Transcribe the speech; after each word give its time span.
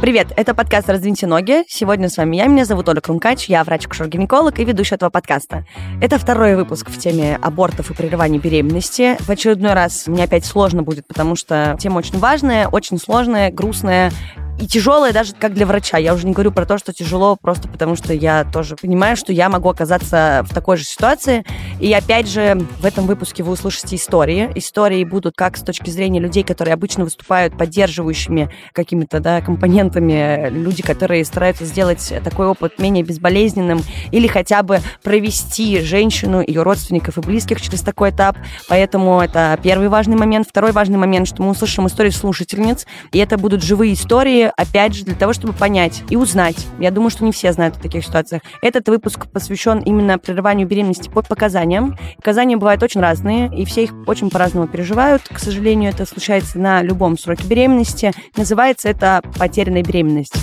Привет, 0.00 0.32
это 0.36 0.52
подкаст 0.52 0.90
«Раздвиньте 0.90 1.28
ноги». 1.28 1.62
Сегодня 1.68 2.08
с 2.08 2.16
вами 2.16 2.38
я, 2.38 2.46
меня 2.48 2.64
зовут 2.64 2.88
Оля 2.88 3.00
Крумкач, 3.00 3.48
я 3.48 3.62
врач-акушер-гинеколог 3.62 4.58
и 4.58 4.64
ведущая 4.64 4.96
этого 4.96 5.10
подкаста. 5.10 5.64
Это 6.00 6.18
второй 6.18 6.56
выпуск 6.56 6.90
в 6.90 6.98
теме 6.98 7.38
абортов 7.40 7.92
и 7.92 7.94
прерывания 7.94 8.40
беременности. 8.40 9.16
В 9.20 9.30
очередной 9.30 9.74
раз 9.74 10.08
мне 10.08 10.24
опять 10.24 10.44
сложно 10.44 10.82
будет, 10.82 11.06
потому 11.06 11.36
что 11.36 11.76
тема 11.78 11.98
очень 11.98 12.18
важная, 12.18 12.66
очень 12.66 12.98
сложная, 12.98 13.52
грустная 13.52 14.10
и 14.60 14.66
тяжелое 14.66 15.12
даже 15.12 15.34
как 15.34 15.54
для 15.54 15.66
врача. 15.66 15.98
Я 15.98 16.14
уже 16.14 16.26
не 16.26 16.32
говорю 16.32 16.52
про 16.52 16.66
то, 16.66 16.78
что 16.78 16.92
тяжело 16.92 17.36
просто 17.36 17.68
потому, 17.68 17.96
что 17.96 18.12
я 18.12 18.44
тоже 18.44 18.76
понимаю, 18.76 19.16
что 19.16 19.32
я 19.32 19.48
могу 19.48 19.68
оказаться 19.68 20.44
в 20.48 20.54
такой 20.54 20.76
же 20.76 20.84
ситуации. 20.84 21.44
И 21.80 21.92
опять 21.92 22.28
же, 22.28 22.64
в 22.78 22.84
этом 22.84 23.06
выпуске 23.06 23.42
вы 23.42 23.52
услышите 23.52 23.96
истории. 23.96 24.50
Истории 24.54 25.02
будут 25.04 25.34
как 25.36 25.56
с 25.56 25.62
точки 25.62 25.90
зрения 25.90 26.20
людей, 26.20 26.44
которые 26.44 26.74
обычно 26.74 27.04
выступают 27.04 27.58
поддерживающими 27.58 28.50
какими-то 28.72 29.20
да, 29.20 29.40
компонентами, 29.40 30.48
люди, 30.50 30.82
которые 30.82 31.24
стараются 31.24 31.64
сделать 31.64 32.12
такой 32.22 32.46
опыт 32.46 32.78
менее 32.78 33.02
безболезненным 33.02 33.82
или 34.12 34.26
хотя 34.26 34.62
бы 34.62 34.80
провести 35.02 35.80
женщину, 35.80 36.42
ее 36.46 36.62
родственников 36.62 37.18
и 37.18 37.20
близких 37.20 37.60
через 37.60 37.80
такой 37.80 38.10
этап. 38.10 38.36
Поэтому 38.68 39.20
это 39.20 39.58
первый 39.62 39.88
важный 39.88 40.16
момент. 40.16 40.46
Второй 40.48 40.72
важный 40.72 40.98
момент, 40.98 41.26
что 41.26 41.42
мы 41.42 41.50
услышим 41.50 41.86
истории 41.86 42.10
слушательниц, 42.10 42.86
и 43.12 43.18
это 43.18 43.38
будут 43.38 43.62
живые 43.62 43.94
истории, 43.94 44.51
опять 44.56 44.94
же, 44.94 45.04
для 45.04 45.14
того, 45.14 45.32
чтобы 45.32 45.52
понять 45.52 46.02
и 46.10 46.16
узнать. 46.16 46.66
Я 46.78 46.90
думаю, 46.90 47.10
что 47.10 47.24
не 47.24 47.32
все 47.32 47.52
знают 47.52 47.76
о 47.76 47.80
таких 47.80 48.04
ситуациях. 48.04 48.42
Этот 48.62 48.88
выпуск 48.88 49.30
посвящен 49.30 49.80
именно 49.80 50.18
прерыванию 50.18 50.66
беременности 50.66 51.08
по 51.08 51.22
показаниям. 51.22 51.96
Показания 52.16 52.56
бывают 52.56 52.82
очень 52.82 53.00
разные, 53.00 53.50
и 53.54 53.64
все 53.64 53.84
их 53.84 53.92
очень 54.06 54.30
по-разному 54.30 54.68
переживают. 54.68 55.22
К 55.22 55.38
сожалению, 55.38 55.90
это 55.90 56.06
случается 56.06 56.58
на 56.58 56.82
любом 56.82 57.18
сроке 57.18 57.46
беременности. 57.46 58.12
Называется 58.36 58.88
это 58.88 59.22
потерянная 59.38 59.82
беременность. 59.82 60.34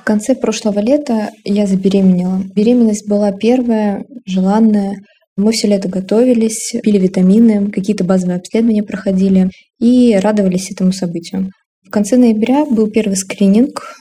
В 0.00 0.04
конце 0.04 0.34
прошлого 0.34 0.78
лета 0.78 1.30
я 1.44 1.66
забеременела. 1.66 2.42
Беременность 2.54 3.06
была 3.08 3.30
первая, 3.32 4.04
желанная. 4.24 4.96
Мы 5.36 5.52
все 5.52 5.68
лето 5.68 5.88
готовились, 5.88 6.74
пили 6.82 6.98
витамины, 6.98 7.70
какие-то 7.70 8.04
базовые 8.04 8.38
обследования 8.38 8.82
проходили 8.82 9.50
и 9.78 10.16
радовались 10.16 10.70
этому 10.72 10.92
событию. 10.92 11.52
В 11.88 11.90
конце 11.90 12.18
ноября 12.18 12.66
был 12.66 12.90
первый 12.90 13.16
скрининг. 13.16 13.94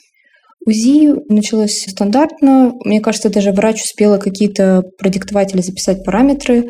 УЗИ 0.66 1.16
началось 1.32 1.86
стандартно. 1.88 2.74
Мне 2.84 3.00
кажется, 3.00 3.30
даже 3.30 3.54
врач 3.54 3.82
успела 3.82 4.18
какие-то 4.18 4.84
продиктовать 5.00 5.54
или 5.54 5.62
записать 5.62 6.04
параметры. 6.04 6.66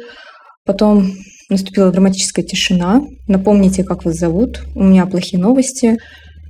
Потом 0.63 1.13
наступила 1.49 1.91
драматическая 1.91 2.45
тишина. 2.45 3.01
Напомните, 3.27 3.83
как 3.83 4.05
вас 4.05 4.13
зовут. 4.13 4.61
У 4.75 4.83
меня 4.83 5.07
плохие 5.07 5.41
новости. 5.41 5.97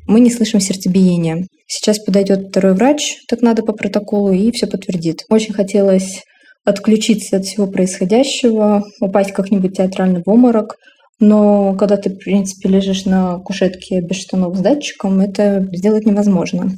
Мы 0.05 0.19
не 0.19 0.29
слышим 0.29 0.59
сердцебиения. 0.59 1.47
Сейчас 1.65 1.99
подойдет 1.99 2.49
второй 2.49 2.73
врач, 2.73 3.19
так 3.29 3.41
надо 3.41 3.63
по 3.63 3.71
протоколу, 3.71 4.33
и 4.33 4.51
все 4.51 4.67
подтвердит. 4.67 5.23
Очень 5.29 5.53
хотелось 5.53 6.23
отключиться 6.65 7.37
от 7.37 7.45
всего 7.45 7.67
происходящего, 7.67 8.83
упасть 8.99 9.31
как-нибудь 9.31 9.77
театрально 9.77 10.23
в 10.25 10.29
обморок. 10.29 10.75
Но 11.19 11.75
когда 11.75 11.97
ты, 11.97 12.11
в 12.11 12.17
принципе, 12.17 12.69
лежишь 12.69 13.05
на 13.05 13.39
кушетке 13.39 14.01
без 14.01 14.17
штанов 14.17 14.55
с 14.55 14.59
датчиком, 14.59 15.19
это 15.19 15.67
сделать 15.73 16.05
невозможно. 16.05 16.71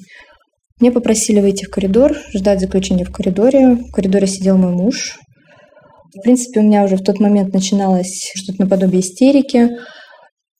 Мне 0.79 0.91
попросили 0.91 1.41
выйти 1.41 1.65
в 1.65 1.69
коридор, 1.69 2.15
ждать 2.33 2.61
заключения 2.61 3.03
в 3.03 3.11
коридоре. 3.11 3.75
В 3.75 3.91
коридоре 3.91 4.27
сидел 4.27 4.57
мой 4.57 4.71
муж. 4.71 5.19
В 6.15 6.21
принципе, 6.21 6.61
у 6.61 6.63
меня 6.63 6.83
уже 6.83 6.95
в 6.95 7.03
тот 7.03 7.19
момент 7.19 7.53
начиналось 7.53 8.31
что-то 8.33 8.63
наподобие 8.63 9.01
истерики. 9.01 9.71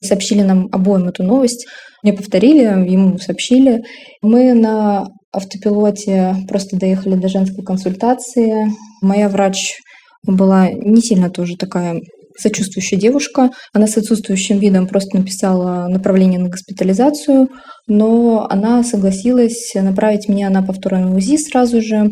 Сообщили 0.03 0.41
нам 0.41 0.67
обоим 0.73 1.07
эту 1.07 1.23
новость. 1.23 1.67
Мне 2.03 2.13
повторили, 2.13 2.63
ему 2.63 3.17
сообщили. 3.17 3.81
Мы 4.21 4.53
на 4.53 5.07
автопилоте 5.31 6.35
просто 6.49 6.77
доехали 6.77 7.15
до 7.15 7.29
женской 7.29 7.63
консультации. 7.63 8.67
Моя 9.01 9.29
врач 9.29 9.79
была 10.25 10.69
не 10.69 11.01
сильно 11.01 11.29
тоже 11.29 11.55
такая 11.55 12.01
сочувствующая 12.39 12.97
девушка. 12.97 13.51
Она 13.73 13.87
с 13.87 13.97
отсутствующим 13.97 14.59
видом 14.59 14.87
просто 14.87 15.17
написала 15.17 15.87
направление 15.87 16.39
на 16.39 16.49
госпитализацию, 16.49 17.49
но 17.87 18.47
она 18.49 18.83
согласилась 18.83 19.71
направить 19.75 20.27
меня 20.27 20.49
на 20.49 20.63
повторное 20.63 21.15
УЗИ 21.15 21.37
сразу 21.37 21.81
же, 21.81 22.11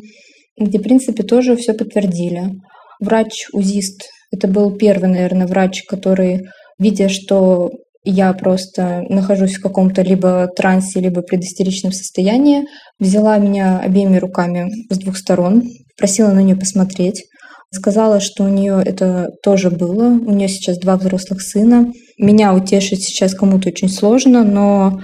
где, 0.59 0.79
в 0.79 0.83
принципе, 0.83 1.23
тоже 1.23 1.55
все 1.55 1.73
подтвердили. 1.73 2.51
Врач-узист— 2.99 4.05
это 4.31 4.47
был 4.47 4.75
первый, 4.75 5.09
наверное, 5.09 5.47
врач, 5.47 5.83
который, 5.83 6.47
видя, 6.79 7.09
что 7.09 7.69
я 8.03 8.31
просто 8.33 9.03
нахожусь 9.09 9.57
в 9.57 9.61
каком-то 9.61 10.01
либо 10.01 10.47
трансе, 10.55 11.01
либо 11.01 11.21
предистеричном 11.21 11.91
состоянии, 11.91 12.63
взяла 12.99 13.37
меня 13.37 13.79
обеими 13.79 14.17
руками 14.17 14.71
с 14.89 14.97
двух 14.97 15.17
сторон, 15.17 15.63
просила 15.97 16.31
на 16.31 16.39
нее 16.39 16.55
посмотреть, 16.55 17.25
сказала, 17.71 18.19
что 18.19 18.43
у 18.43 18.47
нее 18.47 18.81
это 18.83 19.29
тоже 19.43 19.69
было, 19.69 20.07
у 20.07 20.31
нее 20.31 20.47
сейчас 20.47 20.77
два 20.79 20.97
взрослых 20.97 21.41
сына. 21.41 21.91
Меня 22.17 22.53
утешить 22.53 23.03
сейчас 23.03 23.33
кому-то 23.33 23.69
очень 23.69 23.89
сложно, 23.89 24.43
но 24.43 25.01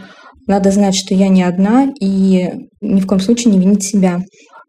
надо 0.47 0.72
знать, 0.72 0.96
что 0.96 1.13
я 1.13 1.28
не 1.28 1.44
одна 1.44 1.91
и 2.00 2.51
ни 2.81 3.00
в 3.00 3.07
коем 3.07 3.22
случае 3.22 3.53
не 3.53 3.59
винить 3.59 3.84
себя. 3.84 4.22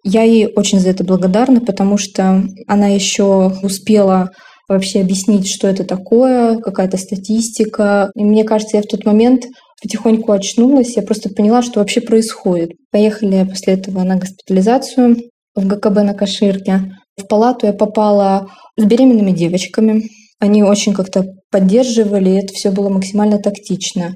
Я 0.03 0.23
ей 0.23 0.47
очень 0.55 0.81
за 0.81 0.91
это 0.91 1.03
благодарна, 1.05 1.61
потому 1.61 1.97
что 1.97 2.45
она 2.67 2.89
еще 2.89 3.53
успела 3.63 4.31
вообще 4.69 5.01
объяснить, 5.01 5.49
что 5.49 5.67
это 5.69 5.85
такое, 5.85 6.59
какая-то 6.59 6.97
статистика. 6.97 8.11
И 8.15 8.25
мне 8.25 8.45
кажется, 8.45 8.77
я 8.77 8.83
в 8.83 8.87
тот 8.87 9.05
момент 9.05 9.45
потихоньку 9.83 10.33
очнулась, 10.33 10.97
я 10.97 11.03
просто 11.03 11.29
поняла, 11.31 11.63
что 11.63 11.81
вообще 11.81 12.01
происходит. 12.01 12.71
Поехали 12.91 13.47
после 13.49 13.75
этого 13.75 14.03
на 14.03 14.17
госпитализацию 14.17 15.17
в 15.55 15.67
ГКБ 15.67 16.03
на 16.03 16.15
Каширке. 16.15 16.93
В 17.17 17.27
палату 17.27 17.67
я 17.67 17.73
попала 17.73 18.49
с 18.77 18.85
беременными 18.85 19.31
девочками. 19.31 20.05
Они 20.41 20.63
очень 20.63 20.95
как-то 20.95 21.25
поддерживали, 21.51 22.39
это 22.39 22.53
все 22.53 22.71
было 22.71 22.89
максимально 22.89 23.39
тактично. 23.39 24.15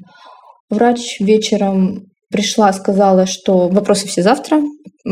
Врач 0.69 1.20
вечером 1.20 2.06
пришла, 2.31 2.72
сказала, 2.72 3.26
что 3.26 3.69
вопросы 3.69 4.06
все 4.06 4.22
завтра, 4.22 4.60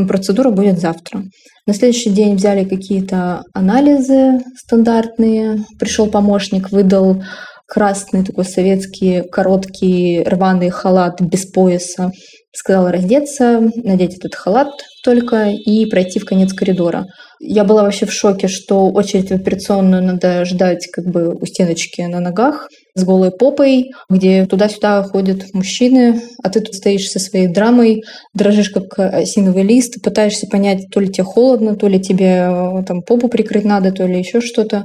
процедура 0.07 0.51
будет 0.51 0.79
завтра. 0.79 1.23
На 1.67 1.75
следующий 1.75 2.11
день 2.11 2.37
взяли 2.37 2.65
какие-то 2.65 3.43
анализы 3.55 4.41
стандартные. 4.57 5.65
Пришел 5.79 6.09
помощник, 6.09 6.71
выдал 6.71 7.23
красный 7.67 8.25
такой 8.25 8.45
советский 8.45 9.23
короткий 9.23 10.23
рваный 10.23 10.71
халат 10.71 11.21
без 11.21 11.47
пояса. 11.47 12.13
Сказала 12.53 12.93
раздеться, 12.93 13.69
надеть 13.77 14.17
этот 14.19 14.35
халат 14.35 14.69
только 15.05 15.49
и 15.51 15.87
пройти 15.87 16.19
в 16.19 16.25
конец 16.25 16.53
коридора. 16.53 17.07
Я 17.41 17.65
была 17.65 17.83
вообще 17.83 18.07
в 18.07 18.13
шоке, 18.13 18.49
что 18.49 18.91
очередь 18.91 19.31
в 19.31 19.35
операционную 19.35 20.03
надо 20.03 20.45
ждать 20.45 20.87
как 20.91 21.07
бы 21.07 21.35
у 21.35 21.47
стеночки 21.47 22.01
на 22.03 22.21
ногах 22.21 22.69
с 22.95 23.05
голой 23.05 23.31
попой, 23.31 23.91
где 24.09 24.47
туда-сюда 24.47 25.03
ходят 25.03 25.53
мужчины, 25.53 26.23
а 26.43 26.49
ты 26.49 26.61
тут 26.61 26.75
стоишь 26.75 27.11
со 27.11 27.19
своей 27.19 27.47
драмой, 27.47 28.03
дрожишь 28.33 28.71
как 28.71 28.99
осиновый 28.99 29.65
лист, 29.65 30.03
пытаешься 30.03 30.47
понять, 30.47 30.87
то 30.91 31.01
ли 31.01 31.09
тебе 31.09 31.25
холодно, 31.25 31.77
то 31.77 31.89
ли 31.89 32.01
тебе 32.01 32.49
э, 32.49 32.85
там 32.87 33.03
попу 33.03 33.29
прикрыть 33.29 33.65
надо, 33.65 33.93
то 33.93 34.07
ли 34.07 34.19
еще 34.19 34.41
что-то. 34.41 34.85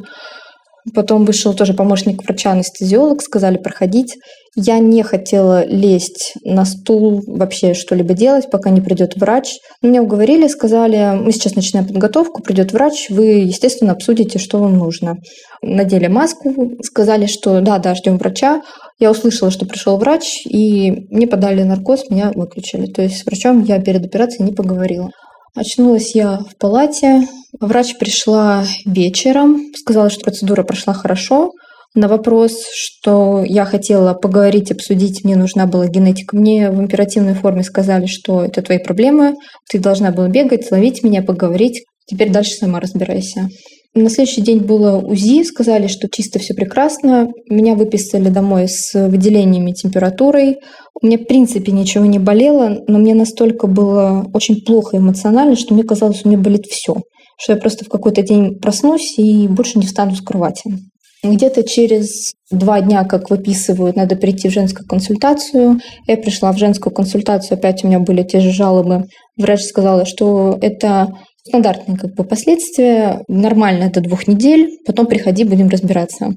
Потом 0.94 1.26
вышел 1.26 1.54
тоже 1.54 1.74
помощник 1.74 2.24
врача-анестезиолог, 2.24 3.22
сказали 3.22 3.58
проходить. 3.58 4.18
Я 4.56 4.80
не 4.80 5.04
хотела 5.04 5.66
лезть 5.66 6.34
на 6.44 6.66
стул, 6.66 7.22
вообще 7.26 7.74
что-либо 7.74 8.14
делать, 8.14 8.50
пока 8.52 8.70
не 8.70 8.82
придет 8.82 9.16
врач. 9.16 9.60
Меня 9.82 10.02
уговорили, 10.02 10.48
сказали, 10.48 11.18
мы 11.18 11.32
сейчас 11.32 11.56
начинаем 11.56 11.88
подготовку, 11.88 12.42
придет 12.42 12.74
врач, 12.74 13.10
вы, 13.10 13.26
естественно, 13.44 13.94
обсудите, 13.94 14.40
что 14.40 14.58
вам 14.58 14.78
нужно. 14.78 15.18
Надели 15.62 16.08
маску, 16.08 16.78
сказали, 16.84 17.28
что 17.28 17.62
да, 17.62 17.78
да, 17.78 17.96
ждем 17.96 18.18
врача. 18.18 18.62
Я 19.00 19.12
услышала, 19.12 19.52
что 19.52 19.66
пришел 19.66 19.98
врач, 19.98 20.46
и 20.46 20.92
мне 21.10 21.28
подали 21.28 21.64
наркоз, 21.64 22.10
меня 22.10 22.32
выключили. 22.34 22.88
То 22.88 23.04
есть 23.04 23.20
с 23.20 23.26
врачом 23.26 23.64
я 23.64 23.80
перед 23.80 24.06
операцией 24.06 24.46
не 24.46 24.52
поговорила. 24.52 25.12
Очнулась 25.56 26.16
я 26.16 26.40
в 26.40 26.58
палате. 26.58 27.28
Врач 27.60 27.98
пришла 27.98 28.66
вечером, 28.86 29.72
сказала, 29.76 30.10
что 30.10 30.22
процедура 30.22 30.64
прошла 30.64 30.94
хорошо. 30.94 31.52
На 31.94 32.08
вопрос, 32.08 32.54
что 32.74 33.44
я 33.46 33.66
хотела 33.66 34.14
поговорить, 34.14 34.72
обсудить, 34.72 35.26
мне 35.26 35.36
нужна 35.36 35.66
была 35.66 35.88
генетика, 35.88 36.38
мне 36.38 36.72
в 36.72 36.80
императивной 36.80 37.34
форме 37.34 37.64
сказали, 37.64 38.06
что 38.06 38.46
это 38.46 38.62
твои 38.62 38.78
проблемы, 38.78 39.36
ты 39.70 39.78
должна 39.78 40.12
была 40.12 40.30
бегать, 40.30 40.72
ловить 40.72 41.04
меня, 41.04 41.22
поговорить, 41.22 41.84
теперь 42.08 42.32
дальше 42.32 42.52
сама 42.52 42.80
разбирайся. 42.80 43.50
На 43.94 44.10
следующий 44.10 44.40
день 44.40 44.60
было 44.60 45.00
УЗИ, 45.00 45.44
сказали, 45.44 45.88
что 45.88 46.08
чисто 46.10 46.40
все 46.40 46.54
прекрасно. 46.54 47.28
Меня 47.50 47.76
выписали 47.76 48.30
домой 48.30 48.70
с 48.70 48.94
выделениями 48.94 49.74
температурой. 49.74 50.60
У 51.02 51.06
меня, 51.06 51.18
в 51.18 51.26
принципе, 51.26 51.74
ничего 51.74 52.06
не 52.06 52.18
болело, 52.18 52.78
но 52.88 53.00
мне 53.00 53.14
настолько 53.14 53.68
было 53.68 54.26
очень 54.34 54.64
плохо 54.64 54.96
эмоционально, 54.96 55.58
что 55.58 55.74
мне 55.74 55.84
казалось, 55.84 56.22
у 56.24 56.30
меня 56.30 56.38
болит 56.38 56.68
все. 56.68 57.02
Что 57.38 57.54
я 57.54 57.60
просто 57.60 57.86
в 57.86 57.90
какой-то 57.90 58.22
день 58.22 58.60
проснусь 58.60 59.18
и 59.18 59.48
больше 59.48 59.80
не 59.80 59.86
встану 59.86 60.16
с 60.16 60.22
кровати. 60.22 60.64
Где-то 61.24 61.64
через 61.64 62.32
два 62.50 62.82
дня, 62.82 63.04
как 63.04 63.30
выписывают, 63.30 63.96
надо 63.96 64.16
прийти 64.16 64.50
в 64.50 64.54
женскую 64.54 64.88
консультацию. 64.88 65.80
Я 66.08 66.18
пришла 66.18 66.52
в 66.52 66.58
женскую 66.58 66.94
консультацию, 66.94 67.58
опять 67.58 67.84
у 67.84 67.88
меня 67.88 68.00
были 68.00 68.24
те 68.24 68.40
же 68.40 68.52
жалобы. 68.52 69.06
Врач 69.38 69.62
сказала, 69.62 70.06
что 70.06 70.58
это 70.62 71.10
стандартные 71.48 71.98
как 71.98 72.16
бы, 72.16 72.24
последствия, 72.24 73.24
нормально 73.28 73.84
это 73.84 74.02
двух 74.02 74.28
недель, 74.28 74.80
потом 74.86 75.06
приходи, 75.06 75.44
будем 75.44 75.70
разбираться. 75.70 76.34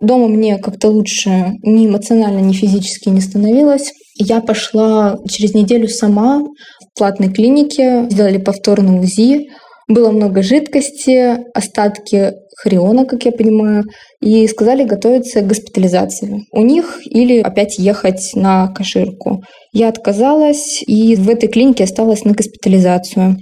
Дома 0.00 0.26
мне 0.28 0.58
как-то 0.58 0.88
лучше 0.88 1.54
ни 1.62 1.86
эмоционально, 1.86 2.40
ни 2.40 2.52
физически 2.52 3.08
не 3.08 3.20
становилось. 3.20 3.92
Я 4.16 4.40
пошла 4.40 5.16
через 5.28 5.54
неделю 5.54 5.88
сама 5.88 6.40
в 6.40 6.98
платной 6.98 7.32
клинике, 7.32 8.08
сделали 8.10 8.38
повторный 8.38 9.00
УЗИ, 9.00 9.48
было 9.92 10.10
много 10.10 10.42
жидкости, 10.42 11.38
остатки 11.54 12.32
хриона, 12.56 13.04
как 13.04 13.24
я 13.24 13.32
понимаю, 13.32 13.84
и 14.20 14.46
сказали 14.46 14.84
готовиться 14.84 15.40
к 15.40 15.46
госпитализации 15.46 16.44
у 16.52 16.62
них 16.62 17.00
или 17.04 17.40
опять 17.40 17.78
ехать 17.78 18.32
на 18.34 18.68
каширку. 18.68 19.42
Я 19.72 19.88
отказалась 19.88 20.82
и 20.86 21.16
в 21.16 21.28
этой 21.28 21.48
клинике 21.48 21.84
осталась 21.84 22.24
на 22.24 22.32
госпитализацию. 22.32 23.36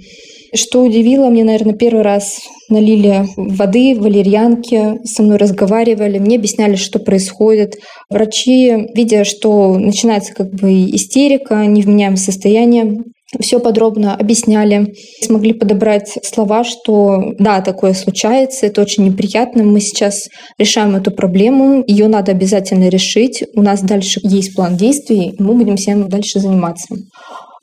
Что 0.53 0.83
удивило, 0.83 1.29
мне, 1.29 1.45
наверное, 1.45 1.73
первый 1.73 2.01
раз 2.03 2.39
налили 2.69 3.25
воды, 3.37 3.95
валерьянки, 3.97 4.99
со 5.05 5.23
мной 5.23 5.37
разговаривали, 5.37 6.19
мне 6.19 6.35
объясняли, 6.35 6.75
что 6.75 6.99
происходит. 6.99 7.75
Врачи, 8.09 8.87
видя, 8.93 9.23
что 9.23 9.77
начинается 9.77 10.33
как 10.33 10.51
бы 10.51 10.71
истерика, 10.87 11.65
невменяемое 11.65 12.17
состояние, 12.17 13.01
все 13.39 13.59
подробно 13.59 14.15
объясняли, 14.15 14.93
смогли 15.21 15.53
подобрать 15.53 16.17
слова, 16.23 16.63
что 16.63 17.33
да, 17.39 17.61
такое 17.61 17.93
случается, 17.93 18.65
это 18.65 18.81
очень 18.81 19.05
неприятно, 19.05 19.63
мы 19.63 19.79
сейчас 19.79 20.27
решаем 20.57 20.95
эту 20.95 21.11
проблему, 21.11 21.83
ее 21.87 22.07
надо 22.07 22.31
обязательно 22.31 22.89
решить, 22.89 23.43
у 23.55 23.61
нас 23.61 23.81
дальше 23.81 24.19
есть 24.23 24.55
план 24.55 24.75
действий, 24.75 25.29
и 25.29 25.41
мы 25.41 25.53
будем 25.53 25.77
всем 25.77 26.09
дальше 26.09 26.39
заниматься. 26.39 26.95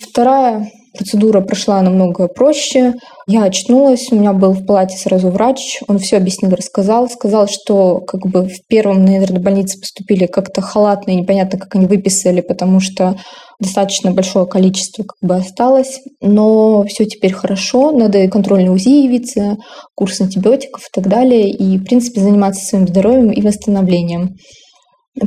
Вторая 0.01 0.71
процедура 0.99 1.41
прошла 1.41 1.81
намного 1.81 2.29
проще. 2.29 2.95
Я 3.27 3.45
очнулась, 3.45 4.09
у 4.11 4.17
меня 4.17 4.33
был 4.33 4.53
в 4.53 4.67
палате 4.67 4.97
сразу 4.97 5.31
врач, 5.31 5.81
он 5.87 5.99
все 5.99 6.17
объяснил, 6.17 6.51
рассказал, 6.51 7.09
сказал, 7.09 7.49
что 7.49 8.01
как 8.01 8.27
бы 8.27 8.49
в 8.49 8.67
первом, 8.69 9.05
наверное, 9.05 9.41
больнице 9.41 9.79
поступили 9.79 10.27
как-то 10.27 10.61
халатно 10.61 11.13
и 11.13 11.17
непонятно, 11.17 11.59
как 11.59 11.75
они 11.75 11.87
выписали, 11.87 12.41
потому 12.41 12.81
что 12.81 13.17
достаточно 13.61 14.13
большое 14.13 14.47
количество 14.47 15.03
как 15.03 15.17
бы 15.21 15.37
осталось, 15.37 16.01
но 16.21 16.85
все 16.85 17.07
теперь 17.07 17.33
хорошо, 17.33 17.91
надо 17.91 18.29
контрольный 18.29 18.73
УЗИ 18.73 19.05
явиться, 19.05 19.57
курс 19.95 20.21
антибиотиков 20.21 20.83
и 20.83 20.91
так 20.93 21.09
далее, 21.09 21.51
и, 21.51 21.79
в 21.79 21.85
принципе, 21.85 22.21
заниматься 22.21 22.65
своим 22.65 22.87
здоровьем 22.87 23.31
и 23.31 23.43
восстановлением. 23.43 24.37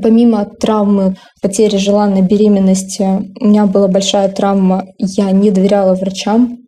Помимо 0.02 0.46
травмы 0.46 1.18
потери 1.42 1.76
желанной 1.76 2.22
беременности, 2.22 3.04
у 3.42 3.48
меня 3.48 3.66
была 3.66 3.90
большая 3.90 4.30
травма, 4.30 4.86
я 4.98 5.32
не 5.32 5.52
доверяла 5.52 5.96
врачам, 5.96 6.60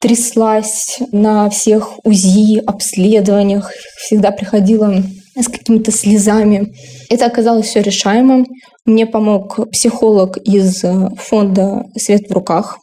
тряслась 0.00 0.98
на 1.10 1.50
всех 1.50 1.98
УЗИ, 2.04 2.60
обследованиях, 2.64 3.72
всегда 3.96 4.30
приходила 4.30 4.94
с 5.36 5.48
какими-то 5.48 5.90
слезами. 5.90 6.72
Это 7.10 7.26
оказалось 7.26 7.66
все 7.66 7.82
решаемым. 7.82 8.46
Мне 8.84 9.06
помог 9.06 9.70
психолог 9.70 10.36
из 10.38 10.84
э, 10.84 11.08
фонда 11.16 11.84
«Свет 11.96 12.28
в 12.28 12.32
руках». 12.32 12.78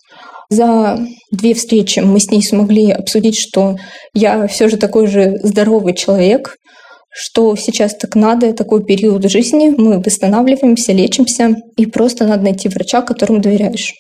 За 0.50 1.00
две 1.32 1.54
встречи 1.54 2.00
мы 2.00 2.20
с 2.20 2.30
ней 2.30 2.44
смогли 2.44 2.92
обсудить, 2.92 3.40
что 3.40 3.78
я 4.14 4.48
все 4.48 4.68
же 4.68 4.76
такой 4.76 5.08
же 5.08 5.40
здоровый 5.44 5.94
человек, 5.94 6.58
что 7.10 7.56
сейчас 7.56 7.96
так 7.96 8.16
надо, 8.16 8.54
такой 8.54 8.84
период 8.84 9.30
жизни, 9.30 9.74
мы 9.78 10.00
восстанавливаемся, 10.00 10.92
лечимся, 10.92 11.56
и 11.78 11.86
просто 11.86 12.28
надо 12.28 12.44
найти 12.44 12.68
врача, 12.68 13.02
которому 13.02 13.40
доверяешь. 13.40 13.94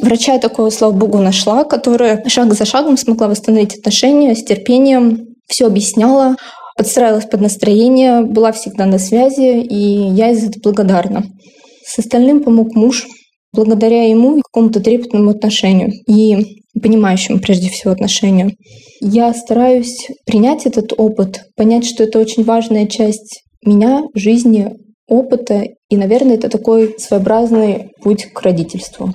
Врача 0.00 0.34
я 0.34 0.38
такого, 0.38 0.70
слава 0.70 0.92
богу, 0.92 1.18
нашла, 1.18 1.64
которая 1.64 2.24
шаг 2.26 2.54
за 2.54 2.64
шагом 2.64 2.96
смогла 2.96 3.28
восстановить 3.28 3.78
отношения 3.78 4.34
с 4.34 4.42
терпением, 4.42 5.28
все 5.46 5.66
объясняла, 5.66 6.36
подстраивалась 6.80 7.26
под 7.26 7.42
настроение, 7.42 8.22
была 8.22 8.52
всегда 8.52 8.86
на 8.86 8.98
связи, 8.98 9.60
и 9.60 9.76
я 10.14 10.30
из 10.30 10.42
этого 10.42 10.62
благодарна. 10.62 11.24
С 11.84 11.98
остальным 11.98 12.42
помог 12.42 12.74
муж, 12.74 13.06
благодаря 13.52 14.08
ему 14.08 14.40
какому-то 14.40 14.80
трепетному 14.80 15.32
отношению 15.32 15.90
и 16.08 16.62
понимающему 16.80 17.38
прежде 17.38 17.68
всего 17.68 17.92
отношению. 17.92 18.52
Я 19.02 19.34
стараюсь 19.34 20.08
принять 20.24 20.64
этот 20.64 20.94
опыт, 20.96 21.42
понять, 21.54 21.84
что 21.84 22.02
это 22.04 22.18
очень 22.18 22.44
важная 22.44 22.86
часть 22.86 23.42
меня, 23.62 24.04
жизни, 24.14 24.70
опыта, 25.06 25.66
и, 25.90 25.96
наверное, 25.98 26.36
это 26.36 26.48
такой 26.48 26.94
своеобразный 26.98 27.90
путь 28.02 28.32
к 28.32 28.40
родительству. 28.40 29.12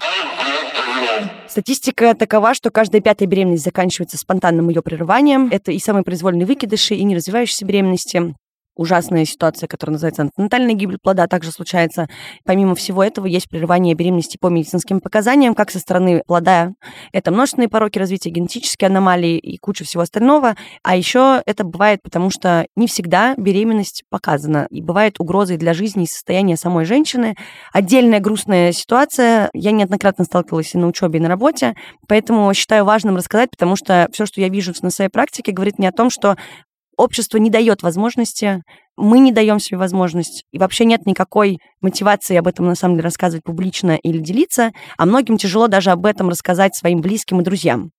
Статистика 1.56 2.14
такова, 2.16 2.54
что 2.54 2.70
каждая 2.70 3.02
пятая 3.02 3.30
беременность 3.30 3.64
заканчивается 3.64 4.18
спонтанным 4.18 4.68
ее 4.68 4.82
прерыванием. 4.82 5.48
Это 5.50 5.72
и 5.72 5.80
самые 5.80 6.04
произвольные 6.04 6.46
выкидыши, 6.46 6.96
и 6.96 7.04
неразвивающиеся 7.06 7.64
беременности 7.64 8.36
ужасная 8.76 9.26
ситуация, 9.26 9.68
которая 9.68 9.94
называется 9.94 10.24
антенатальная 10.24 10.74
гибель 10.74 10.98
плода, 11.02 11.28
также 11.28 11.52
случается. 11.52 12.08
Помимо 12.44 12.76
всего 12.76 13.04
этого, 13.04 13.26
есть 13.26 13.50
прерывание 13.50 13.96
беременности 13.96 14.38
по 14.40 14.48
медицинским 14.48 15.00
показаниям, 15.00 15.56
как 15.56 15.72
со 15.72 15.80
стороны 15.80 16.24
плода. 16.26 16.74
Это 17.12 17.32
множественные 17.32 17.70
пороки 17.70 18.00
развития, 18.00 18.30
генетические 18.30 18.88
аномалии 18.88 19.38
и 19.38 19.58
куча 19.58 19.84
всего 19.84 20.04
остального. 20.04 20.56
А 20.84 20.96
еще 20.96 21.42
это 21.46 21.64
бывает 21.64 22.02
потому, 22.04 22.30
что 22.30 22.68
не 22.76 22.88
всегда 22.88 23.36
беременность 23.38 24.04
показана. 24.10 24.68
И 24.70 24.82
бывает 24.82 25.20
угрозой 25.20 25.58
для 25.58 25.74
жизни 25.74 26.04
и 26.04 26.08
состояния 26.08 26.58
самой 26.58 26.86
женщины. 26.86 27.36
Отдельная 27.74 28.20
грустная 28.20 28.72
ситуация. 28.72 29.50
Я 29.54 29.72
неоднократно 29.72 30.26
сталкивалась 30.26 30.74
и 30.74 30.78
на 30.78 30.88
учебе, 30.88 31.20
и 31.20 31.22
на 31.22 31.30
работе. 31.30 31.76
Поэтому 32.08 32.54
считаю 32.54 32.86
важным 32.86 33.16
рассказать, 33.16 33.52
потому 33.52 33.76
что 33.76 34.08
все, 34.12 34.26
что 34.26 34.42
я 34.42 34.50
вижу 34.50 34.74
на 34.82 34.90
своей 34.90 35.10
практике, 35.10 35.52
говорит 35.52 35.78
мне 35.78 35.90
о 35.90 35.92
том, 35.92 36.10
что 36.10 36.38
общество 36.98 37.38
не 37.38 37.50
дает 37.50 37.84
возможности, 37.84 38.64
мы 38.98 39.20
не 39.20 39.32
даем 39.32 39.60
себе 39.60 39.78
возможность, 39.78 40.46
и 40.52 40.58
вообще 40.58 40.86
нет 40.86 41.06
никакой 41.06 41.60
мотивации 41.82 42.38
об 42.38 42.48
этом 42.48 42.66
на 42.66 42.76
самом 42.76 42.96
деле 42.96 43.06
рассказывать 43.06 43.44
публично 43.44 43.96
или 43.96 44.20
делиться, 44.20 44.72
а 44.98 45.06
многим 45.06 45.38
тяжело 45.38 45.68
даже 45.68 45.92
об 45.92 46.06
этом 46.06 46.30
рассказать 46.30 46.76
своим 46.76 47.02
близким 47.02 47.42
и 47.42 47.44
друзьям. 47.44 47.92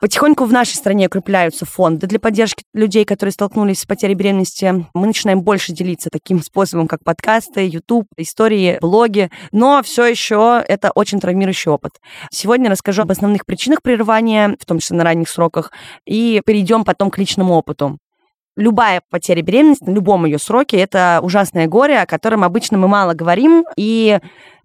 Потихоньку 0.00 0.44
в 0.44 0.52
нашей 0.52 0.74
стране 0.74 1.06
укрепляются 1.06 1.64
фонды 1.64 2.06
для 2.06 2.18
поддержки 2.18 2.64
людей, 2.74 3.06
которые 3.06 3.32
столкнулись 3.32 3.80
с 3.80 3.86
потерей 3.86 4.14
беременности. 4.14 4.84
Мы 4.92 5.06
начинаем 5.06 5.40
больше 5.40 5.72
делиться 5.72 6.10
таким 6.10 6.42
способом, 6.42 6.88
как 6.88 7.02
подкасты, 7.02 7.66
YouTube, 7.66 8.08
истории, 8.18 8.76
блоги, 8.82 9.30
но 9.50 9.82
все 9.82 10.04
еще 10.04 10.62
это 10.68 10.90
очень 10.94 11.20
травмирующий 11.20 11.70
опыт. 11.70 11.92
Сегодня 12.30 12.70
расскажу 12.70 13.02
об 13.02 13.12
основных 13.12 13.46
причинах 13.46 13.80
прерывания, 13.82 14.56
в 14.60 14.66
том 14.66 14.78
числе 14.78 14.98
на 14.98 15.04
ранних 15.04 15.28
сроках, 15.30 15.72
и 16.04 16.42
перейдем 16.44 16.84
потом 16.84 17.10
к 17.10 17.16
личному 17.16 17.54
опыту 17.54 17.98
любая 18.56 19.02
потеря 19.10 19.42
беременности, 19.42 19.84
на 19.84 19.94
любом 19.94 20.24
ее 20.24 20.38
сроке, 20.38 20.78
это 20.78 21.20
ужасное 21.22 21.66
горе, 21.66 22.00
о 22.00 22.06
котором 22.06 22.44
обычно 22.44 22.78
мы 22.78 22.88
мало 22.88 23.14
говорим 23.14 23.64
и 23.76 24.20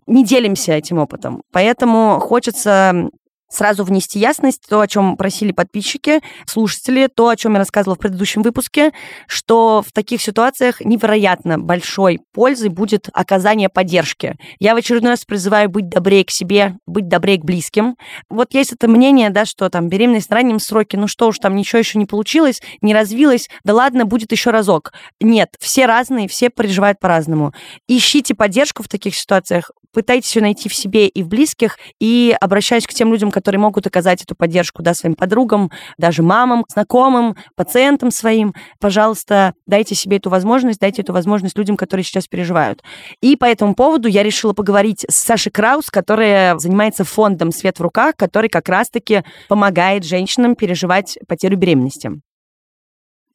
не 0.08 0.25
делимся 0.25 0.74
этим 0.74 0.98
опытом. 0.98 1.43
Поэтому 1.51 2.19
хочется 2.19 3.10
сразу 3.50 3.84
внести 3.84 4.20
ясность, 4.20 4.63
то, 4.70 4.79
о 4.79 4.88
чем 4.88 5.18
просили 5.18 5.51
подписчики, 5.51 6.22
слушатели, 6.46 7.08
то, 7.08 7.29
о 7.29 7.36
чем 7.36 7.53
я 7.53 7.60
рассказывала 7.60 7.96
в 7.96 8.00
предыдущем 8.00 8.41
выпуске, 8.41 8.91
что 9.27 9.84
в 9.86 9.91
таких 9.91 10.22
ситуациях 10.22 10.82
невероятно 10.82 11.60
большой 11.60 12.20
пользой 12.34 12.70
будет 12.70 13.10
оказание 13.13 13.70
поддержки. 13.70 14.36
Я 14.60 14.75
в 14.75 14.77
очередной 14.77 15.12
раз 15.12 15.25
призываю 15.25 15.70
быть 15.70 15.89
добрее 15.89 16.24
к 16.24 16.32
себе, 16.32 16.77
быть 16.86 17.08
добрее 17.08 17.38
к 17.38 17.44
близким. 17.44 17.98
Вот 18.29 18.53
есть 18.53 18.74
это 18.74 18.88
мнение, 18.88 19.29
да, 19.29 19.46
что 19.46 19.70
там 19.70 19.89
беременность 19.89 20.29
в 20.29 20.34
раннем 20.34 20.60
сроке, 20.60 20.98
ну 20.98 21.08
что 21.08 21.27
уж 21.27 21.39
там 21.39 21.56
ничего 21.56 21.79
еще 21.79 21.98
не 21.98 22.06
получилось, 22.06 22.62
не 22.82 22.94
развилось, 22.94 23.50
да 23.63 23.74
ладно, 23.74 24.06
будет 24.06 24.32
еще 24.32 24.51
разок. 24.51 24.94
Нет, 25.20 25.56
все 25.60 25.86
разные, 25.86 26.27
все 26.27 26.50
переживают 26.50 27.00
по-разному. 27.00 27.53
Ищите 27.88 28.36
поддержку 28.36 28.84
в 28.84 28.88
таких 28.88 29.15
ситуациях, 29.15 29.72
пытайтесь 29.93 30.36
ее 30.36 30.41
найти 30.41 30.69
в 30.69 30.75
себе 30.75 31.08
и 31.08 31.24
в 31.24 31.27
близких, 31.27 31.77
и 32.00 32.36
обращаюсь 32.39 32.88
к 32.88 32.93
тем 32.93 33.12
людям, 33.12 33.31
которые 33.31 33.60
могут 33.60 33.88
оказать 33.88 34.24
эту 34.24 34.36
поддержку 34.36 34.84
да, 34.84 34.93
своим 34.93 35.15
подругам, 35.15 35.72
даже 35.98 36.24
мамам, 36.24 36.65
знакомым, 36.67 37.36
пациентам 37.55 38.12
своим. 38.12 38.53
Пожалуйста, 38.79 39.53
дайте 39.65 39.96
себе 39.96 40.17
эту 40.17 40.29
возможность, 40.29 40.79
дайте 40.79 41.01
эту 41.01 41.13
возможность 41.13 41.58
людям, 41.58 41.77
которые 41.77 42.03
сейчас 42.03 42.27
переживают. 42.27 42.84
И 43.22 43.36
по 43.36 43.46
этому 43.46 43.75
поводу 43.75 44.08
я 44.08 44.24
решила 44.24 44.53
поговорить 44.53 45.05
с 45.10 45.15
Сашей 45.15 45.51
Краус, 45.51 45.89
которая 45.89 46.58
занимается 46.58 47.03
фондом 47.03 47.51
«Свет 47.51 47.79
в 47.79 47.81
руках», 47.81 48.15
который 48.15 48.50
как 48.50 48.69
раз-таки 48.69 49.24
помогает 49.48 50.05
женщинам 50.05 50.55
переживать 50.55 51.17
потерю 51.27 51.58
беременности. 51.58 52.12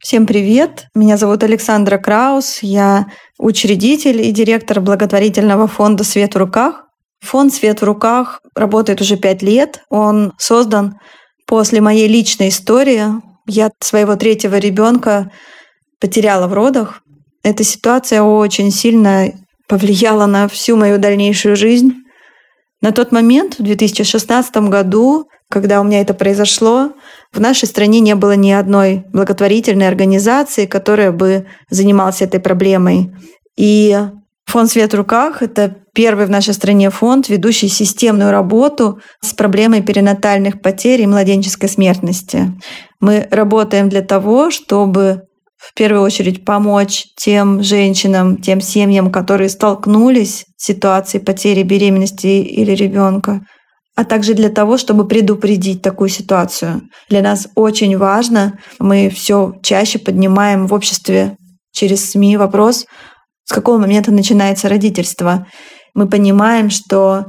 Всем 0.04 0.26
привет! 0.26 0.88
Меня 0.94 1.16
зовут 1.16 1.42
Александра 1.44 1.96
Краус. 1.96 2.58
Я 2.60 3.06
учредитель 3.38 4.20
и 4.20 4.32
директор 4.32 4.82
благотворительного 4.82 5.66
фонда 5.66 6.04
«Свет 6.04 6.34
в 6.34 6.36
руках». 6.36 6.84
Фонд 7.22 7.54
«Свет 7.54 7.80
в 7.80 7.84
руках» 7.84 8.42
работает 8.54 9.00
уже 9.00 9.16
пять 9.16 9.40
лет. 9.40 9.82
Он 9.88 10.34
создан 10.36 10.98
После 11.46 11.80
моей 11.80 12.06
личной 12.06 12.50
истории 12.50 13.02
я 13.46 13.70
своего 13.80 14.16
третьего 14.16 14.58
ребенка 14.58 15.30
потеряла 15.98 16.48
в 16.48 16.52
родах. 16.52 17.00
Эта 17.42 17.64
ситуация 17.64 18.20
очень 18.20 18.70
сильно 18.70 19.32
повлияла 19.68 20.26
на 20.26 20.48
всю 20.48 20.76
мою 20.76 20.98
дальнейшую 20.98 21.56
жизнь. 21.56 21.94
На 22.82 22.92
тот 22.92 23.10
момент, 23.10 23.58
в 23.58 23.62
2016 23.62 24.54
году, 24.68 25.28
когда 25.54 25.80
у 25.80 25.84
меня 25.84 26.00
это 26.00 26.14
произошло, 26.14 26.90
в 27.32 27.38
нашей 27.38 27.68
стране 27.68 28.00
не 28.00 28.16
было 28.16 28.34
ни 28.34 28.50
одной 28.50 29.04
благотворительной 29.12 29.86
организации, 29.86 30.66
которая 30.66 31.12
бы 31.12 31.46
занималась 31.70 32.22
этой 32.22 32.40
проблемой. 32.40 33.12
И 33.56 33.96
фонд 34.46 34.70
«Свет 34.72 34.92
в 34.92 34.96
руках»— 34.96 35.42
это 35.44 35.76
первый 35.94 36.26
в 36.26 36.30
нашей 36.30 36.54
стране 36.54 36.90
фонд, 36.90 37.28
ведущий 37.28 37.68
системную 37.68 38.32
работу 38.32 38.98
с 39.20 39.32
проблемой 39.32 39.80
перинатальных 39.80 40.60
потерь 40.60 41.02
и 41.02 41.06
младенческой 41.06 41.68
смертности. 41.68 42.52
Мы 42.98 43.28
работаем 43.30 43.88
для 43.88 44.02
того, 44.02 44.50
чтобы 44.50 45.22
в 45.56 45.72
первую 45.74 46.02
очередь 46.02 46.44
помочь 46.44 47.04
тем 47.16 47.62
женщинам, 47.62 48.38
тем 48.38 48.60
семьям, 48.60 49.12
которые 49.12 49.48
столкнулись 49.48 50.46
с 50.56 50.66
ситуацией 50.66 51.22
потери 51.22 51.62
беременности 51.62 52.26
или 52.26 52.72
ребенка, 52.72 53.42
а 53.96 54.04
также 54.04 54.34
для 54.34 54.48
того, 54.48 54.76
чтобы 54.76 55.06
предупредить 55.06 55.82
такую 55.82 56.08
ситуацию. 56.08 56.82
Для 57.08 57.22
нас 57.22 57.48
очень 57.54 57.96
важно, 57.96 58.58
мы 58.78 59.08
все 59.08 59.54
чаще 59.62 59.98
поднимаем 59.98 60.66
в 60.66 60.74
обществе 60.74 61.36
через 61.72 62.10
СМИ 62.10 62.36
вопрос, 62.36 62.86
с 63.44 63.52
какого 63.52 63.78
момента 63.78 64.10
начинается 64.10 64.68
родительство. 64.68 65.46
Мы 65.94 66.08
понимаем, 66.08 66.70
что 66.70 67.26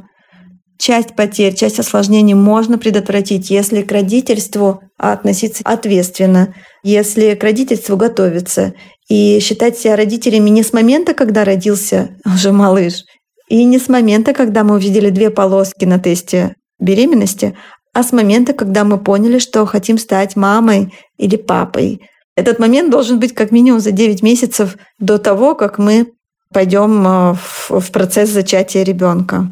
часть 0.77 1.15
потерь, 1.15 1.55
часть 1.55 1.79
осложнений 1.79 2.33
можно 2.33 2.77
предотвратить, 2.77 3.49
если 3.49 3.81
к 3.81 3.91
родительству 3.91 4.81
относиться 4.97 5.61
ответственно, 5.65 6.53
если 6.83 7.35
к 7.35 7.43
родительству 7.43 7.97
готовиться 7.97 8.73
и 9.09 9.39
считать 9.39 9.77
себя 9.77 9.95
родителями 9.95 10.49
не 10.49 10.63
с 10.63 10.73
момента, 10.73 11.13
когда 11.13 11.43
родился 11.43 12.17
уже 12.25 12.51
малыш, 12.51 13.03
и 13.47 13.63
не 13.63 13.79
с 13.79 13.89
момента, 13.89 14.33
когда 14.33 14.63
мы 14.63 14.75
увидели 14.75 15.09
две 15.09 15.29
полоски 15.29 15.85
на 15.85 15.99
тесте 15.99 16.55
беременности, 16.79 17.55
а 17.93 18.03
с 18.03 18.11
момента, 18.11 18.53
когда 18.53 18.83
мы 18.83 18.97
поняли, 18.97 19.39
что 19.39 19.65
хотим 19.65 19.97
стать 19.97 20.35
мамой 20.35 20.93
или 21.17 21.37
папой. 21.37 22.01
Этот 22.35 22.59
момент 22.59 22.91
должен 22.91 23.19
быть 23.19 23.33
как 23.33 23.51
минимум 23.51 23.79
за 23.79 23.91
9 23.91 24.21
месяцев 24.21 24.75
до 24.99 25.17
того, 25.17 25.55
как 25.55 25.77
мы 25.77 26.11
пойдем 26.53 27.07
э, 27.07 27.35
в 27.69 27.91
процесс 27.91 28.29
зачатия 28.29 28.83
ребенка. 28.83 29.49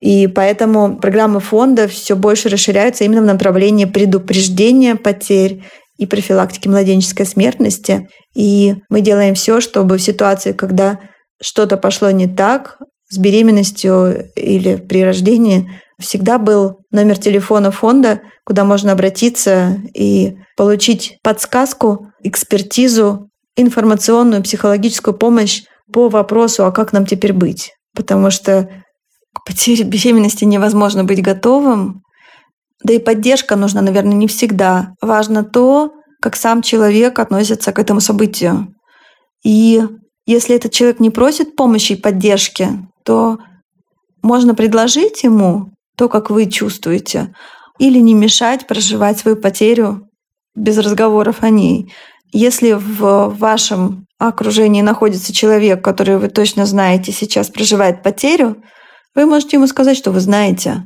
И 0.00 0.26
поэтому 0.26 0.96
программы 0.96 1.40
фонда 1.40 1.86
все 1.86 2.16
больше 2.16 2.48
расширяются 2.48 3.04
именно 3.04 3.22
в 3.22 3.26
направлении 3.26 3.84
предупреждения 3.84 4.96
потерь 4.96 5.62
и 5.98 6.06
профилактики 6.06 6.66
младенческой 6.66 7.26
смертности. 7.26 8.08
И 8.34 8.76
мы 8.88 9.02
делаем 9.02 9.34
все, 9.34 9.60
чтобы 9.60 9.98
в 9.98 10.02
ситуации, 10.02 10.52
когда 10.52 10.98
что-то 11.42 11.76
пошло 11.76 12.10
не 12.10 12.26
так 12.26 12.78
с 13.08 13.18
беременностью 13.18 14.30
или 14.36 14.76
при 14.76 15.04
рождении, 15.04 15.70
всегда 15.98 16.38
был 16.38 16.78
номер 16.90 17.18
телефона 17.18 17.70
фонда, 17.70 18.20
куда 18.44 18.64
можно 18.64 18.92
обратиться 18.92 19.78
и 19.94 20.36
получить 20.56 21.18
подсказку, 21.22 22.08
экспертизу, 22.22 23.28
информационную, 23.56 24.42
психологическую 24.42 25.14
помощь 25.14 25.62
по 25.92 26.08
вопросу, 26.08 26.64
а 26.64 26.72
как 26.72 26.92
нам 26.92 27.06
теперь 27.06 27.32
быть. 27.32 27.72
Потому 27.94 28.30
что 28.30 28.68
к 29.34 29.44
потере 29.44 29.84
беременности 29.88 30.44
невозможно 30.44 31.04
быть 31.04 31.22
готовым. 31.22 32.02
Да 32.82 32.94
и 32.94 32.98
поддержка 32.98 33.56
нужна, 33.56 33.82
наверное, 33.82 34.14
не 34.14 34.26
всегда. 34.26 34.94
Важно 35.02 35.44
то, 35.44 35.92
как 36.22 36.36
сам 36.36 36.62
человек 36.62 37.18
относится 37.18 37.72
к 37.72 37.78
этому 37.78 38.00
событию. 38.00 38.68
И 39.44 39.82
если 40.26 40.56
этот 40.56 40.72
человек 40.72 41.00
не 41.00 41.10
просит 41.10 41.56
помощи 41.56 41.92
и 41.92 42.00
поддержки, 42.00 42.68
то 43.04 43.38
можно 44.22 44.54
предложить 44.54 45.22
ему 45.22 45.70
то, 45.96 46.08
как 46.08 46.30
вы 46.30 46.46
чувствуете, 46.46 47.34
или 47.78 47.98
не 47.98 48.14
мешать 48.14 48.66
проживать 48.66 49.18
свою 49.18 49.36
потерю 49.36 50.08
без 50.54 50.78
разговоров 50.78 51.42
о 51.42 51.50
ней. 51.50 51.92
Если 52.32 52.72
в 52.72 53.34
вашем 53.38 54.06
окружении 54.18 54.82
находится 54.82 55.32
человек, 55.32 55.82
который 55.82 56.18
вы 56.18 56.28
точно 56.28 56.66
знаете 56.66 57.10
сейчас 57.10 57.48
проживает 57.48 58.02
потерю, 58.02 58.62
вы 59.14 59.26
можете 59.26 59.56
ему 59.56 59.66
сказать, 59.66 59.96
что 59.96 60.12
вы 60.12 60.20
знаете, 60.20 60.84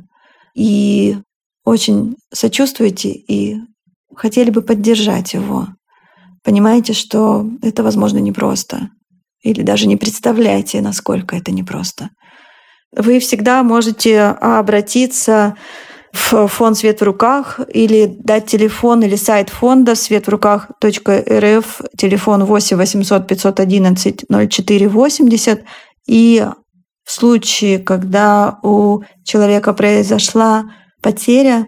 и 0.55 1.17
очень 1.63 2.15
сочувствуете, 2.33 3.09
и 3.09 3.57
хотели 4.15 4.49
бы 4.49 4.61
поддержать 4.61 5.33
его. 5.33 5.67
Понимаете, 6.43 6.93
что 6.93 7.45
это, 7.61 7.83
возможно, 7.83 8.19
непросто. 8.19 8.89
Или 9.45 9.61
даже 9.61 9.87
не 9.87 9.95
представляете, 9.95 10.81
насколько 10.81 11.35
это 11.35 11.51
непросто. 11.51 12.09
Вы 12.91 13.19
всегда 13.19 13.61
можете 13.61 14.21
обратиться 14.21 15.55
в 16.11 16.47
фонд 16.47 16.77
«Свет 16.77 16.99
в 16.99 17.03
руках» 17.03 17.59
или 17.71 18.17
дать 18.23 18.47
телефон 18.47 19.03
или 19.03 19.15
сайт 19.15 19.49
фонда 19.49 19.93
«Свет 19.93 20.25
в 20.25 20.29
руках.рф», 20.29 21.81
телефон 21.95 22.45
8 22.45 22.77
800 22.77 23.27
511 23.27 24.25
04 24.49 24.87
80 24.87 25.63
и 26.07 26.47
в 27.03 27.11
случае, 27.11 27.77
когда 27.77 28.57
у 28.63 29.01
человека 29.23 29.73
произошла 29.73 30.63
потеря, 31.03 31.67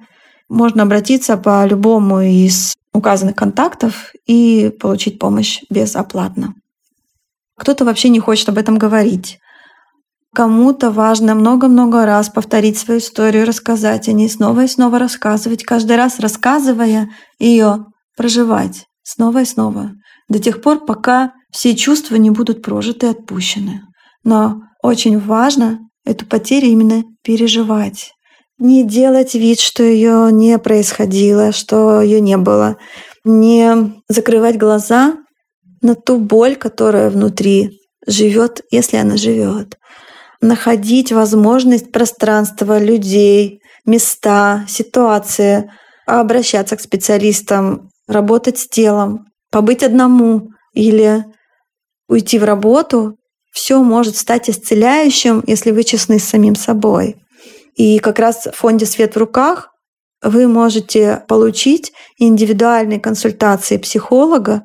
можно 0.50 0.82
обратиться 0.82 1.38
по 1.38 1.64
любому 1.68 2.22
из 2.22 2.74
указанных 2.92 3.36
контактов 3.36 4.14
и 4.26 4.72
получить 4.80 5.20
помощь 5.20 5.62
безоплатно. 5.70 6.56
Кто-то 7.58 7.86
вообще 7.86 8.10
не 8.10 8.20
хочет 8.20 8.50
об 8.50 8.58
этом 8.58 8.78
говорить. 8.78 9.40
Кому-то 10.36 10.92
важно 10.92 11.34
много-много 11.34 12.06
раз 12.06 12.30
повторить 12.30 12.78
свою 12.78 13.00
историю, 13.00 13.46
рассказать 13.46 14.08
о 14.08 14.12
ней, 14.12 14.30
снова 14.30 14.66
и 14.66 14.68
снова 14.68 15.00
рассказывать, 15.00 15.64
каждый 15.64 15.96
раз 15.96 16.20
рассказывая 16.20 17.10
ее, 17.40 17.86
проживать 18.16 18.86
снова 19.08 19.42
и 19.42 19.46
снова, 19.46 19.92
до 20.28 20.38
тех 20.40 20.62
пор, 20.62 20.86
пока 20.86 21.34
все 21.52 21.76
чувства 21.76 22.18
не 22.18 22.30
будут 22.30 22.62
прожиты 22.62 23.08
и 23.08 23.10
отпущены. 23.10 23.82
Но 24.24 24.62
очень 24.84 25.18
важно 25.18 25.80
эту 26.06 26.26
потерю 26.26 26.68
именно 26.68 27.04
переживать. 27.24 28.12
Не 28.60 28.84
делать 28.84 29.34
вид, 29.34 29.60
что 29.60 29.84
ее 29.84 30.30
не 30.32 30.58
происходило, 30.60 31.52
что 31.52 32.02
ее 32.02 32.20
не 32.20 32.38
было. 32.38 32.78
Не 33.24 33.94
закрывать 34.10 34.58
глаза 34.58 35.16
на 35.82 35.96
ту 35.96 36.18
боль, 36.20 36.56
которая 36.56 37.10
внутри 37.10 37.82
живет, 38.06 38.62
если 38.72 38.98
она 38.98 39.18
живет. 39.18 39.78
Находить 40.42 41.12
возможность 41.12 41.92
пространства, 41.92 42.80
людей, 42.80 43.62
места, 43.86 44.66
ситуации, 44.68 45.72
обращаться 46.06 46.78
к 46.78 46.82
специалистам, 46.82 47.90
работать 48.08 48.60
с 48.60 48.68
телом, 48.68 49.26
побыть 49.52 49.84
одному 49.84 50.50
или 50.74 51.26
уйти 52.08 52.40
в 52.40 52.44
работу 52.44 53.18
все 53.52 53.82
может 53.82 54.16
стать 54.16 54.50
исцеляющим, 54.50 55.44
если 55.48 55.72
вы 55.72 55.84
честны 55.84 56.20
с 56.20 56.26
самим 56.26 56.56
собой. 56.56 57.16
И 57.76 58.00
как 58.00 58.20
раз 58.20 58.46
в 58.46 58.52
фонде 58.56 58.86
«Свет 58.86 59.16
в 59.16 59.18
руках» 59.18 59.72
вы 60.22 60.48
можете 60.48 61.24
получить 61.28 61.92
индивидуальные 62.18 63.00
консультации 63.00 63.78
психолога 63.78 64.64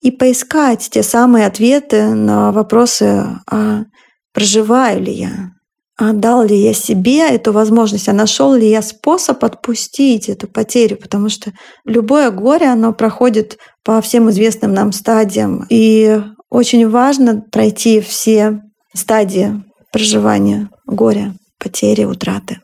и 0.00 0.10
поискать 0.10 0.88
те 0.90 1.02
самые 1.02 1.46
ответы 1.46 2.14
на 2.14 2.52
вопросы, 2.52 3.24
а 3.50 3.84
проживаю 4.32 5.02
ли 5.02 5.12
я, 5.12 5.52
а 5.96 6.12
дал 6.12 6.44
ли 6.44 6.56
я 6.56 6.72
себе 6.74 7.28
эту 7.28 7.52
возможность, 7.52 8.08
а 8.08 8.12
нашел 8.12 8.54
ли 8.54 8.68
я 8.70 8.82
способ 8.82 9.42
отпустить 9.44 10.28
эту 10.28 10.46
потерю, 10.46 10.96
потому 10.96 11.28
что 11.28 11.52
любое 11.84 12.30
горе, 12.30 12.66
оно 12.66 12.92
проходит 12.92 13.58
по 13.82 14.00
всем 14.00 14.30
известным 14.30 14.72
нам 14.72 14.92
стадиям. 14.92 15.66
И 15.70 16.20
очень 16.50 16.88
важно 16.88 17.40
пройти 17.40 18.00
все 18.00 18.62
стадии 18.94 19.64
проживания 19.92 20.70
горя, 20.86 21.34
потери, 21.58 22.04
утраты. 22.04 22.60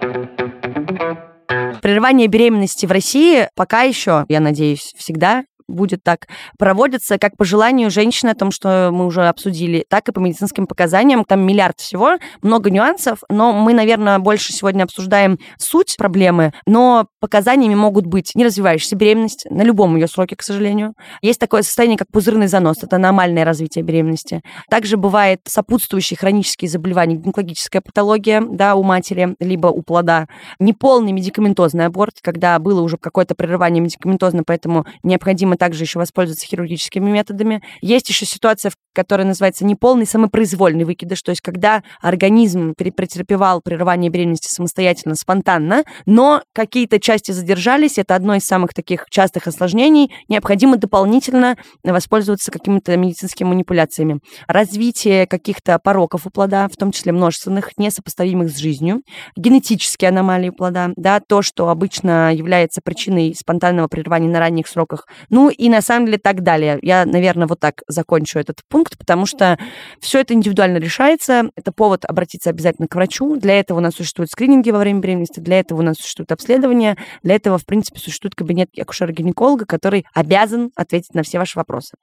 Прерывание 1.83 2.29
беременности 2.29 2.87
в 2.87 2.93
России 2.93 3.49
пока 3.57 3.83
еще, 3.83 4.25
я 4.29 4.41
надеюсь, 4.41 4.95
всегда 4.97 5.43
будет 5.69 6.03
так 6.03 6.29
проводиться 6.59 7.19
как 7.19 7.37
по 7.37 7.45
желанию 7.45 7.91
женщины, 7.91 8.31
о 8.31 8.35
том, 8.35 8.51
что 8.51 8.91
мы 8.93 9.07
уже 9.07 9.27
обсудили, 9.27 9.85
так 9.89 10.09
и 10.09 10.13
по 10.13 10.21
медицинским 10.21 10.67
показаниям. 10.67 11.25
Там 11.25 11.41
миллиард 11.41 11.81
всего, 11.81 12.19
много 12.43 12.71
нюансов, 12.71 13.21
но 13.29 13.53
мы, 13.53 13.75
наверное, 13.75 14.19
больше 14.19 14.53
сегодня 14.53 14.85
обсуждаем 14.85 15.39
суть 15.59 15.97
проблемы, 15.97 16.53
но 16.67 17.07
показаниями 17.21 17.75
могут 17.75 18.07
быть 18.07 18.33
не 18.35 18.45
развивающаяся 18.45 18.97
беременность 18.97 19.47
на 19.51 19.63
любом 19.63 19.97
ее 19.97 20.09
сроке, 20.09 20.37
к 20.37 20.43
сожалению. 20.43 20.95
Есть 21.23 21.41
такое 21.41 21.63
состояние, 21.63 21.99
как 21.99 22.09
пузырный 22.13 22.47
занос, 22.47 22.83
это 22.83 22.97
аномальное 22.97 23.45
развитие 23.45 23.85
беременности. 23.85 24.43
Также 24.69 24.97
бывает 24.97 25.41
сопутствующие 25.47 26.17
хронические 26.17 26.69
заболевания, 26.69 27.17
гинекологическая 27.17 27.81
патология 27.81 28.43
да, 28.43 28.75
у 28.75 28.83
матери, 28.83 29.35
либо 29.41 29.69
у 29.69 29.83
плода, 29.83 30.27
неполный 30.59 31.13
медикаментозный 31.13 31.87
аборт, 31.87 32.17
когда 32.21 32.59
было 32.59 32.81
уже 32.83 32.97
какое-то 32.97 33.35
прерывание 33.35 33.83
медикаментозно, 33.83 34.43
поэтому 34.45 34.87
необходимо 35.03 35.54
также 35.57 35.85
еще 35.85 35.99
воспользоваться 35.99 36.47
хирургическими 36.47 37.11
методами. 37.11 37.63
Есть 37.81 38.09
еще 38.09 38.27
ситуация, 38.27 38.71
которая 38.95 39.27
называется 39.27 39.65
неполный 39.65 40.07
самопроизвольный 40.07 40.85
выкидыш, 40.85 41.23
то 41.23 41.31
есть 41.31 41.43
когда 41.43 41.83
организм 42.01 42.75
претерпевал 42.75 43.61
прерывание 43.61 44.11
беременности 44.11 44.49
самостоятельно, 44.49 45.15
спонтанно, 45.15 45.85
но 46.07 46.43
какие-то 46.53 47.01
части 47.01 47.33
задержались, 47.33 47.99
это 47.99 48.15
одно 48.15 48.35
из 48.35 48.45
самых 48.45 48.73
таких 48.75 49.07
частых 49.11 49.47
осложнений, 49.47 50.13
необходимо 50.29 50.77
дополнительно 50.77 51.57
воспользоваться 51.83 52.51
какими-то 52.51 52.97
медицинскими 52.97 53.49
манипуляциями. 53.49 54.21
Развитие 54.47 55.27
каких-то 55.27 55.79
пороков 55.79 56.27
у 56.27 56.31
плода, 56.31 56.69
в 56.69 56.77
том 56.77 56.93
числе 56.93 57.13
множественных, 57.13 57.77
несопоставимых 57.77 58.51
с 58.51 58.57
жизнью, 58.57 59.03
генетические 59.37 60.11
аномалии 60.11 60.51
плода, 60.51 60.91
да, 60.97 61.21
то, 61.21 61.43
что 61.43 61.69
обычно 61.69 62.33
является 62.35 62.81
причиной 62.83 63.35
спонтанного 63.35 63.89
прерывания 63.89 64.29
на 64.29 64.39
ранних 64.39 64.69
сроках, 64.69 65.07
ну 65.31 65.49
и 65.49 65.69
на 65.69 65.83
самом 65.83 66.07
деле 66.07 66.19
так 66.19 66.43
далее. 66.43 66.79
Я, 66.83 67.05
наверное, 67.05 67.47
вот 67.47 67.61
так 67.61 67.83
закончу 67.89 68.39
этот 68.39 68.61
пункт, 68.69 68.84
потому 68.99 69.27
что 69.27 69.59
все 70.01 70.21
это 70.21 70.35
индивидуально 70.35 70.79
решается, 70.79 71.51
это 71.57 71.73
повод 71.73 72.05
обратиться 72.05 72.51
обязательно 72.51 72.89
к 72.89 72.95
врачу, 72.95 73.37
для 73.37 73.59
этого 73.59 73.79
у 73.79 73.81
нас 73.81 73.95
существуют 73.95 74.31
скрининги 74.31 74.71
во 74.71 74.79
время 74.79 75.01
беременности, 75.01 75.41
для 75.41 75.61
этого 75.61 75.81
у 75.81 75.83
нас 75.83 75.97
существуют 75.97 76.33
обследования, 76.33 76.97
для 77.23 77.35
этого, 77.35 77.59
в 77.59 77.67
принципе, 77.67 77.99
существует 77.99 78.35
кабинет 78.35 78.71
акушера-гинеколога, 78.79 79.67
который 79.67 80.07
обязан 80.15 80.71
ответить 80.77 81.15
на 81.15 81.23
все 81.23 81.39
ваши 81.39 81.59
вопросы. 81.59 81.95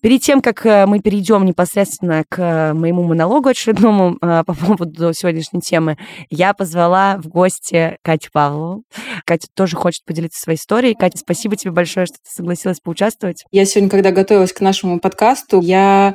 Перед 0.00 0.22
тем, 0.22 0.40
как 0.40 0.64
э, 0.66 0.86
мы 0.86 1.00
перейдем 1.00 1.44
непосредственно 1.44 2.24
к 2.28 2.38
э, 2.38 2.72
моему 2.72 3.02
монологу 3.04 3.48
очередному 3.48 4.18
э, 4.20 4.42
по 4.44 4.54
поводу 4.54 5.12
сегодняшней 5.12 5.60
темы, 5.60 5.96
я 6.30 6.54
позвала 6.54 7.16
в 7.18 7.28
гости 7.28 7.98
Катю 8.02 8.30
Павлову. 8.32 8.84
Катя 9.24 9.48
тоже 9.54 9.76
хочет 9.76 10.04
поделиться 10.04 10.40
своей 10.40 10.58
историей. 10.58 10.94
Катя, 10.94 11.18
спасибо 11.18 11.56
тебе 11.56 11.72
большое, 11.72 12.06
что 12.06 12.16
ты 12.16 12.30
согласилась 12.30 12.80
поучаствовать. 12.80 13.44
Я 13.50 13.64
сегодня, 13.64 13.90
когда 13.90 14.10
готовилась 14.10 14.52
к 14.52 14.60
нашему 14.60 15.00
подкасту, 15.00 15.60
я 15.60 16.14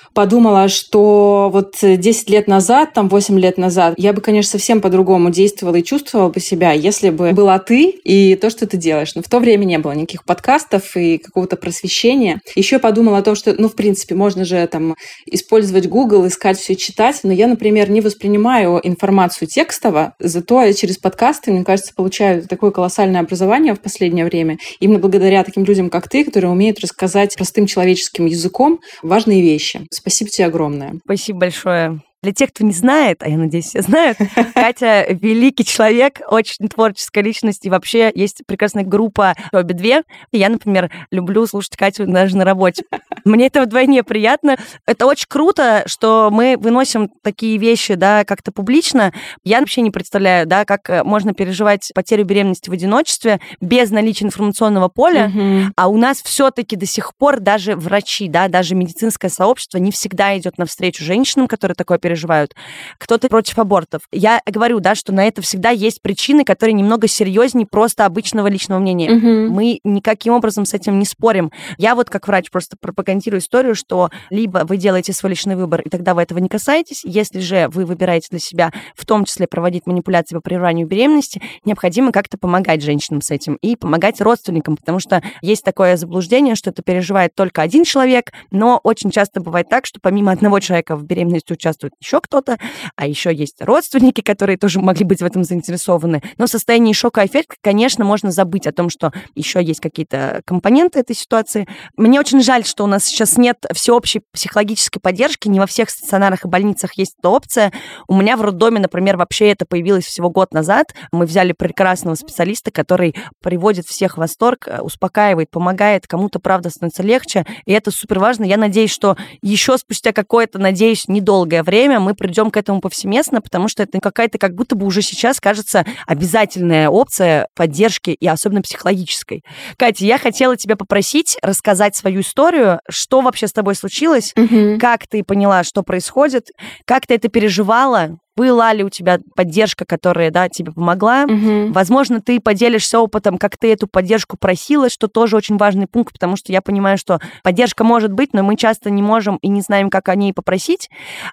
подумала, 0.13 0.67
что 0.67 1.49
вот 1.51 1.75
10 1.81 2.29
лет 2.29 2.47
назад, 2.47 2.93
там 2.93 3.09
8 3.09 3.39
лет 3.39 3.57
назад, 3.57 3.95
я 3.97 4.13
бы, 4.13 4.21
конечно, 4.21 4.51
совсем 4.51 4.81
по-другому 4.81 5.29
действовала 5.29 5.75
и 5.75 5.83
чувствовала 5.83 6.29
бы 6.29 6.39
себя, 6.39 6.71
если 6.73 7.09
бы 7.09 7.31
была 7.31 7.59
ты 7.59 7.89
и 7.89 8.35
то, 8.35 8.49
что 8.49 8.67
ты 8.67 8.77
делаешь. 8.77 9.15
Но 9.15 9.21
в 9.21 9.29
то 9.29 9.39
время 9.39 9.65
не 9.65 9.77
было 9.79 9.93
никаких 9.93 10.25
подкастов 10.25 10.95
и 10.95 11.17
какого-то 11.17 11.55
просвещения. 11.55 12.41
Еще 12.55 12.79
подумала 12.79 13.19
о 13.19 13.21
том, 13.21 13.35
что, 13.35 13.53
ну, 13.57 13.69
в 13.69 13.75
принципе, 13.75 14.15
можно 14.15 14.45
же 14.45 14.65
там 14.67 14.95
использовать 15.25 15.87
Google, 15.87 16.27
искать 16.27 16.59
все 16.59 16.75
читать, 16.75 17.19
но 17.23 17.31
я, 17.31 17.47
например, 17.47 17.89
не 17.89 18.01
воспринимаю 18.01 18.79
информацию 18.83 19.47
текстово, 19.47 20.15
зато 20.19 20.63
я 20.63 20.73
через 20.73 20.97
подкасты, 20.97 21.51
мне 21.51 21.63
кажется, 21.63 21.93
получаю 21.95 22.47
такое 22.47 22.71
колоссальное 22.71 23.21
образование 23.21 23.73
в 23.73 23.79
последнее 23.79 24.25
время, 24.25 24.57
именно 24.79 24.99
благодаря 24.99 25.43
таким 25.43 25.63
людям, 25.63 25.89
как 25.89 26.09
ты, 26.09 26.23
которые 26.23 26.51
умеют 26.51 26.79
рассказать 26.79 27.35
простым 27.35 27.65
человеческим 27.65 28.25
языком 28.25 28.79
важные 29.01 29.41
вещи. 29.41 29.81
Спасибо 30.01 30.31
тебе 30.31 30.47
огромное. 30.47 30.99
Спасибо 31.05 31.39
большое. 31.41 32.01
Для 32.23 32.33
тех, 32.33 32.51
кто 32.51 32.63
не 32.63 32.71
знает, 32.71 33.23
а 33.23 33.29
я 33.29 33.35
надеюсь, 33.35 33.65
все 33.65 33.81
знают, 33.81 34.15
Катя 34.53 35.07
великий 35.09 35.65
человек, 35.65 36.21
очень 36.27 36.69
творческая 36.69 37.21
личность, 37.21 37.65
и 37.65 37.69
вообще 37.71 38.11
есть 38.13 38.43
прекрасная 38.45 38.83
группа 38.83 39.35
обе 39.51 39.73
две. 39.73 40.03
Я, 40.31 40.49
например, 40.49 40.91
люблю 41.09 41.47
слушать 41.47 41.75
Катю 41.75 42.05
даже 42.05 42.37
на 42.37 42.45
работе. 42.45 42.83
Мне 43.25 43.47
это 43.47 43.63
вдвойне 43.63 44.03
приятно. 44.03 44.57
Это 44.85 45.07
очень 45.07 45.25
круто, 45.27 45.81
что 45.87 46.29
мы 46.31 46.57
выносим 46.59 47.09
такие 47.23 47.57
вещи, 47.57 47.95
да, 47.95 48.23
как-то 48.23 48.51
публично. 48.51 49.13
Я 49.43 49.59
вообще 49.59 49.81
не 49.81 49.89
представляю, 49.89 50.45
да, 50.45 50.63
как 50.65 50.91
э, 50.91 51.03
можно 51.03 51.33
переживать 51.33 51.91
потерю 51.95 52.25
беременности 52.25 52.69
в 52.69 52.73
одиночестве 52.73 53.39
без 53.61 53.89
наличия 53.89 54.25
информационного 54.25 54.89
поля, 54.89 55.25
угу. 55.33 55.71
а 55.75 55.87
у 55.87 55.97
нас 55.97 56.21
все-таки 56.21 56.75
до 56.75 56.85
сих 56.85 57.15
пор 57.15 57.39
даже 57.39 57.75
врачи, 57.75 58.27
да, 58.27 58.47
даже 58.47 58.75
медицинское 58.75 59.29
сообщество 59.29 59.79
не 59.79 59.91
всегда 59.91 60.37
идет 60.37 60.59
навстречу 60.59 61.03
женщинам, 61.03 61.47
которые 61.47 61.73
такое 61.73 61.97
переживают 61.97 62.10
переживают, 62.11 62.53
кто-то 62.97 63.29
против 63.29 63.57
абортов. 63.57 64.01
Я 64.11 64.41
говорю, 64.45 64.79
да, 64.79 64.95
что 64.95 65.13
на 65.13 65.25
это 65.25 65.41
всегда 65.41 65.69
есть 65.69 66.01
причины, 66.01 66.43
которые 66.43 66.73
немного 66.73 67.07
серьезнее 67.07 67.65
просто 67.65 68.05
обычного 68.05 68.47
личного 68.47 68.79
мнения. 68.79 69.11
Угу. 69.11 69.53
Мы 69.53 69.79
никаким 69.83 70.33
образом 70.33 70.65
с 70.65 70.73
этим 70.73 70.99
не 70.99 71.05
спорим. 71.05 71.51
Я 71.77 71.95
вот 71.95 72.09
как 72.09 72.27
врач 72.27 72.51
просто 72.51 72.75
пропагандирую 72.79 73.39
историю, 73.39 73.75
что 73.75 74.09
либо 74.29 74.63
вы 74.65 74.77
делаете 74.77 75.13
свой 75.13 75.31
личный 75.31 75.55
выбор, 75.55 75.81
и 75.81 75.89
тогда 75.89 76.13
вы 76.13 76.21
этого 76.21 76.39
не 76.39 76.49
касаетесь. 76.49 77.01
Если 77.05 77.39
же 77.39 77.69
вы 77.69 77.85
выбираете 77.85 78.27
для 78.31 78.39
себя, 78.39 78.71
в 78.95 79.05
том 79.05 79.23
числе 79.23 79.47
проводить 79.47 79.87
манипуляции 79.87 80.35
по 80.35 80.41
прерыванию 80.41 80.87
беременности, 80.87 81.41
необходимо 81.63 82.11
как-то 82.11 82.37
помогать 82.37 82.81
женщинам 82.81 83.21
с 83.21 83.31
этим 83.31 83.55
и 83.61 83.75
помогать 83.75 84.19
родственникам, 84.19 84.75
потому 84.75 84.99
что 84.99 85.21
есть 85.41 85.63
такое 85.63 85.95
заблуждение, 85.95 86.55
что 86.55 86.71
это 86.71 86.81
переживает 86.81 87.33
только 87.35 87.61
один 87.61 87.85
человек, 87.85 88.31
но 88.51 88.79
очень 88.83 89.11
часто 89.11 89.39
бывает 89.39 89.69
так, 89.69 89.85
что 89.85 89.99
помимо 90.01 90.31
одного 90.31 90.59
человека 90.59 90.95
в 90.95 91.03
беременности 91.03 91.53
участвует 91.53 91.93
еще 92.01 92.19
кто-то, 92.19 92.57
а 92.95 93.07
еще 93.07 93.33
есть 93.33 93.61
родственники, 93.61 94.21
которые 94.21 94.57
тоже 94.57 94.79
могли 94.81 95.05
быть 95.05 95.21
в 95.21 95.25
этом 95.25 95.43
заинтересованы. 95.43 96.21
Но 96.37 96.47
в 96.47 96.49
состоянии 96.49 96.93
шока 96.93 97.25
эффекта, 97.25 97.55
конечно, 97.61 98.03
можно 98.03 98.31
забыть 98.31 98.67
о 98.67 98.71
том, 98.71 98.89
что 98.89 99.13
еще 99.35 99.63
есть 99.63 99.79
какие-то 99.79 100.41
компоненты 100.45 100.99
этой 100.99 101.15
ситуации. 101.15 101.67
Мне 101.95 102.19
очень 102.19 102.41
жаль, 102.41 102.65
что 102.65 102.83
у 102.83 102.87
нас 102.87 103.05
сейчас 103.05 103.37
нет 103.37 103.65
всеобщей 103.73 104.21
психологической 104.33 104.99
поддержки, 104.99 105.47
не 105.47 105.59
во 105.59 105.67
всех 105.67 105.89
стационарах 105.89 106.45
и 106.45 106.47
больницах 106.47 106.93
есть 106.93 107.15
эта 107.19 107.29
опция. 107.29 107.71
У 108.07 108.15
меня 108.15 108.35
в 108.35 108.41
роддоме, 108.41 108.79
например, 108.79 109.17
вообще 109.17 109.49
это 109.49 109.65
появилось 109.65 110.05
всего 110.05 110.29
год 110.29 110.53
назад. 110.53 110.95
Мы 111.11 111.25
взяли 111.25 111.53
прекрасного 111.53 112.15
специалиста, 112.15 112.71
который 112.71 113.15
приводит 113.41 113.85
всех 113.85 114.15
в 114.15 114.17
восторг, 114.17 114.67
успокаивает, 114.81 115.51
помогает, 115.51 116.07
кому-то, 116.07 116.39
правда, 116.39 116.69
становится 116.69 117.03
легче, 117.03 117.45
и 117.65 117.73
это 117.73 117.91
супер 117.91 118.19
важно. 118.19 118.45
Я 118.45 118.57
надеюсь, 118.57 118.91
что 118.91 119.17
еще 119.41 119.77
спустя 119.77 120.13
какое-то, 120.13 120.57
надеюсь, 120.57 121.07
недолгое 121.07 121.61
время 121.63 121.90
время 121.91 121.99
мы 121.99 122.15
придем 122.15 122.51
к 122.51 122.57
этому 122.57 122.79
повсеместно, 122.79 123.41
потому 123.41 123.67
что 123.67 123.83
это 123.83 123.99
какая-то 123.99 124.37
как 124.37 124.55
будто 124.55 124.75
бы 124.75 124.85
уже 124.85 125.01
сейчас 125.01 125.39
кажется 125.39 125.85
обязательная 126.07 126.89
опция 126.89 127.47
поддержки 127.55 128.11
и 128.11 128.27
особенно 128.27 128.61
психологической. 128.61 129.43
Катя, 129.77 130.05
я 130.05 130.17
хотела 130.17 130.55
тебя 130.55 130.75
попросить 130.75 131.37
рассказать 131.41 131.95
свою 131.95 132.21
историю, 132.21 132.79
что 132.89 133.21
вообще 133.21 133.47
с 133.47 133.53
тобой 133.53 133.75
случилось, 133.75 134.33
угу. 134.37 134.77
как 134.79 135.07
ты 135.07 135.23
поняла, 135.23 135.63
что 135.63 135.83
происходит, 135.83 136.47
как 136.85 137.07
ты 137.07 137.15
это 137.15 137.27
переживала, 137.27 138.17
была 138.35 138.73
ли 138.73 138.83
у 138.83 138.89
тебя 138.89 139.19
поддержка, 139.35 139.85
которая, 139.85 140.31
да, 140.31 140.49
тебе 140.49 140.71
помогла? 140.71 141.25
Угу. 141.25 141.71
Возможно, 141.71 142.21
ты 142.21 142.39
поделишься 142.39 142.99
опытом, 142.99 143.37
как 143.37 143.57
ты 143.57 143.71
эту 143.71 143.87
поддержку 143.87 144.37
просила, 144.37 144.89
что 144.89 145.07
тоже 145.07 145.35
очень 145.35 145.57
важный 145.57 145.87
пункт, 145.87 146.13
потому 146.13 146.35
что 146.35 146.51
я 146.51 146.61
понимаю, 146.61 146.97
что 146.97 147.19
поддержка 147.43 147.83
может 147.83 148.11
быть, 148.11 148.33
но 148.33 148.43
мы 148.43 148.55
часто 148.55 148.89
не 148.89 149.01
можем 149.01 149.37
и 149.37 149.47
не 149.47 149.61
знаем, 149.61 149.89
как 149.89 150.09
о 150.09 150.15
ней 150.15 150.33
попросить. 150.33 150.89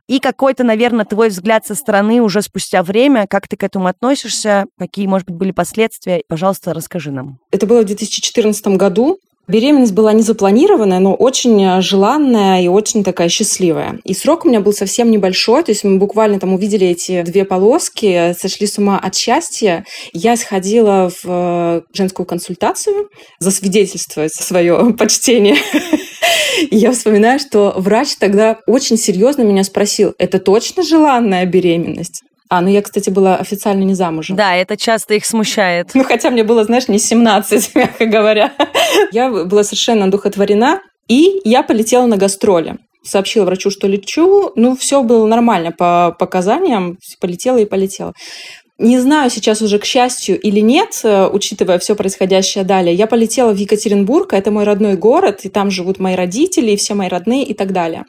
И 0.09 0.19
какой-то, 0.19 0.65
наверное, 0.65 1.05
твой 1.05 1.29
взгляд 1.29 1.67
со 1.67 1.75
стороны 1.75 2.21
уже 2.21 2.43
спустя 2.43 2.83
время, 2.83 3.27
как 3.29 3.49
ты 3.49 3.57
к 3.57 3.63
этому 3.63 3.87
относишься, 3.87 4.67
какие, 4.79 5.07
может 5.07 5.27
быть, 5.29 5.37
были 5.37 5.51
последствия, 5.53 6.23
пожалуйста, 6.29 6.75
расскажи 6.75 7.11
нам. 7.11 7.39
Это 7.51 7.67
было 7.67 7.83
в 7.83 7.87
2014 7.87 8.67
году. 8.69 9.19
Беременность 9.49 9.95
была 9.95 10.13
не 10.13 10.23
запланированная, 10.23 10.99
но 11.01 11.15
очень 11.15 11.65
э, 11.65 11.81
желанная 11.81 12.63
и 12.63 12.69
очень 12.69 13.03
такая 13.03 13.31
счастливая. 13.31 13.99
И 14.05 14.13
срок 14.13 14.45
у 14.45 14.49
меня 14.49 14.61
был 14.61 14.75
совсем 14.75 15.11
небольшой, 15.11 15.65
то 15.65 15.73
есть 15.73 15.85
мы 15.85 15.97
буквально 15.97 16.39
там 16.39 16.53
увидели 16.53 16.87
эти 16.87 17.23
две 17.23 17.47
полоски, 17.47 18.35
сошли 18.39 18.67
с 18.67 18.77
ума 18.77 18.99
от 18.99 19.15
счастья. 19.15 19.87
Я 20.13 20.37
сходила 20.37 21.11
в 21.11 21.25
э, 21.25 21.81
женскую 21.95 22.27
консультацию 22.27 23.09
засвидетельствовать 23.39 24.35
свое 24.35 24.95
почтение. 24.99 25.57
Я 26.71 26.93
вспоминаю, 26.93 27.39
что 27.39 27.73
врач 27.77 28.17
тогда 28.17 28.59
очень 28.67 28.99
серьезно 28.99 29.43
меня 29.43 29.65
спросил, 29.65 30.15
это 30.19 30.39
точно 30.41 30.83
желанная 30.83 31.47
беременность? 31.47 32.23
А, 32.49 32.61
ну 32.61 32.69
я, 32.69 32.83
кстати, 32.83 33.11
была 33.11 33.37
официально 33.37 33.83
не 33.83 33.95
замужем. 33.95 34.37
Да, 34.37 34.57
это 34.57 34.77
часто 34.77 35.15
их 35.15 35.27
смущает. 35.27 35.91
Ну, 35.95 36.05
хотя 36.05 36.31
мне 36.31 36.45
было, 36.45 36.65
знаешь, 36.65 36.89
не 36.89 36.99
17, 36.99 37.75
мягко 37.75 38.07
говоря. 38.07 38.53
Я 39.13 39.31
была 39.31 39.65
совершенно 39.65 40.07
одухотворена, 40.07 40.81
и 41.09 41.41
я 41.45 41.63
полетела 41.63 42.07
на 42.07 42.17
гастроли. 42.17 42.77
Сообщила 43.05 43.45
врачу, 43.45 43.71
что 43.71 43.87
лечу. 43.87 44.53
Ну, 44.57 44.77
все 44.77 45.03
было 45.03 45.27
нормально 45.27 45.73
по 45.73 46.17
показаниям. 46.19 46.99
Полетела 47.21 47.59
и 47.59 47.65
полетела. 47.65 48.13
Не 48.79 49.01
знаю 49.01 49.29
сейчас 49.29 49.61
уже, 49.61 49.81
к 49.81 49.85
счастью 49.85 50.41
или 50.41 50.61
нет, 50.61 51.01
э, 51.03 51.27
учитывая 51.27 51.81
все 51.81 51.97
происходящее 51.97 52.63
далее. 52.63 52.95
Я 52.95 53.09
полетела 53.09 53.53
в 53.53 53.57
Екатеринбург, 53.57 54.33
это 54.33 54.53
мой 54.53 54.63
родной 54.63 54.95
город, 54.95 55.41
и 55.43 55.49
там 55.49 55.69
живут 55.71 55.99
мои 55.99 56.15
родители, 56.15 56.71
и 56.71 56.77
все 56.77 56.95
мои 56.95 57.09
родные 57.09 57.43
и 57.45 57.55
так 57.55 57.73
далее. 57.73 58.05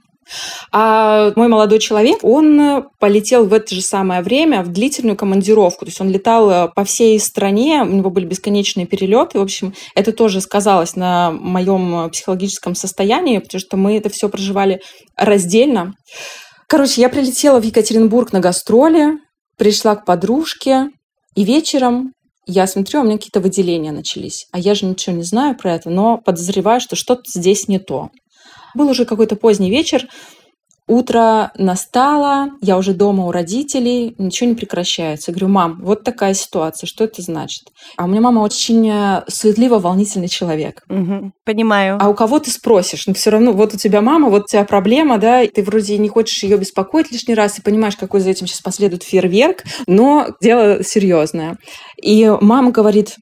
А 0.71 1.31
мой 1.35 1.47
молодой 1.47 1.79
человек, 1.79 2.19
он 2.23 2.87
полетел 2.99 3.45
в 3.45 3.53
это 3.53 3.73
же 3.73 3.81
самое 3.81 4.21
время 4.21 4.63
в 4.63 4.69
длительную 4.69 5.17
командировку. 5.17 5.85
То 5.85 5.89
есть 5.89 6.01
он 6.01 6.09
летал 6.09 6.49
э, 6.49 6.67
по 6.75 6.83
всей 6.83 7.19
стране, 7.19 7.81
у 7.83 7.87
него 7.87 8.09
были 8.09 8.25
бесконечные 8.25 8.85
перелеты. 8.85 9.39
В 9.39 9.41
общем, 9.41 9.73
это 9.95 10.11
тоже 10.11 10.41
сказалось 10.41 10.95
на 10.95 11.31
моем 11.31 12.09
психологическом 12.11 12.75
состоянии, 12.75 13.39
потому 13.39 13.59
что 13.59 13.77
мы 13.77 13.97
это 13.97 14.09
все 14.09 14.29
проживали 14.29 14.81
раздельно. 15.15 15.93
Короче, 16.67 17.01
я 17.01 17.09
прилетела 17.09 17.59
в 17.59 17.63
Екатеринбург 17.63 18.31
на 18.31 18.39
гастроли, 18.39 19.13
пришла 19.57 19.95
к 19.95 20.05
подружке, 20.05 20.89
и 21.35 21.43
вечером 21.43 22.11
я 22.45 22.65
смотрю, 22.67 23.01
у 23.01 23.03
меня 23.03 23.17
какие-то 23.17 23.41
выделения 23.41 23.91
начались. 23.91 24.45
А 24.51 24.59
я 24.59 24.73
же 24.73 24.85
ничего 24.85 25.15
не 25.15 25.23
знаю 25.23 25.55
про 25.55 25.75
это, 25.75 25.89
но 25.89 26.17
подозреваю, 26.17 26.81
что 26.81 26.95
что-то 26.95 27.23
здесь 27.27 27.67
не 27.67 27.79
то. 27.79 28.09
Был 28.75 28.89
уже 28.89 29.05
какой-то 29.05 29.35
поздний 29.35 29.69
вечер, 29.69 30.07
Утро 30.89 31.51
настало, 31.55 32.49
я 32.61 32.75
уже 32.75 32.95
дома 32.95 33.27
у 33.27 33.31
родителей, 33.31 34.15
ничего 34.17 34.49
не 34.49 34.55
прекращается. 34.55 35.29
Я 35.29 35.35
говорю, 35.35 35.53
мам, 35.53 35.79
вот 35.83 36.03
такая 36.03 36.33
ситуация, 36.33 36.87
что 36.87 37.03
это 37.03 37.21
значит? 37.21 37.65
А 37.95 38.05
у 38.05 38.07
меня 38.07 38.21
мама 38.21 38.39
очень 38.39 38.89
э, 38.89 39.21
суетливо-волнительный 39.27 40.29
человек. 40.29 40.81
Угу, 40.89 41.31
понимаю. 41.45 41.99
А 42.01 42.09
у 42.09 42.15
кого 42.15 42.39
ты 42.39 42.49
спросишь? 42.49 43.05
Ну, 43.05 43.13
все 43.13 43.29
равно, 43.29 43.51
вот 43.51 43.75
у 43.75 43.77
тебя 43.77 44.01
мама, 44.01 44.31
вот 44.31 44.45
у 44.45 44.47
тебя 44.47 44.65
проблема, 44.65 45.19
да, 45.19 45.43
и 45.43 45.47
ты 45.47 45.61
вроде 45.61 45.95
не 45.99 46.09
хочешь 46.09 46.41
ее 46.41 46.57
беспокоить 46.57 47.11
лишний 47.11 47.35
раз, 47.35 47.59
и 47.59 47.61
понимаешь, 47.61 47.95
какой 47.95 48.21
за 48.21 48.31
этим 48.31 48.47
сейчас 48.47 48.61
последует 48.61 49.03
фейерверк, 49.03 49.65
но 49.85 50.29
дело 50.41 50.83
серьезное. 50.83 51.59
И 52.01 52.27
мама 52.41 52.71
говорит, 52.71 53.15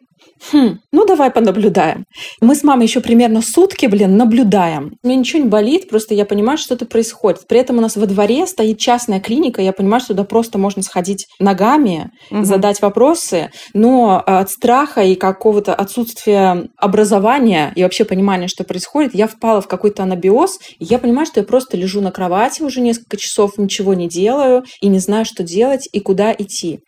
Хм, 0.51 0.79
ну 0.91 1.05
давай 1.05 1.31
понаблюдаем. 1.31 2.05
Мы 2.41 2.55
с 2.55 2.63
мамой 2.63 2.85
еще 2.85 3.01
примерно 3.01 3.41
сутки, 3.41 3.85
блин, 3.85 4.17
наблюдаем. 4.17 4.97
Мне 5.03 5.15
ничего 5.15 5.43
не 5.43 5.49
болит, 5.49 5.89
просто 5.89 6.13
я 6.13 6.25
понимаю, 6.25 6.57
что 6.57 6.75
это 6.75 6.85
происходит. 6.85 7.47
При 7.47 7.59
этом 7.59 7.77
у 7.77 7.81
нас 7.81 7.95
во 7.95 8.05
дворе 8.05 8.45
стоит 8.45 8.77
частная 8.77 9.19
клиника, 9.19 9.61
я 9.61 9.73
понимаю, 9.73 10.01
что 10.01 10.09
туда 10.09 10.23
просто 10.23 10.57
можно 10.57 10.81
сходить 10.83 11.27
ногами, 11.39 12.11
угу. 12.29 12.43
задать 12.43 12.81
вопросы, 12.81 13.51
но 13.73 14.21
от 14.25 14.49
страха 14.49 15.01
и 15.01 15.15
какого-то 15.15 15.73
отсутствия 15.73 16.69
образования 16.77 17.71
и 17.75 17.83
вообще 17.83 18.05
понимания, 18.05 18.47
что 18.47 18.63
происходит, 18.63 19.15
я 19.15 19.27
впала 19.27 19.61
в 19.61 19.67
какой-то 19.67 20.03
анабиоз, 20.03 20.59
и 20.79 20.85
я 20.85 20.99
понимаю, 20.99 21.25
что 21.25 21.39
я 21.39 21.45
просто 21.45 21.77
лежу 21.77 22.01
на 22.01 22.11
кровати 22.11 22.61
уже 22.61 22.81
несколько 22.81 23.17
часов, 23.17 23.57
ничего 23.57 23.93
не 23.93 24.07
делаю, 24.07 24.63
и 24.81 24.87
не 24.87 24.99
знаю, 24.99 25.25
что 25.25 25.43
делать 25.43 25.89
и 25.91 25.99
куда 25.99 26.31
идти. 26.31 26.79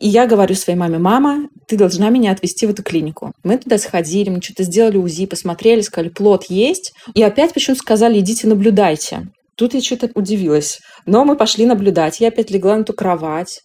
И 0.00 0.08
я 0.08 0.26
говорю 0.26 0.54
своей 0.54 0.78
маме, 0.78 0.98
мама, 0.98 1.48
ты 1.66 1.76
должна 1.76 2.08
меня 2.08 2.30
отвезти 2.30 2.66
в 2.66 2.70
эту 2.70 2.82
клинику. 2.82 3.32
Мы 3.42 3.58
туда 3.58 3.78
сходили, 3.78 4.30
мы 4.30 4.40
что-то 4.40 4.62
сделали 4.62 4.96
УЗИ, 4.96 5.26
посмотрели, 5.26 5.80
сказали, 5.80 6.10
плод 6.10 6.44
есть. 6.48 6.92
И 7.14 7.22
опять 7.22 7.52
почему-то 7.52 7.82
сказали, 7.82 8.20
идите 8.20 8.46
наблюдайте. 8.46 9.28
Тут 9.56 9.74
я 9.74 9.80
что-то 9.80 10.10
удивилась. 10.14 10.78
Но 11.04 11.24
мы 11.24 11.36
пошли 11.36 11.66
наблюдать. 11.66 12.20
Я 12.20 12.28
опять 12.28 12.50
легла 12.50 12.76
на 12.76 12.82
эту 12.82 12.92
кровать. 12.92 13.62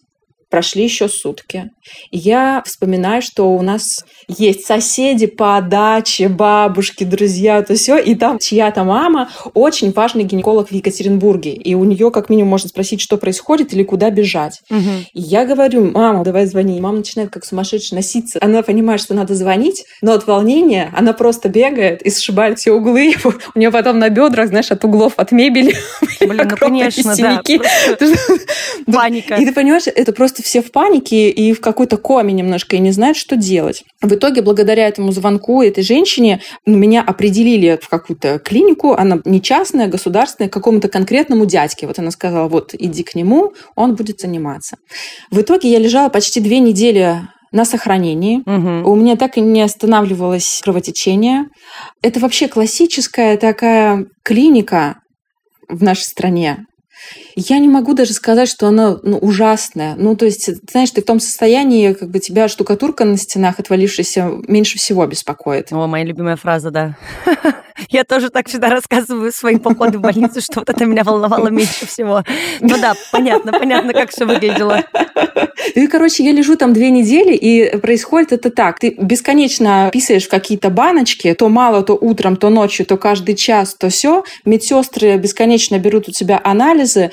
Прошли 0.54 0.84
еще 0.84 1.08
сутки. 1.08 1.72
И 2.12 2.18
я 2.18 2.62
вспоминаю, 2.64 3.22
что 3.22 3.56
у 3.56 3.60
нас 3.60 4.04
есть 4.28 4.64
соседи 4.64 5.26
по 5.26 5.60
даче, 5.60 6.28
бабушки, 6.28 7.02
друзья, 7.02 7.60
то 7.62 7.74
все. 7.74 7.98
И 7.98 8.14
там 8.14 8.38
чья-то 8.38 8.84
мама 8.84 9.28
очень 9.54 9.90
важный 9.90 10.22
гинеколог 10.22 10.68
в 10.68 10.72
Екатеринбурге. 10.72 11.54
И 11.54 11.74
у 11.74 11.82
нее 11.82 12.12
как 12.12 12.30
минимум 12.30 12.50
можно 12.50 12.68
спросить, 12.68 13.00
что 13.00 13.16
происходит 13.16 13.72
или 13.72 13.82
куда 13.82 14.10
бежать. 14.10 14.60
Угу. 14.70 14.78
И 15.14 15.20
я 15.20 15.44
говорю, 15.44 15.90
мама, 15.90 16.22
давай 16.22 16.46
звони. 16.46 16.78
И 16.78 16.80
мама 16.80 16.98
начинает 16.98 17.30
как 17.30 17.44
сумасшедшая 17.44 17.98
носиться. 17.98 18.38
Она 18.40 18.62
понимает, 18.62 19.00
что 19.00 19.14
надо 19.14 19.34
звонить, 19.34 19.84
но 20.02 20.12
от 20.12 20.28
волнения 20.28 20.92
она 20.96 21.14
просто 21.14 21.48
бегает 21.48 22.00
и 22.02 22.10
сшибает 22.10 22.60
все 22.60 22.70
углы. 22.70 23.16
У 23.56 23.58
нее 23.58 23.72
потом 23.72 23.98
на 23.98 24.08
бедрах, 24.08 24.50
знаешь, 24.50 24.70
от 24.70 24.84
углов, 24.84 25.14
от 25.16 25.32
мебели. 25.32 25.74
Блин, 26.20 26.48
ну 26.48 26.56
конечно, 26.56 27.12
да. 27.18 27.42
Паника. 28.86 29.34
И 29.34 29.44
ты 29.44 29.52
понимаешь, 29.52 29.88
это 29.92 30.12
просто 30.12 30.43
все 30.44 30.60
в 30.60 30.70
панике 30.72 31.30
и 31.30 31.54
в 31.54 31.60
какой-то 31.62 31.96
коме 31.96 32.34
немножко 32.34 32.76
и 32.76 32.78
не 32.78 32.90
знают, 32.90 33.16
что 33.16 33.34
делать. 33.34 33.82
В 34.02 34.14
итоге, 34.14 34.42
благодаря 34.42 34.86
этому 34.86 35.10
звонку 35.10 35.62
этой 35.62 35.82
женщине, 35.82 36.42
ну, 36.66 36.76
меня 36.76 37.02
определили 37.02 37.78
в 37.80 37.88
какую-то 37.88 38.38
клинику, 38.38 38.92
она 38.92 39.20
не 39.24 39.40
частная, 39.40 39.88
государственная, 39.88 40.50
к 40.50 40.52
какому-то 40.52 40.88
конкретному 40.88 41.46
дядьке. 41.46 41.86
Вот 41.86 41.98
она 41.98 42.10
сказала, 42.10 42.46
вот 42.48 42.74
иди 42.74 43.02
к 43.02 43.14
нему, 43.14 43.54
он 43.74 43.94
будет 43.94 44.20
заниматься. 44.20 44.76
В 45.30 45.40
итоге 45.40 45.70
я 45.70 45.78
лежала 45.78 46.10
почти 46.10 46.40
две 46.40 46.58
недели 46.58 47.22
на 47.50 47.64
сохранении. 47.64 48.40
Угу. 48.40 48.90
У 48.90 48.94
меня 48.96 49.16
так 49.16 49.38
и 49.38 49.40
не 49.40 49.62
останавливалось 49.62 50.60
кровотечение. 50.62 51.46
Это 52.02 52.20
вообще 52.20 52.48
классическая 52.48 53.38
такая 53.38 54.04
клиника 54.22 54.96
в 55.70 55.82
нашей 55.82 56.02
стране. 56.02 56.66
Я 57.36 57.58
не 57.58 57.68
могу 57.68 57.94
даже 57.94 58.12
сказать, 58.12 58.48
что 58.48 58.68
она 58.68 58.98
ну, 59.02 59.18
ужасная. 59.18 59.94
Ну, 59.96 60.16
то 60.16 60.24
есть, 60.24 60.48
знаешь, 60.70 60.90
ты 60.90 61.02
в 61.02 61.04
том 61.04 61.20
состоянии, 61.20 61.92
как 61.92 62.10
бы 62.10 62.20
тебя 62.20 62.48
штукатурка 62.48 63.04
на 63.04 63.16
стенах 63.16 63.58
отвалившаяся 63.58 64.30
меньше 64.46 64.78
всего 64.78 65.06
беспокоит. 65.06 65.72
О, 65.72 65.86
моя 65.86 66.04
любимая 66.04 66.36
фраза, 66.36 66.70
да. 66.70 66.96
Я 67.88 68.04
тоже 68.04 68.30
так 68.30 68.48
всегда 68.48 68.70
рассказываю 68.70 69.32
свои 69.32 69.56
походы 69.56 69.98
в 69.98 70.00
больницу, 70.00 70.40
что 70.40 70.60
вот 70.60 70.70
это 70.70 70.84
меня 70.84 71.04
волновало 71.04 71.48
меньше 71.48 71.86
всего. 71.86 72.22
Ну 72.60 72.78
да, 72.80 72.94
понятно, 73.12 73.52
понятно, 73.52 73.92
как 73.92 74.10
все 74.10 74.24
выглядело. 74.24 74.84
И, 75.74 75.86
короче, 75.86 76.24
я 76.24 76.32
лежу 76.32 76.56
там 76.56 76.72
две 76.72 76.90
недели, 76.90 77.34
и 77.34 77.76
происходит 77.78 78.32
это 78.32 78.50
так. 78.50 78.78
Ты 78.78 78.94
бесконечно 78.98 79.90
писаешь 79.92 80.26
в 80.26 80.30
какие-то 80.30 80.70
баночки, 80.70 81.32
то 81.34 81.48
мало, 81.48 81.82
то 81.82 81.94
утром, 81.94 82.36
то 82.36 82.50
ночью, 82.50 82.86
то 82.86 82.96
каждый 82.96 83.34
час, 83.34 83.74
то 83.74 83.88
все. 83.88 84.24
Медсестры 84.44 85.16
бесконечно 85.16 85.78
берут 85.78 86.08
у 86.08 86.12
тебя 86.12 86.40
анализы, 86.42 87.10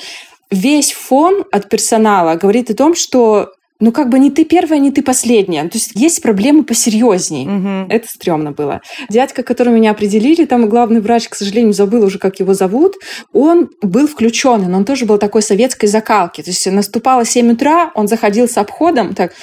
весь 0.52 0.92
фон 0.92 1.46
от 1.52 1.70
персонала 1.70 2.36
говорит 2.36 2.70
о 2.70 2.76
том, 2.76 2.94
что 2.94 3.54
ну, 3.82 3.92
как 3.92 4.10
бы 4.10 4.20
не 4.20 4.30
ты 4.30 4.46
первая, 4.46 4.80
не 4.80 4.92
ты 4.92 5.02
последняя. 5.02 5.64
То 5.64 5.78
есть 5.78 5.92
есть 5.96 6.22
проблемы 6.22 6.64
посерьезней. 6.64 7.48
Угу. 7.48 7.92
Это 7.92 8.08
стрёмно 8.08 8.52
было. 8.52 8.82
Дядька, 9.10 9.44
который 9.44 9.74
меня 9.74 9.92
определили, 9.92 10.46
там 10.46 10.70
главный 10.70 11.02
врач, 11.02 11.28
к 11.28 11.36
сожалению, 11.36 11.74
забыл 11.74 12.06
уже, 12.06 12.20
как 12.20 12.40
его 12.40 12.54
зовут, 12.54 12.96
он 13.34 13.70
был 13.82 14.08
включен, 14.08 14.70
но 14.70 14.78
он 14.78 14.86
тоже 14.86 15.06
был 15.06 15.18
такой 15.18 15.42
советской 15.42 15.88
закалки. 15.88 16.42
То 16.42 16.52
есть 16.52 16.66
наступало 16.72 17.26
7 17.26 17.52
утра, 17.52 17.92
он 17.96 18.08
заходил 18.08 18.48
с 18.48 18.58
обходом, 18.58 19.16
так, 19.16 19.34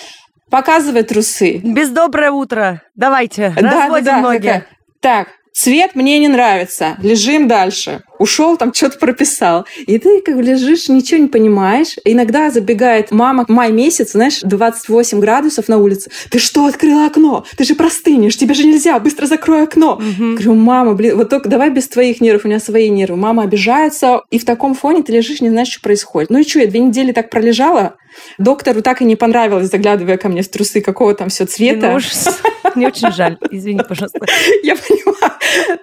показывай 0.50 1.02
трусы. 1.02 1.58
Без 1.58 1.90
доброе 1.90 2.30
утро. 2.30 2.82
Давайте, 2.94 3.52
да, 3.60 3.82
разводим 3.82 4.04
да, 4.04 4.12
да, 4.12 4.20
ноги. 4.20 4.46
Такая, 4.46 4.66
так, 5.00 5.28
цвет 5.58 5.96
мне 5.96 6.20
не 6.20 6.28
нравится, 6.28 6.96
лежим 7.02 7.48
дальше 7.48 8.02
ушел, 8.18 8.56
там 8.56 8.74
что-то 8.74 8.98
прописал. 8.98 9.66
И 9.86 9.98
ты 9.98 10.20
как 10.20 10.36
бы 10.36 10.42
лежишь, 10.42 10.88
ничего 10.88 11.20
не 11.20 11.28
понимаешь. 11.28 11.96
Иногда 12.04 12.50
забегает 12.50 13.10
мама, 13.10 13.44
май 13.48 13.72
месяц, 13.72 14.12
знаешь, 14.12 14.40
28 14.42 15.20
градусов 15.20 15.68
на 15.68 15.78
улице. 15.78 16.10
Ты 16.30 16.38
что, 16.38 16.66
открыла 16.66 17.06
окно? 17.06 17.44
Ты 17.56 17.64
же 17.64 17.74
простынешь, 17.74 18.36
тебе 18.36 18.54
же 18.54 18.64
нельзя, 18.64 18.98
быстро 18.98 19.26
закрой 19.26 19.62
окно. 19.62 19.94
Угу. 19.94 20.32
Говорю, 20.32 20.54
мама, 20.54 20.94
блин, 20.94 21.16
вот 21.16 21.30
только 21.30 21.48
давай 21.48 21.70
без 21.70 21.88
твоих 21.88 22.20
нервов, 22.20 22.44
у 22.44 22.48
меня 22.48 22.60
свои 22.60 22.88
нервы. 22.90 23.16
Мама 23.16 23.44
обижается, 23.44 24.22
и 24.30 24.38
в 24.38 24.44
таком 24.44 24.74
фоне 24.74 25.02
ты 25.02 25.12
лежишь, 25.12 25.40
не 25.40 25.50
знаешь, 25.50 25.68
что 25.68 25.80
происходит. 25.80 26.30
Ну 26.30 26.38
и 26.38 26.48
что, 26.48 26.60
я 26.60 26.66
две 26.66 26.80
недели 26.80 27.12
так 27.12 27.30
пролежала, 27.30 27.96
Доктору 28.38 28.82
так 28.82 29.02
и 29.02 29.04
не 29.04 29.16
понравилось, 29.16 29.70
заглядывая 29.70 30.16
ко 30.16 30.28
мне 30.28 30.42
в 30.42 30.48
трусы, 30.48 30.80
какого 30.80 31.14
там 31.14 31.28
все 31.28 31.46
цвета. 31.46 31.94
Ужас. 31.94 32.40
Мне 32.74 32.88
очень 32.88 33.12
жаль. 33.12 33.38
Извини, 33.50 33.80
пожалуйста. 33.86 34.20
Я 34.62 34.76
понимаю. 34.76 35.32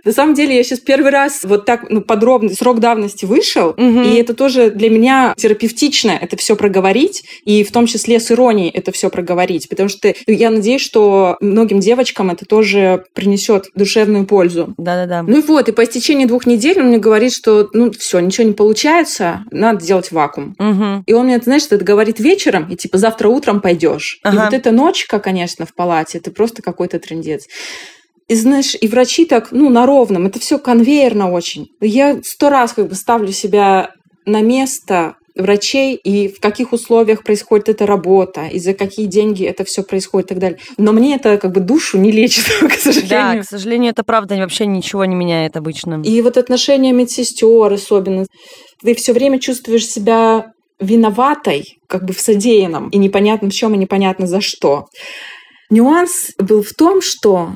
На 0.03 0.11
самом 0.11 0.33
деле, 0.33 0.55
я 0.55 0.63
сейчас 0.63 0.79
первый 0.79 1.11
раз 1.11 1.41
вот 1.43 1.65
так 1.65 1.89
ну, 1.89 2.01
подробно 2.01 2.49
срок 2.49 2.79
давности 2.79 3.25
вышел, 3.25 3.69
угу. 3.69 4.01
и 4.01 4.15
это 4.15 4.33
тоже 4.33 4.69
для 4.69 4.89
меня 4.89 5.33
терапевтично 5.37 6.11
это 6.11 6.37
все 6.37 6.55
проговорить, 6.55 7.23
и 7.43 7.63
в 7.63 7.71
том 7.71 7.87
числе 7.87 8.19
с 8.19 8.31
иронией 8.31 8.69
это 8.69 8.91
все 8.91 9.09
проговорить, 9.09 9.67
потому 9.69 9.89
что 9.89 10.13
я 10.27 10.49
надеюсь, 10.49 10.81
что 10.81 11.37
многим 11.41 11.79
девочкам 11.79 12.29
это 12.29 12.45
тоже 12.45 13.05
принесет 13.13 13.69
душевную 13.75 14.25
пользу. 14.25 14.73
Да-да-да. 14.77 15.23
Ну 15.23 15.39
и 15.39 15.41
вот, 15.41 15.69
и 15.69 15.71
по 15.71 15.83
истечении 15.83 16.25
двух 16.25 16.45
недель 16.45 16.79
он 16.79 16.87
мне 16.87 16.97
говорит, 16.97 17.33
что 17.33 17.69
ну 17.73 17.91
все, 17.91 18.19
ничего 18.19 18.47
не 18.47 18.53
получается, 18.53 19.43
надо 19.51 19.83
делать 19.83 20.11
вакуум. 20.11 20.55
Угу. 20.59 21.03
И 21.05 21.13
он 21.13 21.25
мне, 21.25 21.39
знаешь, 21.39 21.63
это 21.69 21.83
говорит 21.83 22.19
вечером, 22.25 22.69
и 22.69 22.75
типа 22.75 22.97
завтра 22.97 23.29
утром 23.29 23.61
пойдешь. 23.61 24.19
Ага. 24.23 24.35
И 24.35 24.39
вот 24.39 24.53
эта 24.53 24.71
ночка, 24.71 25.19
конечно, 25.19 25.65
в 25.65 25.73
палате, 25.73 26.17
это 26.17 26.31
просто 26.31 26.61
какой-то 26.61 26.99
трендец. 26.99 27.45
И 28.27 28.35
знаешь, 28.35 28.75
и 28.79 28.87
врачи 28.87 29.25
так, 29.25 29.51
ну, 29.51 29.69
на 29.69 29.85
ровном, 29.85 30.25
это 30.25 30.39
все 30.39 30.57
конвейерно 30.57 31.31
очень. 31.31 31.67
Я 31.79 32.19
сто 32.23 32.49
раз 32.49 32.73
как 32.73 32.89
бы 32.89 32.95
ставлю 32.95 33.31
себя 33.31 33.91
на 34.25 34.41
место 34.41 35.15
врачей 35.35 35.95
и 35.95 36.29
в 36.29 36.39
каких 36.39 36.71
условиях 36.71 37.23
происходит 37.23 37.69
эта 37.69 37.85
работа, 37.85 38.47
и 38.47 38.59
за 38.59 38.73
какие 38.73 39.05
деньги 39.05 39.45
это 39.45 39.63
все 39.65 39.83
происходит 39.83 40.27
и 40.27 40.29
так 40.29 40.39
далее. 40.39 40.59
Но 40.77 40.93
мне 40.93 41.15
это 41.15 41.37
как 41.37 41.51
бы 41.51 41.59
душу 41.59 41.97
не 41.97 42.11
лечит, 42.11 42.45
к 42.61 42.73
сожалению. 42.73 43.09
Да, 43.09 43.41
к 43.41 43.45
сожалению, 43.45 43.91
это 43.91 44.03
правда 44.03 44.35
вообще 44.35 44.65
ничего 44.65 45.05
не 45.05 45.15
меняет 45.15 45.57
обычно. 45.57 46.01
И 46.03 46.21
вот 46.21 46.37
отношения 46.37 46.93
медсестер 46.93 47.71
особенно. 47.71 48.25
Ты 48.81 48.95
все 48.95 49.13
время 49.13 49.39
чувствуешь 49.39 49.87
себя 49.87 50.53
виноватой 50.79 51.79
как 51.87 52.05
бы 52.05 52.13
в 52.13 52.19
содеянном 52.19 52.89
и 52.89 52.97
непонятно 52.97 53.49
в 53.49 53.53
чем 53.53 53.73
и 53.75 53.77
непонятно 53.77 54.27
за 54.27 54.41
что. 54.41 54.87
Нюанс 55.69 56.31
был 56.37 56.63
в 56.63 56.73
том, 56.73 57.01
что 57.01 57.51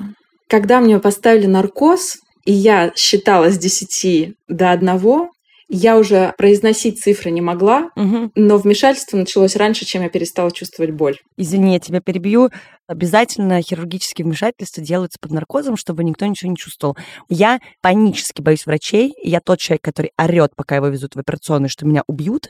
когда 0.48 0.80
мне 0.80 1.00
поставили 1.00 1.46
наркоз, 1.46 2.18
и 2.46 2.52
я 2.52 2.92
считала 2.96 3.52
с 3.52 3.58
10 3.58 4.34
до 4.48 4.72
1, 4.72 5.30
я 5.70 5.98
уже 5.98 6.34
произносить 6.38 7.02
цифры 7.02 7.30
не 7.30 7.42
могла, 7.42 7.92
угу. 7.96 8.32
но 8.36 8.58
вмешательство 8.58 9.18
началось 9.18 9.56
раньше, 9.56 9.86
чем 9.86 10.02
я 10.02 10.10
перестала 10.10 10.52
чувствовать 10.52 10.92
боль. 10.92 11.18
Извини, 11.38 11.74
я 11.74 11.80
тебя 11.80 12.02
перебью. 12.02 12.50
Обязательно 12.88 13.62
хирургические 13.62 14.26
вмешательства 14.26 14.84
делаются 14.84 15.20
под 15.22 15.32
наркозом, 15.32 15.78
чтобы 15.78 16.04
никто 16.04 16.26
ничего 16.26 16.50
не 16.50 16.58
чувствовал. 16.58 16.98
Я 17.30 17.60
панически 17.82 18.42
боюсь 18.42 18.66
врачей. 18.66 19.14
Я 19.22 19.42
тот 19.42 19.60
человек, 19.60 19.84
который 19.84 20.12
орет, 20.18 20.56
пока 20.56 20.76
его 20.76 20.88
везут 20.88 21.16
в 21.16 21.20
операционную, 21.20 21.70
что 21.70 21.86
меня 21.86 22.02
убьют. 22.08 22.50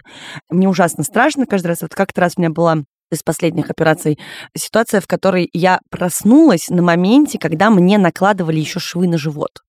Мне 0.49 0.69
ужасно 0.69 1.03
страшно 1.03 1.45
каждый 1.45 1.67
раз. 1.67 1.81
Вот 1.81 1.93
как-то 1.93 2.21
раз 2.21 2.33
у 2.37 2.41
меня 2.41 2.51
была 2.51 2.83
из 3.11 3.21
последних 3.23 3.69
операций 3.69 4.17
ситуация, 4.55 5.01
в 5.01 5.07
которой 5.07 5.49
я 5.51 5.81
проснулась 5.89 6.69
на 6.69 6.81
моменте, 6.81 7.37
когда 7.37 7.69
мне 7.69 7.97
накладывали 7.97 8.59
еще 8.59 8.79
швы 8.79 9.07
на 9.07 9.17
живот. 9.17 9.61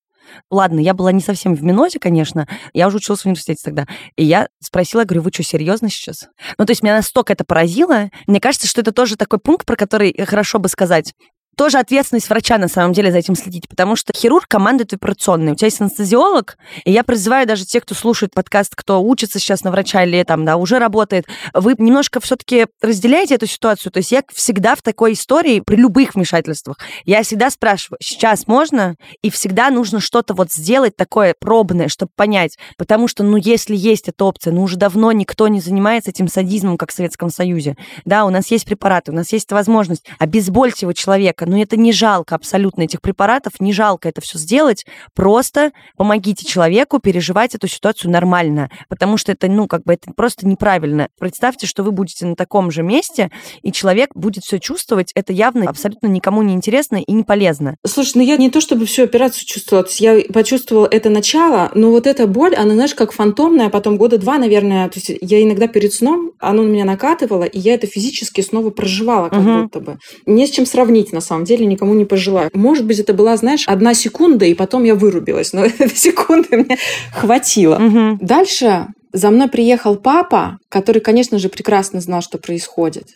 Ладно, 0.51 0.81
я 0.81 0.95
была 0.95 1.13
не 1.13 1.21
совсем 1.21 1.55
в 1.55 1.63
Минозе, 1.63 1.99
конечно. 1.99 2.49
Я 2.73 2.87
уже 2.89 2.99
училась 2.99 3.23
в 3.23 3.27
университете 3.27 3.63
тогда. 3.65 3.87
И 4.17 4.25
я 4.25 4.49
спросила, 4.61 5.05
говорю, 5.05 5.23
вы 5.23 5.31
что, 5.33 5.43
серьезно 5.43 5.89
сейчас? 5.89 6.29
Ну, 6.59 6.67
то 6.67 6.71
есть 6.71 6.83
меня 6.83 6.97
настолько 6.97 7.33
это 7.33 7.45
поразило. 7.45 8.11
Мне 8.27 8.41
кажется, 8.41 8.67
что 8.67 8.81
это 8.81 8.93
тоже 8.93 9.17
такой 9.17 9.39
пункт, 9.39 9.67
про 9.67 9.77
который 9.77 10.15
хорошо 10.25 10.59
бы 10.59 10.69
сказать 10.69 11.15
тоже 11.61 11.77
ответственность 11.77 12.31
врача 12.31 12.57
на 12.57 12.69
самом 12.69 12.95
деле 12.95 13.13
за 13.13 13.19
этим 13.19 13.35
следить, 13.35 13.69
потому 13.69 13.95
что 13.95 14.15
хирург 14.17 14.49
командует 14.49 14.95
операционной. 14.95 15.53
У 15.53 15.55
тебя 15.55 15.67
есть 15.67 15.79
анестезиолог, 15.79 16.57
и 16.87 16.91
я 16.91 17.05
призываю 17.05 17.47
даже 17.47 17.67
тех, 17.67 17.83
кто 17.83 17.95
слушает 17.95 18.33
подкаст, 18.33 18.75
кто 18.75 19.03
учится 19.03 19.39
сейчас 19.39 19.63
на 19.63 19.71
врача 19.71 20.03
или 20.05 20.23
там, 20.23 20.47
да, 20.47 20.57
уже 20.57 20.79
работает, 20.79 21.27
вы 21.53 21.75
немножко 21.77 22.19
все-таки 22.21 22.67
разделяете 22.81 23.35
эту 23.35 23.47
ситуацию. 23.47 23.93
То 23.93 23.99
есть 23.99 24.11
я 24.11 24.23
всегда 24.33 24.75
в 24.75 24.81
такой 24.81 25.13
истории, 25.13 25.61
при 25.61 25.77
любых 25.77 26.15
вмешательствах, 26.15 26.79
я 27.05 27.23
всегда 27.23 27.51
спрашиваю, 27.51 27.99
сейчас 28.03 28.47
можно? 28.47 28.97
И 29.21 29.29
всегда 29.29 29.69
нужно 29.69 30.01
что-то 30.01 30.33
вот 30.33 30.51
сделать 30.51 30.97
такое 30.97 31.35
пробное, 31.39 31.89
чтобы 31.89 32.11
понять. 32.17 32.57
Потому 32.79 33.07
что, 33.07 33.23
ну, 33.23 33.37
если 33.37 33.77
есть 33.77 34.09
эта 34.09 34.25
опция, 34.25 34.55
ну, 34.55 34.63
уже 34.63 34.79
давно 34.79 35.13
никто 35.13 35.47
не 35.49 35.61
занимается 35.61 36.09
этим 36.09 36.27
садизмом, 36.27 36.79
как 36.79 36.91
в 36.91 36.95
Советском 36.95 37.29
Союзе. 37.29 37.77
Да, 38.07 38.25
у 38.25 38.31
нас 38.31 38.51
есть 38.51 38.65
препараты, 38.65 39.13
у 39.13 39.15
нас 39.15 39.31
есть 39.35 39.53
возможность. 39.53 40.07
Обезбольте 40.19 40.87
его 40.87 40.95
человека, 40.95 41.50
но 41.51 41.61
это 41.61 41.77
не 41.77 41.93
жалко 41.93 42.37
абсолютно 42.37 42.83
этих 42.83 43.01
препаратов, 43.01 43.55
не 43.59 43.73
жалко 43.73 44.09
это 44.09 44.21
все 44.21 44.39
сделать. 44.39 44.87
Просто 45.15 45.73
помогите 45.97 46.47
человеку 46.47 47.01
переживать 47.01 47.57
эту 47.57 47.67
ситуацию 47.67 48.11
нормально, 48.13 48.71
потому 48.89 49.17
что 49.17 49.33
это, 49.33 49.49
ну, 49.49 49.67
как 49.67 49.83
бы 49.83 49.95
это 49.95 50.13
просто 50.15 50.47
неправильно. 50.47 51.09
Представьте, 51.19 51.67
что 51.67 51.83
вы 51.83 51.91
будете 51.91 52.25
на 52.25 52.37
таком 52.37 52.71
же 52.71 52.83
месте, 52.85 53.31
и 53.63 53.73
человек 53.73 54.11
будет 54.15 54.45
все 54.45 54.61
чувствовать. 54.61 55.11
Это 55.15 55.33
явно 55.33 55.69
абсолютно 55.69 56.07
никому 56.07 56.43
не 56.43 56.55
интересно 56.55 56.97
и 56.97 57.13
не 57.13 57.25
полезно. 57.25 57.77
Слушай, 57.85 58.13
ну 58.17 58.23
я 58.23 58.37
не 58.37 58.51
то 58.51 58.61
чтобы 58.61 58.87
всю 58.87 59.03
операцию 59.03 59.45
чувствовала, 59.45 59.85
то 59.85 59.91
есть 59.91 60.01
я 60.01 60.21
почувствовала 60.33 60.87
это 60.89 61.11
начало, 61.11 61.73
но 61.75 61.91
вот 61.91 62.07
эта 62.07 62.29
боль, 62.29 62.55
она, 62.55 62.75
знаешь, 62.75 62.95
как 62.95 63.13
фантомная, 63.13 63.67
а 63.67 63.71
потом 63.71 63.97
года 63.97 64.19
два, 64.19 64.39
наверное, 64.39 64.89
то 64.89 65.01
есть 65.01 65.11
я 65.21 65.43
иногда 65.43 65.67
перед 65.67 65.93
сном, 65.93 66.33
оно 66.39 66.63
на 66.63 66.69
меня 66.69 66.85
накатывало, 66.85 67.45
и 67.45 67.59
я 67.59 67.75
это 67.75 67.89
физически 67.89 68.41
снова 68.41 68.71
проживала 68.71 69.29
как 69.29 69.41
угу. 69.41 69.63
будто 69.63 69.81
бы. 69.81 69.99
Не 70.27 70.47
с 70.47 70.51
чем 70.51 70.67
сравнить, 70.67 71.13
на 71.13 71.21
самом 71.21 71.30
самом 71.31 71.45
деле 71.45 71.67
никому 71.67 71.95
не 71.95 72.05
пожелаю. 72.05 72.51
Может 72.53 72.87
быть, 72.87 72.99
это 72.99 73.15
была, 73.15 73.37
знаешь, 73.37 73.65
одна 73.67 73.95
секунда, 73.95 74.45
и 74.45 74.55
потом 74.55 74.85
я 74.85 74.95
вырубилась. 74.95 75.53
Но 75.53 75.65
этой 75.65 75.95
секунды 75.95 76.57
мне 76.57 76.79
хватило. 77.13 77.77
Угу. 77.77 78.19
Дальше 78.21 78.89
за 79.13 79.31
мной 79.31 79.49
приехал 79.49 79.97
папа, 79.97 80.59
который, 80.69 81.01
конечно 81.01 81.39
же, 81.39 81.49
прекрасно 81.49 82.01
знал, 82.01 82.23
что 82.23 82.39
происходит. 82.39 83.07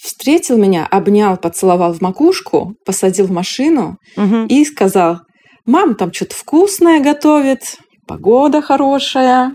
Встретил 0.00 0.56
меня, 0.56 0.86
обнял, 0.90 1.36
поцеловал 1.36 1.92
в 1.92 2.00
макушку, 2.00 2.74
посадил 2.86 3.26
в 3.26 3.30
машину 3.30 3.96
угу. 4.16 4.46
и 4.48 4.64
сказал, 4.64 5.18
мам, 5.66 5.94
там 5.94 6.12
что-то 6.12 6.36
вкусное 6.36 7.00
готовит, 7.00 7.76
погода 8.06 8.62
хорошая, 8.62 9.52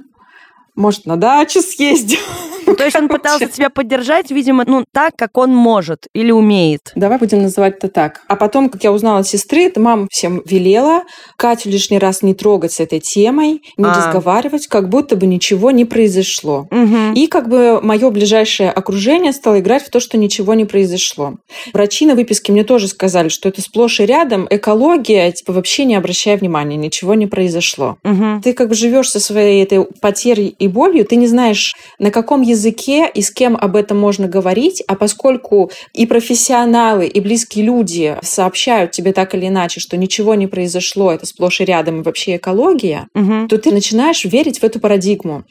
может, 0.76 1.06
на 1.06 1.17
дачу 1.17 1.62
съездим. 1.62 2.19
То 2.65 2.84
есть 2.84 2.95
он 2.95 3.08
пытался 3.08 3.47
тебя 3.47 3.69
поддержать, 3.69 4.32
видимо, 4.32 4.63
ну, 4.65 4.86
так, 4.91 5.15
как 5.15 5.38
он 5.38 5.54
может 5.54 6.08
или 6.13 6.32
умеет. 6.32 6.91
Давай 6.95 7.17
будем 7.17 7.41
называть 7.41 7.78
это 7.78 7.89
так. 7.89 8.21
А 8.28 8.36
потом, 8.36 8.69
как 8.69 8.84
я 8.84 8.91
узнала 8.91 9.19
от 9.19 9.28
сестры, 9.28 9.71
мама 9.75 10.08
всем 10.12 10.41
велела 10.45 11.04
Катю 11.38 11.69
лишний 11.69 11.99
раз 11.99 12.21
не 12.21 12.34
трогать 12.34 12.73
с 12.73 12.80
этой 12.80 12.99
темой, 12.99 13.62
не 13.78 13.86
а. 13.86 13.93
разговаривать, 13.93 14.67
как 14.67 14.89
будто 14.89 15.15
бы 15.15 15.25
ничего 15.25 15.71
не 15.71 15.86
произошло. 15.86 16.67
Угу. 16.71 17.13
И 17.15 17.28
как 17.28 17.49
бы 17.49 17.80
мое 17.82 18.10
ближайшее 18.10 18.71
окружение 18.71 19.34
стало 19.34 19.60
играть 19.60 19.84
в 19.84 19.89
то, 19.89 19.99
что 19.99 20.17
ничего 20.17 20.54
не 20.54 20.65
произошло. 20.65 21.36
Врачи 21.73 22.06
на 22.06 22.15
выписке 22.15 22.51
мне 22.51 22.63
тоже 22.63 22.88
сказали, 22.88 23.30
что 23.30 23.49
это 23.49 23.62
сплошь 23.62 23.99
и 23.99 24.06
рядом 24.06 24.47
экология, 24.49 25.32
типа 25.32 25.54
вообще 25.54 25.86
не 25.86 25.95
обращая 25.95 26.38
внимания, 26.38 26.75
ничего 26.75 27.13
не 27.13 27.28
произошло. 27.28 27.97
Угу. 28.04 28.41
Ты 28.43 28.54
как 28.54 28.69
бы 28.69 28.75
живешь 28.75 29.10
со 29.10 29.19
своей 29.19 29.63
этой 29.63 29.84
потерей 30.01 30.56
и 30.58 30.67
болью, 30.67 31.06
ты 31.06 31.15
не 31.15 31.28
знаешь, 31.28 31.75
на 31.99 32.12
каком 32.12 32.41
языке 32.41 32.55
языке 32.56 33.10
и 33.13 33.22
с 33.22 33.32
кем 33.32 33.56
об 33.56 33.76
этом 33.76 34.00
можно 34.00 34.28
говорить, 34.28 34.82
а 34.88 34.96
поскольку 34.96 35.72
и 35.94 36.06
профессионалы, 36.06 37.08
и 37.08 37.20
близкие 37.20 37.65
люди 37.65 38.18
сообщают 38.22 38.91
тебе 38.91 39.13
так 39.13 39.36
или 39.36 39.48
иначе, 39.48 39.80
что 39.80 39.98
ничего 39.98 40.36
не 40.36 40.48
произошло, 40.48 41.12
это 41.12 41.26
сплошь 41.26 41.62
и 41.62 41.65
рядом 41.65 42.02
и 42.02 42.04
вообще 42.04 42.38
экология, 42.38 43.08
угу. 43.13 43.48
то 43.48 43.58
ты 43.58 43.72
начинаешь 43.72 44.26
верить 44.26 44.60
в 44.60 44.63
эту 44.63 44.80
парадигму. 44.80 45.44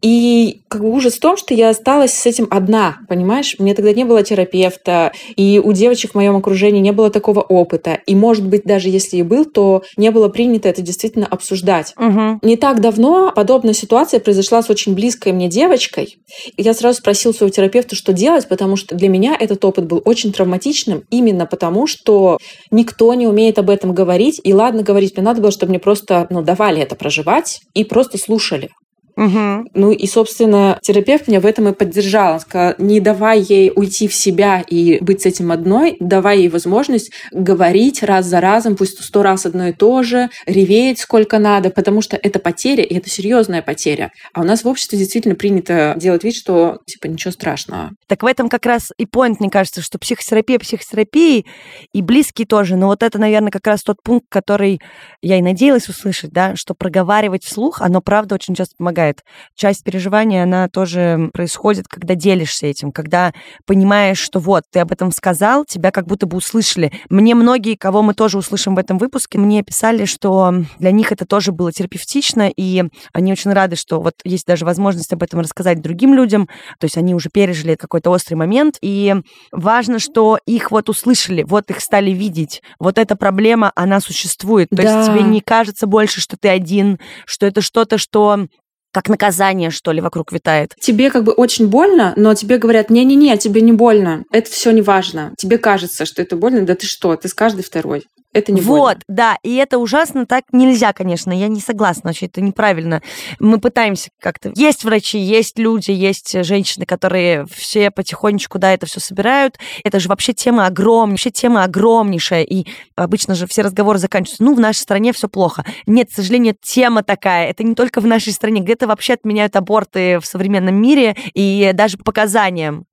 И 0.00 0.62
как 0.68 0.82
бы 0.82 0.90
ужас 0.90 1.14
в 1.14 1.20
том, 1.20 1.36
что 1.36 1.54
я 1.54 1.70
осталась 1.70 2.12
с 2.12 2.26
этим 2.26 2.46
одна, 2.50 2.98
понимаешь? 3.08 3.56
Мне 3.58 3.74
тогда 3.74 3.92
не 3.92 4.04
было 4.04 4.22
терапевта, 4.22 5.12
и 5.36 5.60
у 5.62 5.72
девочек 5.72 6.12
в 6.12 6.14
моем 6.14 6.36
окружении 6.36 6.80
не 6.80 6.92
было 6.92 7.10
такого 7.10 7.40
опыта. 7.40 7.98
И, 8.06 8.14
может 8.14 8.46
быть, 8.46 8.62
даже 8.64 8.88
если 8.88 9.16
и 9.16 9.22
был, 9.22 9.44
то 9.44 9.82
не 9.96 10.10
было 10.10 10.28
принято 10.28 10.68
это 10.68 10.82
действительно 10.82 11.26
обсуждать. 11.26 11.94
Угу. 11.96 12.40
Не 12.42 12.56
так 12.56 12.80
давно 12.80 13.32
подобная 13.34 13.74
ситуация 13.74 14.20
произошла 14.20 14.62
с 14.62 14.70
очень 14.70 14.94
близкой 14.94 15.32
мне 15.32 15.48
девочкой. 15.48 16.18
И 16.56 16.62
я 16.62 16.74
сразу 16.74 16.98
спросила 16.98 17.32
своего 17.32 17.52
терапевта, 17.52 17.96
что 17.96 18.12
делать, 18.12 18.48
потому 18.48 18.76
что 18.76 18.94
для 18.94 19.08
меня 19.08 19.36
этот 19.38 19.64
опыт 19.64 19.86
был 19.86 20.00
очень 20.04 20.32
травматичным, 20.32 21.04
именно 21.10 21.46
потому 21.46 21.86
что 21.86 22.38
никто 22.70 23.12
не 23.14 23.26
умеет 23.26 23.58
об 23.58 23.70
этом 23.70 23.94
говорить. 23.94 24.40
И 24.44 24.54
ладно 24.54 24.82
говорить, 24.82 25.16
мне 25.16 25.24
надо 25.24 25.40
было, 25.40 25.50
чтобы 25.50 25.70
мне 25.70 25.80
просто 25.80 26.26
ну, 26.30 26.42
давали 26.42 26.80
это 26.80 26.94
проживать 26.94 27.60
и 27.74 27.84
просто 27.84 28.18
слушали. 28.18 28.70
Угу. 29.18 29.70
Ну 29.74 29.90
и, 29.90 30.06
собственно, 30.06 30.78
терапевт 30.80 31.26
меня 31.26 31.40
в 31.40 31.46
этом 31.46 31.66
и 31.68 31.72
поддержал. 31.72 32.34
Он 32.34 32.40
сказал, 32.40 32.74
не 32.78 33.00
давай 33.00 33.40
ей 33.40 33.72
уйти 33.74 34.06
в 34.06 34.14
себя 34.14 34.60
и 34.60 35.02
быть 35.02 35.22
с 35.22 35.26
этим 35.26 35.50
одной, 35.50 35.96
давай 35.98 36.38
ей 36.38 36.48
возможность 36.48 37.10
говорить 37.32 38.04
раз 38.04 38.26
за 38.26 38.40
разом, 38.40 38.76
пусть 38.76 39.02
сто 39.02 39.24
раз 39.24 39.44
одно 39.44 39.68
и 39.68 39.72
то 39.72 40.04
же, 40.04 40.30
реветь 40.46 41.00
сколько 41.00 41.40
надо, 41.40 41.70
потому 41.70 42.00
что 42.00 42.16
это 42.16 42.38
потеря, 42.38 42.84
и 42.84 42.94
это 42.94 43.10
серьезная 43.10 43.60
потеря. 43.60 44.12
А 44.32 44.42
у 44.42 44.44
нас 44.44 44.62
в 44.62 44.68
обществе 44.68 44.96
действительно 44.96 45.34
принято 45.34 45.94
делать 45.96 46.22
вид, 46.22 46.36
что 46.36 46.78
типа 46.86 47.08
ничего 47.08 47.32
страшного. 47.32 47.90
Так 48.06 48.22
в 48.22 48.26
этом 48.26 48.48
как 48.48 48.66
раз 48.66 48.92
и 48.98 49.06
поинт, 49.06 49.40
мне 49.40 49.50
кажется, 49.50 49.82
что 49.82 49.98
психотерапия 49.98 50.60
психотерапии, 50.60 51.44
и 51.92 52.02
близкие 52.02 52.46
тоже. 52.46 52.76
Но 52.76 52.86
вот 52.86 53.02
это, 53.02 53.18
наверное, 53.18 53.50
как 53.50 53.66
раз 53.66 53.82
тот 53.82 53.96
пункт, 54.04 54.26
который 54.28 54.80
я 55.22 55.38
и 55.38 55.42
надеялась 55.42 55.88
услышать, 55.88 56.30
да, 56.30 56.54
что 56.54 56.74
проговаривать 56.74 57.42
вслух, 57.42 57.80
оно 57.80 58.00
правда 58.00 58.36
очень 58.36 58.54
часто 58.54 58.76
помогает 58.76 59.07
бывает. 59.08 59.24
Часть 59.54 59.84
переживания, 59.84 60.42
она 60.42 60.68
тоже 60.68 61.30
происходит, 61.32 61.88
когда 61.88 62.14
делишься 62.14 62.66
этим, 62.66 62.92
когда 62.92 63.32
понимаешь, 63.66 64.18
что 64.18 64.40
вот, 64.40 64.64
ты 64.70 64.80
об 64.80 64.92
этом 64.92 65.10
сказал, 65.12 65.64
тебя 65.64 65.90
как 65.90 66.06
будто 66.06 66.26
бы 66.26 66.36
услышали. 66.36 66.92
Мне 67.08 67.34
многие, 67.34 67.76
кого 67.76 68.02
мы 68.02 68.14
тоже 68.14 68.38
услышим 68.38 68.74
в 68.74 68.78
этом 68.78 68.98
выпуске, 68.98 69.38
мне 69.38 69.62
писали, 69.62 70.04
что 70.04 70.52
для 70.78 70.90
них 70.90 71.12
это 71.12 71.24
тоже 71.26 71.52
было 71.52 71.72
терапевтично, 71.72 72.50
и 72.54 72.84
они 73.12 73.32
очень 73.32 73.52
рады, 73.52 73.76
что 73.76 74.00
вот 74.00 74.14
есть 74.24 74.46
даже 74.46 74.64
возможность 74.64 75.12
об 75.12 75.22
этом 75.22 75.40
рассказать 75.40 75.80
другим 75.80 76.14
людям, 76.14 76.48
то 76.78 76.84
есть 76.84 76.96
они 76.96 77.14
уже 77.14 77.30
пережили 77.30 77.74
какой-то 77.74 78.10
острый 78.10 78.34
момент, 78.34 78.78
и 78.82 79.14
важно, 79.52 79.98
что 79.98 80.38
их 80.46 80.70
вот 80.70 80.88
услышали, 80.88 81.42
вот 81.42 81.70
их 81.70 81.80
стали 81.80 82.10
видеть, 82.10 82.62
вот 82.78 82.98
эта 82.98 83.16
проблема, 83.16 83.72
она 83.74 84.00
существует, 84.00 84.68
то 84.70 84.76
да. 84.76 84.98
есть 84.98 85.10
тебе 85.10 85.22
не 85.22 85.40
кажется 85.40 85.86
больше, 85.86 86.20
что 86.20 86.36
ты 86.36 86.48
один, 86.48 86.98
что 87.26 87.46
это 87.46 87.60
что-то, 87.60 87.98
что 87.98 88.48
как 88.98 89.08
наказание, 89.08 89.70
что 89.70 89.92
ли, 89.92 90.00
вокруг 90.00 90.32
витает. 90.32 90.74
Тебе 90.80 91.10
как 91.10 91.22
бы 91.22 91.30
очень 91.30 91.68
больно, 91.68 92.14
но 92.16 92.34
тебе 92.34 92.58
говорят, 92.58 92.90
не-не-не, 92.90 93.38
тебе 93.38 93.60
не 93.60 93.72
больно, 93.72 94.24
это 94.32 94.50
все 94.50 94.72
не 94.72 94.82
важно. 94.82 95.34
Тебе 95.38 95.56
кажется, 95.56 96.04
что 96.04 96.20
это 96.20 96.34
больно, 96.34 96.62
да 96.62 96.74
ты 96.74 96.88
что, 96.88 97.14
ты 97.14 97.28
с 97.28 97.34
каждой 97.34 97.62
второй. 97.62 98.06
Это 98.34 98.52
не 98.52 98.60
Вот, 98.60 98.78
больно. 98.78 99.00
да, 99.08 99.38
и 99.42 99.54
это 99.56 99.78
ужасно, 99.78 100.26
так 100.26 100.44
нельзя, 100.52 100.92
конечно, 100.92 101.32
я 101.32 101.48
не 101.48 101.60
согласна, 101.60 102.10
вообще 102.10 102.26
это 102.26 102.42
неправильно. 102.42 103.02
Мы 103.38 103.58
пытаемся 103.58 104.10
как-то... 104.20 104.52
Есть 104.54 104.84
врачи, 104.84 105.18
есть 105.18 105.58
люди, 105.58 105.90
есть 105.90 106.44
женщины, 106.44 106.84
которые 106.84 107.46
все 107.46 107.90
потихонечку, 107.90 108.58
да, 108.58 108.74
это 108.74 108.84
все 108.84 109.00
собирают. 109.00 109.58
Это 109.82 109.98
же 109.98 110.08
вообще 110.08 110.34
тема 110.34 110.66
огромная, 110.66 111.12
вообще 111.12 111.30
тема 111.30 111.64
огромнейшая, 111.64 112.42
и 112.42 112.66
обычно 112.96 113.34
же 113.34 113.46
все 113.46 113.62
разговоры 113.62 113.98
заканчиваются, 113.98 114.44
ну, 114.44 114.54
в 114.54 114.60
нашей 114.60 114.80
стране 114.80 115.12
все 115.14 115.28
плохо. 115.28 115.64
Нет, 115.86 116.10
к 116.10 116.14
сожалению, 116.14 116.54
тема 116.60 117.02
такая, 117.02 117.48
это 117.48 117.64
не 117.64 117.74
только 117.74 118.00
в 118.00 118.06
нашей 118.06 118.32
стране, 118.34 118.60
где-то 118.60 118.86
вообще 118.86 119.14
отменяют 119.14 119.56
аборты 119.56 120.18
в 120.20 120.26
современном 120.26 120.74
мире, 120.74 121.16
и 121.32 121.70
даже 121.72 121.96
по 121.96 122.04
показаниям. 122.04 122.84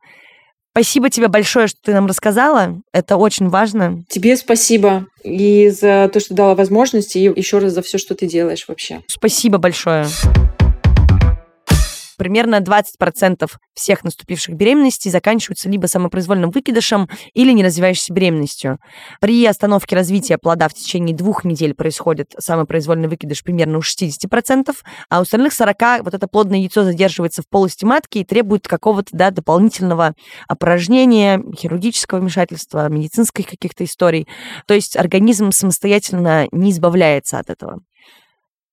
Спасибо 0.75 1.09
тебе 1.09 1.29
большое, 1.29 1.67
что 1.67 1.79
ты 1.81 1.93
нам 1.93 2.05
рассказала. 2.05 2.81
Это 2.91 3.15
очень 3.15 3.47
важно. 3.47 4.03
Тебе 4.09 4.35
спасибо 4.35 5.07
и 5.23 5.69
за 5.69 6.09
то, 6.11 6.19
что 6.19 6.33
дала 6.33 6.53
возможность, 6.53 7.15
и 7.15 7.21
еще 7.21 7.59
раз 7.59 7.71
за 7.71 7.81
все, 7.81 7.97
что 7.97 8.13
ты 8.13 8.27
делаешь 8.27 8.65
вообще. 8.67 9.01
Спасибо 9.07 9.57
большое. 9.57 10.05
Примерно 12.17 12.61
20% 12.61 13.49
всех 13.73 14.03
наступивших 14.03 14.55
беременностей 14.55 15.11
заканчиваются 15.11 15.69
либо 15.69 15.87
самопроизвольным 15.87 16.51
выкидышем 16.51 17.09
или 17.33 17.51
неразвивающейся 17.51 18.13
беременностью. 18.13 18.79
При 19.21 19.45
остановке 19.45 19.95
развития 19.95 20.37
плода 20.37 20.67
в 20.67 20.73
течение 20.73 21.15
двух 21.15 21.43
недель 21.43 21.73
происходит 21.73 22.33
самопроизвольный 22.37 23.07
выкидыш 23.07 23.43
примерно 23.43 23.77
у 23.77 23.81
60%, 23.81 24.75
а 25.09 25.19
у 25.19 25.21
остальных 25.21 25.53
40% 25.53 26.03
вот 26.03 26.13
это 26.13 26.27
плодное 26.27 26.59
яйцо 26.59 26.83
задерживается 26.83 27.41
в 27.41 27.47
полости 27.49 27.85
матки 27.85 28.19
и 28.19 28.25
требует 28.25 28.67
какого-то 28.67 29.09
да, 29.11 29.31
дополнительного 29.31 30.15
опорожнения, 30.47 31.41
хирургического 31.55 32.19
вмешательства, 32.19 32.87
медицинских 32.89 33.47
каких-то 33.47 33.83
историй. 33.83 34.27
То 34.67 34.73
есть 34.73 34.95
организм 34.95 35.51
самостоятельно 35.51 36.47
не 36.51 36.71
избавляется 36.71 37.39
от 37.39 37.49
этого. 37.49 37.79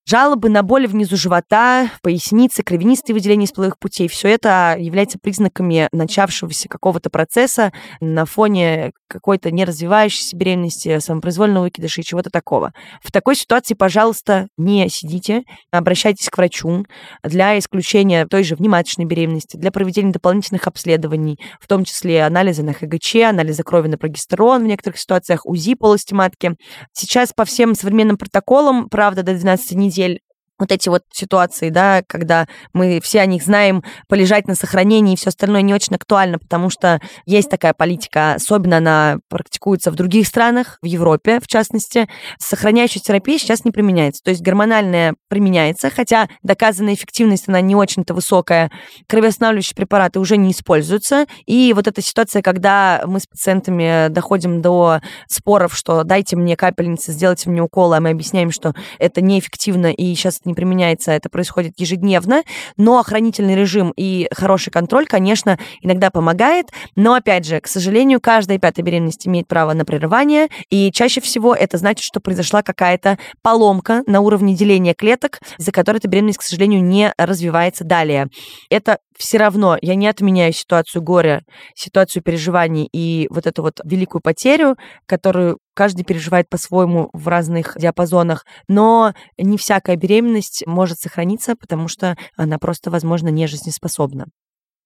Жалобы 0.04 0.48
на 0.48 0.64
боли 0.64 0.88
внизу 0.88 1.16
живота, 1.16 1.88
поясницы, 2.02 2.64
кровянистые 2.64 3.14
выделения 3.14 3.44
из 3.44 3.52
половых 3.52 3.78
путей– 3.78 4.08
все 4.08 4.28
это 4.28 4.74
является 4.76 5.16
признаками 5.16 5.88
начавшегося 5.92 6.68
какого-то 6.68 7.08
процесса 7.08 7.72
на 8.00 8.24
фоне 8.24 8.90
какой-то 9.06 9.52
неразвивающейся 9.52 10.36
беременности, 10.36 10.98
самопроизвольного 10.98 11.64
выкидыша 11.64 12.00
и 12.00 12.04
чего-то 12.04 12.30
такого. 12.30 12.72
В 13.00 13.12
такой 13.12 13.36
ситуации, 13.36 13.74
пожалуйста, 13.74 14.48
не 14.56 14.88
сидите, 14.88 15.44
обращайтесь 15.70 16.28
к 16.30 16.36
врачу 16.36 16.84
для 17.22 17.56
исключения 17.58 18.26
той 18.26 18.42
же 18.42 18.56
внематочной 18.56 19.04
беременности, 19.04 19.56
для 19.56 19.70
проведения 19.70 20.10
дополнительных 20.10 20.66
обследований, 20.66 21.38
в 21.60 21.68
том 21.68 21.84
числе 21.84 22.24
анализа 22.24 22.64
на 22.64 22.72
ХГЧ, 22.72 23.16
анализа 23.28 23.62
крови 23.62 23.86
на 23.86 23.98
прогестерон 23.98 24.64
в 24.64 24.66
некоторых 24.66 24.98
ситуациях, 24.98 25.46
УЗИ 25.46 25.74
полости 25.74 26.12
матки. 26.12 26.56
Сейчас 26.92 27.32
по 27.32 27.44
всем 27.44 27.76
современным 27.76 28.16
протоколам, 28.16 28.88
правда, 28.88 29.22
до 29.22 29.34
12 29.34 29.72
недель 29.72 29.91
недель 29.92 30.22
вот 30.62 30.72
эти 30.72 30.88
вот 30.88 31.02
ситуации, 31.12 31.70
да, 31.70 32.02
когда 32.06 32.46
мы 32.72 33.00
все 33.02 33.20
о 33.20 33.26
них 33.26 33.42
знаем, 33.42 33.82
полежать 34.08 34.46
на 34.46 34.54
сохранении 34.54 35.14
и 35.14 35.16
все 35.16 35.28
остальное 35.28 35.62
не 35.62 35.74
очень 35.74 35.96
актуально, 35.96 36.38
потому 36.38 36.70
что 36.70 37.00
есть 37.26 37.50
такая 37.50 37.74
политика, 37.74 38.34
особенно 38.34 38.76
она 38.76 39.18
практикуется 39.28 39.90
в 39.90 39.96
других 39.96 40.26
странах, 40.26 40.78
в 40.82 40.86
Европе 40.86 41.40
в 41.40 41.48
частности. 41.48 42.08
Сохраняющая 42.38 43.02
терапия 43.02 43.38
сейчас 43.38 43.64
не 43.64 43.72
применяется. 43.72 44.22
То 44.22 44.30
есть 44.30 44.42
гормональная 44.42 45.14
применяется, 45.28 45.90
хотя 45.90 46.28
доказанная 46.42 46.94
эффективность, 46.94 47.48
она 47.48 47.60
не 47.60 47.74
очень-то 47.74 48.14
высокая. 48.14 48.70
Кровоостанавливающие 49.08 49.74
препараты 49.74 50.20
уже 50.20 50.36
не 50.36 50.52
используются. 50.52 51.26
И 51.46 51.72
вот 51.74 51.88
эта 51.88 52.00
ситуация, 52.02 52.42
когда 52.42 53.02
мы 53.06 53.18
с 53.18 53.26
пациентами 53.26 54.08
доходим 54.08 54.62
до 54.62 55.00
споров, 55.28 55.74
что 55.76 56.04
дайте 56.04 56.36
мне 56.36 56.56
капельницы, 56.56 57.12
сделайте 57.12 57.50
мне 57.50 57.62
уколы, 57.62 57.96
а 57.96 58.00
мы 58.00 58.10
объясняем, 58.10 58.52
что 58.52 58.74
это 58.98 59.20
неэффективно 59.20 59.92
и 59.92 60.14
сейчас 60.14 60.40
не 60.44 60.51
применяется, 60.54 61.12
это 61.12 61.28
происходит 61.28 61.74
ежедневно, 61.78 62.42
но 62.76 62.98
охранительный 62.98 63.54
режим 63.54 63.92
и 63.96 64.28
хороший 64.32 64.70
контроль, 64.70 65.06
конечно, 65.06 65.58
иногда 65.80 66.10
помогает, 66.10 66.68
но, 66.96 67.14
опять 67.14 67.46
же, 67.46 67.60
к 67.60 67.66
сожалению, 67.66 68.20
каждая 68.20 68.58
пятая 68.58 68.82
беременность 68.82 69.26
имеет 69.26 69.48
право 69.48 69.72
на 69.72 69.84
прерывание, 69.84 70.48
и 70.70 70.90
чаще 70.92 71.20
всего 71.20 71.54
это 71.54 71.78
значит, 71.78 72.04
что 72.04 72.20
произошла 72.20 72.62
какая-то 72.62 73.18
поломка 73.42 74.02
на 74.06 74.20
уровне 74.20 74.54
деления 74.54 74.94
клеток, 74.94 75.40
из-за 75.58 75.72
которой 75.72 75.98
эта 75.98 76.08
беременность, 76.08 76.38
к 76.38 76.42
сожалению, 76.42 76.82
не 76.82 77.12
развивается 77.18 77.84
далее. 77.84 78.28
Это 78.70 78.98
все 79.22 79.38
равно, 79.38 79.78
я 79.80 79.94
не 79.94 80.08
отменяю 80.08 80.52
ситуацию 80.52 81.00
горя, 81.00 81.44
ситуацию 81.76 82.24
переживаний 82.24 82.88
и 82.92 83.28
вот 83.30 83.46
эту 83.46 83.62
вот 83.62 83.80
великую 83.84 84.20
потерю, 84.20 84.76
которую 85.06 85.58
каждый 85.74 86.04
переживает 86.04 86.48
по-своему 86.48 87.08
в 87.12 87.28
разных 87.28 87.76
диапазонах, 87.78 88.44
но 88.66 89.14
не 89.38 89.56
всякая 89.58 89.94
беременность 89.94 90.64
может 90.66 90.98
сохраниться, 90.98 91.54
потому 91.54 91.86
что 91.86 92.16
она 92.36 92.58
просто, 92.58 92.90
возможно, 92.90 93.28
не 93.28 93.46
жизнеспособна 93.46 94.26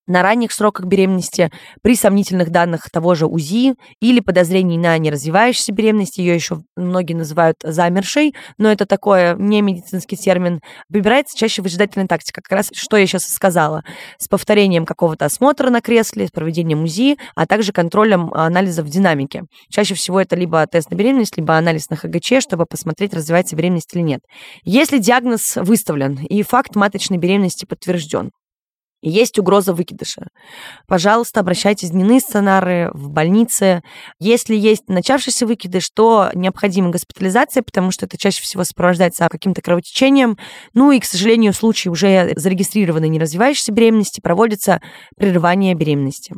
на 0.07 0.23
ранних 0.23 0.53
сроках 0.53 0.87
беременности, 0.87 1.51
при 1.83 1.97
сомнительных 1.97 2.51
данных 2.51 2.91
того 2.91 3.15
же 3.15 3.27
УЗИ 3.27 3.75
или 4.01 4.21
подозрений 4.21 4.79
на 4.79 4.97
неразвивающуюся 4.99 5.73
беременность, 5.73 6.19
ее 6.19 6.35
еще 6.35 6.63
многие 6.77 7.15
называют 7.15 7.57
замершей, 7.63 8.35
но 8.59 8.71
это 8.71 8.87
такой 8.87 9.37
не 9.37 9.61
медицинский 9.63 10.17
термин, 10.17 10.61
выбирается 10.89 11.37
чаще 11.37 11.63
выжидательная 11.63 12.07
тактика, 12.07 12.41
как 12.43 12.57
раз 12.57 12.71
что 12.73 12.97
я 12.97 13.07
сейчас 13.07 13.25
сказала, 13.25 13.85
с 14.19 14.29
повторением 14.29 14.87
какого-то 14.87 15.25
осмотра 15.25 15.71
на 15.71 15.81
кресле, 15.81 16.27
с 16.27 16.31
проведением 16.31 16.85
УЗИ, 16.85 17.17
а 17.35 17.47
также 17.47 17.73
контролем 17.73 18.33
анализов 18.33 18.89
динамики. 18.89 19.45
Чаще 19.71 19.95
всего 19.95 20.21
это 20.21 20.37
либо 20.37 20.67
тест 20.67 20.91
на 20.91 20.97
беременность, 20.97 21.37
либо 21.37 21.57
анализ 21.57 21.91
на 21.91 21.97
ХГЧ, 21.97 22.35
чтобы 22.41 22.67
посмотреть, 22.67 23.15
развивается 23.15 23.57
беременность 23.57 23.95
или 23.95 24.03
нет. 24.03 24.21
Если 24.65 24.99
диагноз 24.99 25.57
выставлен 25.57 26.19
и 26.19 26.43
факт 26.43 26.77
маточной 26.77 27.19
беременности 27.19 27.65
подтвержден, 27.65 28.31
есть 29.09 29.39
угроза 29.39 29.73
выкидыша. 29.73 30.29
Пожалуйста, 30.87 31.41
обращайтесь 31.41 31.91
в 31.91 31.93
дневные 31.93 32.21
сценары, 32.21 32.91
в 32.93 33.11
больнице. 33.11 33.83
Если 34.19 34.57
есть 34.57 34.89
начавшийся 34.89 35.47
выкидыш, 35.47 35.89
то 35.91 36.31
необходима 36.35 36.91
госпитализация, 36.91 37.63
потому 37.63 37.91
что 37.91 38.07
это 38.07 38.19
чаще 38.19 38.43
всего 38.43 38.65
сопровождается 38.65 39.29
каким-то 39.29 39.63
кровотечением. 39.63 40.39
Ну 40.75 40.91
и, 40.91 41.01
к 41.01 41.05
сожалению, 41.05 41.53
в 41.53 41.57
случае 41.57 41.93
уже 41.93 42.33
зарегистрированной 42.37 43.09
неразвивающейся 43.09 43.73
беременности 43.73 44.21
проводится 44.21 44.81
прерывание 45.17 45.75
беременности. 45.75 46.35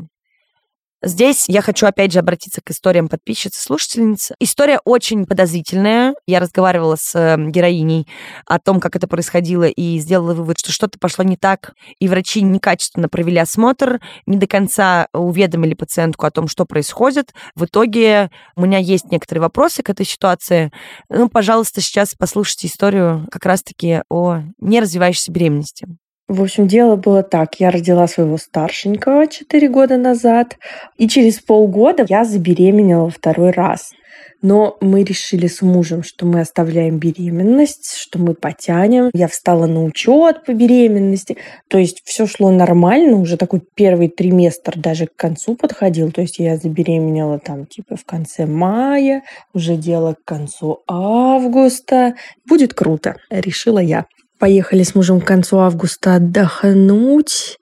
Здесь 1.00 1.44
я 1.48 1.62
хочу 1.62 1.86
опять 1.86 2.12
же 2.12 2.18
обратиться 2.18 2.60
к 2.60 2.72
историям 2.72 3.08
подписчицы, 3.08 3.62
слушательницы. 3.62 4.34
История 4.40 4.80
очень 4.84 5.26
подозрительная. 5.26 6.14
Я 6.26 6.40
разговаривала 6.40 6.96
с 6.98 7.14
эм, 7.14 7.52
героиней 7.52 8.08
о 8.46 8.58
том, 8.58 8.80
как 8.80 8.96
это 8.96 9.06
происходило, 9.06 9.68
и 9.68 9.98
сделала 10.00 10.34
вывод, 10.34 10.58
что 10.58 10.72
что-то 10.72 10.98
пошло 10.98 11.24
не 11.24 11.36
так, 11.36 11.74
и 12.00 12.08
врачи 12.08 12.42
некачественно 12.42 13.08
провели 13.08 13.38
осмотр, 13.38 14.00
не 14.26 14.38
до 14.38 14.48
конца 14.48 15.06
уведомили 15.12 15.74
пациентку 15.74 16.26
о 16.26 16.32
том, 16.32 16.48
что 16.48 16.64
происходит. 16.64 17.32
В 17.54 17.66
итоге 17.66 18.32
у 18.56 18.62
меня 18.62 18.78
есть 18.78 19.12
некоторые 19.12 19.42
вопросы 19.42 19.84
к 19.84 19.90
этой 19.90 20.04
ситуации. 20.04 20.72
Ну, 21.08 21.28
пожалуйста, 21.28 21.80
сейчас 21.80 22.16
послушайте 22.18 22.66
историю 22.66 23.28
как 23.30 23.46
раз-таки 23.46 24.02
о 24.10 24.40
неразвивающейся 24.58 25.30
беременности. 25.30 25.86
В 26.28 26.42
общем, 26.42 26.68
дело 26.68 26.96
было 26.96 27.22
так. 27.22 27.58
Я 27.58 27.70
родила 27.70 28.06
своего 28.06 28.36
старшенького 28.36 29.26
4 29.26 29.68
года 29.70 29.96
назад, 29.96 30.58
и 30.98 31.08
через 31.08 31.40
полгода 31.40 32.04
я 32.06 32.24
забеременела 32.24 33.08
второй 33.08 33.50
раз. 33.50 33.92
Но 34.40 34.76
мы 34.80 35.02
решили 35.02 35.46
с 35.48 35.62
мужем, 35.62 36.02
что 36.02 36.24
мы 36.26 36.40
оставляем 36.40 36.98
беременность, 36.98 37.96
что 37.96 38.18
мы 38.18 38.34
потянем. 38.34 39.10
Я 39.12 39.26
встала 39.26 39.66
на 39.66 39.82
учет 39.82 40.44
по 40.44 40.52
беременности. 40.52 41.38
То 41.66 41.78
есть 41.78 42.02
все 42.04 42.26
шло 42.26 42.50
нормально. 42.50 43.16
Уже 43.16 43.36
такой 43.36 43.62
первый 43.74 44.08
триместр 44.08 44.78
даже 44.78 45.06
к 45.06 45.16
концу 45.16 45.56
подходил. 45.56 46.12
То 46.12 46.20
есть 46.20 46.38
я 46.38 46.56
забеременела 46.56 47.40
там 47.40 47.66
типа 47.66 47.96
в 47.96 48.04
конце 48.04 48.46
мая. 48.46 49.22
Уже 49.54 49.76
дело 49.76 50.14
к 50.14 50.24
концу 50.24 50.82
августа. 50.86 52.14
Будет 52.46 52.74
круто, 52.74 53.16
решила 53.30 53.80
я. 53.80 54.06
Поехали 54.38 54.84
с 54.84 54.94
мужем 54.94 55.20
к 55.20 55.26
концу 55.26 55.58
августа 55.58 56.16
отдохнуть. 56.16 57.58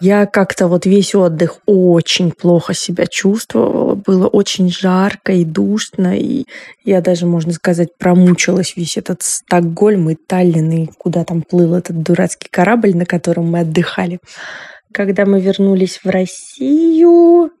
Я 0.00 0.26
как-то 0.26 0.68
вот 0.68 0.84
весь 0.84 1.14
отдых 1.14 1.60
очень 1.64 2.30
плохо 2.30 2.74
себя 2.74 3.06
чувствовала. 3.06 3.94
Было 3.94 4.26
очень 4.26 4.68
жарко 4.68 5.32
и 5.32 5.44
душно. 5.44 6.18
И 6.18 6.44
я 6.84 7.00
даже, 7.00 7.26
можно 7.26 7.52
сказать, 7.52 7.96
промучилась 7.96 8.76
весь 8.76 8.98
этот 8.98 9.22
Стокгольм 9.22 10.10
и 10.10 10.16
Таллин, 10.16 10.70
и 10.70 10.86
куда 10.98 11.24
там 11.24 11.42
плыл 11.42 11.74
этот 11.74 12.02
дурацкий 12.02 12.48
корабль, 12.50 12.94
на 12.94 13.06
котором 13.06 13.50
мы 13.50 13.60
отдыхали. 13.60 14.18
Когда 14.92 15.24
мы 15.24 15.40
вернулись 15.40 16.00
в 16.02 16.08
Россию, 16.08 17.52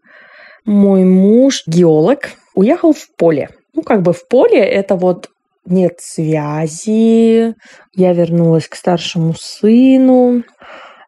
мой 0.66 1.04
муж, 1.04 1.62
геолог, 1.66 2.30
уехал 2.54 2.92
в 2.92 3.08
поле. 3.16 3.48
Ну, 3.74 3.82
как 3.82 4.02
бы 4.02 4.12
в 4.12 4.26
поле 4.28 4.58
это 4.58 4.96
вот 4.96 5.30
нет 5.66 6.00
связи. 6.00 7.54
Я 7.94 8.12
вернулась 8.12 8.68
к 8.68 8.74
старшему 8.74 9.34
сыну. 9.34 10.42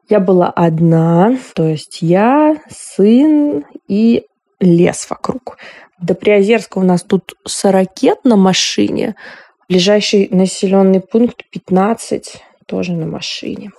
Я 0.09 0.21
была 0.21 0.49
одна, 0.49 1.37
то 1.55 1.67
есть 1.67 2.01
я, 2.01 2.57
сын 2.71 3.65
и 3.89 4.25
лес 4.59 5.07
вокруг. 5.11 5.59
До 6.01 6.15
Приозерска 6.15 6.79
у 6.79 6.83
нас 6.83 7.03
тут 7.03 7.35
40 7.45 8.25
на 8.25 8.37
машине. 8.37 9.17
Ближайший 9.69 10.29
населенный 10.31 11.01
пункт 11.01 11.45
15 11.51 12.43
тоже 12.67 12.93
на 12.93 13.07
машине. 13.07 13.71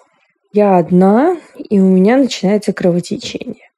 Я 0.51 0.77
одна, 0.77 1.37
и 1.57 1.79
у 1.79 1.85
меня 1.85 2.17
начинается 2.17 2.73
кровотечение. 2.73 3.69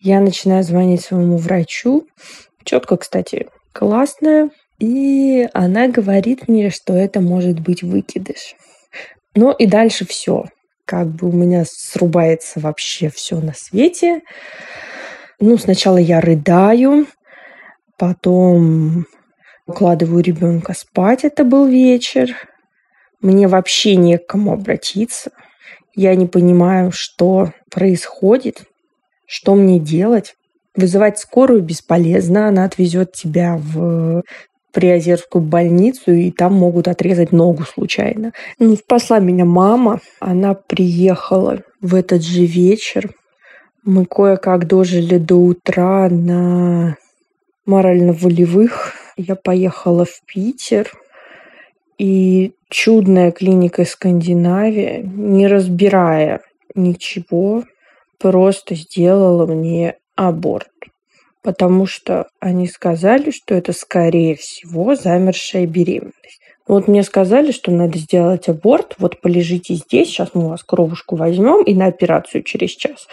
Я 0.00 0.20
начинаю 0.20 0.62
звонить 0.62 1.02
своему 1.02 1.36
врачу. 1.36 2.06
Четко, 2.64 2.96
кстати, 2.96 3.48
классная. 3.72 4.50
И 4.78 5.48
она 5.54 5.88
говорит 5.88 6.48
мне, 6.48 6.70
что 6.70 6.94
это 6.94 7.20
может 7.20 7.60
быть 7.60 7.82
выкидыш. 7.82 8.54
Ну 9.34 9.52
и 9.52 9.66
дальше 9.66 10.06
все. 10.06 10.44
Как 10.84 11.08
бы 11.08 11.28
у 11.28 11.32
меня 11.32 11.64
срубается 11.66 12.60
вообще 12.60 13.08
все 13.08 13.40
на 13.40 13.54
свете. 13.54 14.20
Ну, 15.40 15.58
сначала 15.58 15.98
я 15.98 16.20
рыдаю, 16.20 17.06
потом 17.98 19.06
укладываю 19.66 20.22
ребенка 20.22 20.74
спать. 20.74 21.24
Это 21.24 21.44
был 21.44 21.66
вечер. 21.66 22.34
Мне 23.20 23.48
вообще 23.48 23.96
не 23.96 24.18
к 24.18 24.26
кому 24.26 24.52
обратиться. 24.52 25.30
Я 25.94 26.14
не 26.14 26.26
понимаю, 26.26 26.92
что 26.92 27.52
происходит, 27.70 28.64
что 29.26 29.54
мне 29.54 29.80
делать. 29.80 30.34
Вызывать 30.74 31.18
скорую 31.18 31.62
бесполезно, 31.62 32.48
она 32.48 32.64
отвезет 32.64 33.12
тебя 33.12 33.56
в 33.56 34.22
Приозерскую 34.76 35.42
больницу, 35.42 36.12
и 36.12 36.30
там 36.30 36.52
могут 36.52 36.86
отрезать 36.86 37.32
ногу 37.32 37.62
случайно. 37.62 38.34
Ну, 38.58 38.76
спасла 38.76 39.20
меня 39.20 39.46
мама. 39.46 40.00
Она 40.20 40.52
приехала 40.52 41.62
в 41.80 41.94
этот 41.94 42.22
же 42.22 42.44
вечер. 42.44 43.08
Мы 43.84 44.04
кое-как 44.04 44.66
дожили 44.66 45.16
до 45.16 45.36
утра 45.36 46.10
на 46.10 46.98
морально-волевых. 47.64 48.92
Я 49.16 49.34
поехала 49.34 50.04
в 50.04 50.20
Питер. 50.26 50.92
И 51.96 52.52
чудная 52.68 53.32
клиника 53.32 53.86
Скандинавия, 53.86 55.00
не 55.02 55.46
разбирая 55.46 56.42
ничего, 56.74 57.64
просто 58.18 58.74
сделала 58.74 59.46
мне 59.46 59.94
аборт. 60.16 60.68
Потому 61.46 61.86
что 61.86 62.26
они 62.40 62.66
сказали, 62.66 63.30
что 63.30 63.54
это, 63.54 63.72
скорее 63.72 64.34
всего, 64.34 64.96
замершая 64.96 65.64
беременность. 65.64 66.40
Вот 66.66 66.88
мне 66.88 67.04
сказали, 67.04 67.52
что 67.52 67.70
надо 67.70 67.98
сделать 67.98 68.48
аборт, 68.48 68.96
вот 68.98 69.20
полежите 69.20 69.74
здесь, 69.74 70.08
сейчас 70.08 70.30
мы 70.34 70.46
у 70.46 70.48
вас 70.48 70.64
кровушку 70.64 71.14
возьмем 71.14 71.62
и 71.62 71.72
на 71.72 71.86
операцию 71.86 72.42
через 72.42 72.70
час. 72.70 73.06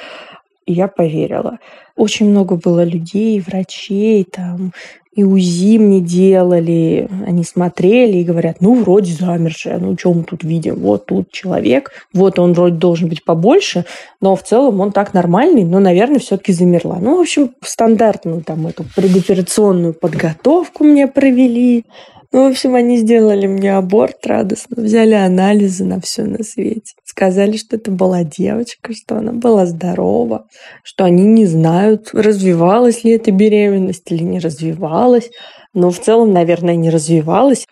И 0.66 0.74
я 0.74 0.88
поверила. 0.88 1.60
Очень 1.96 2.32
много 2.32 2.56
было 2.56 2.84
людей, 2.84 3.40
врачей, 3.40 4.24
там, 4.24 4.74
и 5.16 5.24
УЗИ 5.24 5.78
мне 5.78 6.00
делали, 6.00 7.08
они 7.26 7.44
смотрели 7.44 8.18
и 8.18 8.24
говорят, 8.24 8.58
ну, 8.62 8.82
вроде 8.82 9.14
замершая, 9.14 9.78
ну, 9.78 9.98
что 9.98 10.14
мы 10.14 10.24
тут 10.24 10.44
видим? 10.44 10.76
Вот 10.76 11.06
тут 11.06 11.32
человек, 11.32 11.92
вот 12.14 12.40
он 12.40 12.54
вроде 12.54 12.76
должен 12.76 13.10
быть 13.10 13.24
побольше, 13.24 13.86
но 14.22 14.36
в 14.36 14.44
целом 14.44 14.80
он 14.80 14.92
так 14.92 15.14
нормальный, 15.14 15.64
но, 15.64 15.80
наверное, 15.80 16.20
все-таки 16.20 16.52
замерла. 16.52 16.98
Ну, 17.00 17.18
в 17.18 17.22
общем, 17.22 17.52
стандартную 17.62 18.44
там 18.44 18.66
эту 18.68 18.86
предоперационную 18.96 19.94
подготовку 19.94 20.84
мне 20.84 21.08
провели, 21.08 21.86
ну, 22.34 22.48
в 22.48 22.52
общем, 22.52 22.74
они 22.74 22.98
сделали 22.98 23.46
мне 23.46 23.78
аборт 23.78 24.26
радостно, 24.26 24.82
взяли 24.82 25.14
анализы 25.14 25.86
на 25.86 26.02
все 26.02 26.24
на 26.24 26.44
свете. 26.44 26.94
Сказали, 27.06 27.58
что 27.58 27.76
это 27.76 27.92
была 27.92 28.24
девочка, 28.24 28.92
что 28.94 29.18
она 29.18 29.34
была 29.34 29.68
здорова, 29.68 30.48
что 30.84 31.06
они 31.06 31.26
не 31.26 31.46
знают, 31.46 32.10
развивалась 32.12 33.04
ли 33.04 33.12
эта 33.12 33.32
беременность 33.32 34.12
или 34.12 34.24
не 34.24 34.40
развивалась. 34.40 35.30
Но 35.76 35.92
в 35.92 36.00
целом, 36.00 36.34
наверное, 36.34 36.76
не 36.76 36.90
развивалась. 36.90 37.68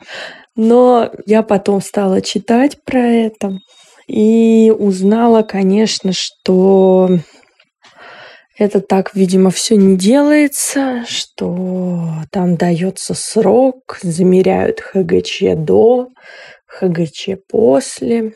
Но 0.55 1.09
я 1.25 1.41
потом 1.41 1.81
стала 1.81 2.21
читать 2.21 2.77
про 2.85 3.01
это 3.01 3.57
и 4.07 4.71
узнала, 4.77 5.41
конечно, 5.41 6.11
что 6.13 7.09
это 8.61 8.79
так, 8.79 9.15
видимо, 9.15 9.49
все 9.49 9.75
не 9.75 9.97
делается, 9.97 11.03
что 11.07 12.11
там 12.29 12.57
дается 12.57 13.15
срок, 13.15 13.97
замеряют 14.03 14.81
ХГЧ 14.81 15.55
до, 15.55 16.09
ХГЧ 16.67 17.29
после. 17.49 18.33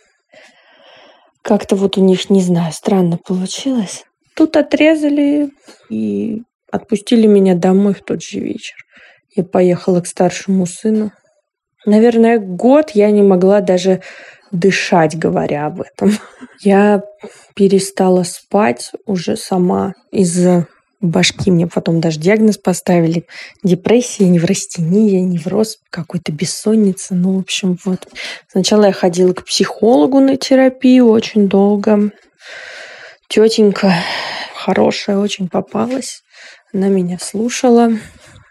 Как-то 1.43 1.75
вот 1.75 1.99
у 1.99 2.03
них, 2.03 2.31
не 2.31 2.41
знаю, 2.41 2.73
странно 2.73 3.19
получилось. 3.23 4.03
Тут 4.35 4.57
отрезали 4.57 5.51
и 5.91 6.41
отпустили 6.71 7.27
меня 7.27 7.53
домой 7.53 7.93
в 7.93 8.01
тот 8.01 8.23
же 8.23 8.39
вечер. 8.39 8.77
Я 9.35 9.43
поехала 9.43 10.01
к 10.01 10.07
старшему 10.07 10.65
сыну. 10.65 11.11
Наверное, 11.85 12.39
год 12.39 12.91
я 12.95 13.11
не 13.11 13.21
могла 13.21 13.61
даже 13.61 14.01
дышать, 14.51 15.17
говоря 15.17 15.67
об 15.67 15.81
этом. 15.81 16.17
Я 16.61 17.03
перестала 17.55 18.23
спать 18.23 18.91
уже 19.05 19.37
сама 19.37 19.93
из-за 20.11 20.67
башки. 21.01 21.51
Мне 21.51 21.67
потом 21.67 22.01
даже 22.01 22.19
диагноз 22.19 22.57
поставили. 22.57 23.25
Депрессия, 23.63 24.27
неврастения, 24.27 25.21
невроз, 25.21 25.77
какой-то 25.89 26.31
бессонница. 26.31 27.15
Ну, 27.15 27.37
в 27.37 27.39
общем, 27.39 27.77
вот. 27.85 28.07
Сначала 28.49 28.85
я 28.85 28.91
ходила 28.91 29.33
к 29.33 29.45
психологу 29.45 30.19
на 30.19 30.37
терапию 30.37 31.07
очень 31.07 31.47
долго. 31.47 32.11
Тетенька 33.27 33.93
хорошая 34.55 35.17
очень 35.17 35.47
попалась. 35.47 36.21
Она 36.73 36.87
меня 36.87 37.17
слушала. 37.19 37.91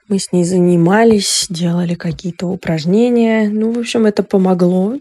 Мы 0.08 0.18
с 0.18 0.32
ней 0.32 0.44
занимались, 0.44 1.46
делали 1.48 1.94
какие-то 1.94 2.46
упражнения. 2.46 3.48
Ну, 3.48 3.72
в 3.72 3.78
общем, 3.78 4.04
это 4.04 4.22
помогло. 4.22 4.98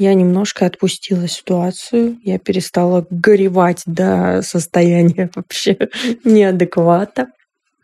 Я 0.00 0.14
немножко 0.14 0.64
отпустила 0.64 1.28
ситуацию. 1.28 2.18
Я 2.24 2.38
перестала 2.38 3.06
горевать 3.10 3.82
до 3.84 4.40
состояния 4.42 5.28
вообще 5.36 5.76
неадеквата. 6.24 7.26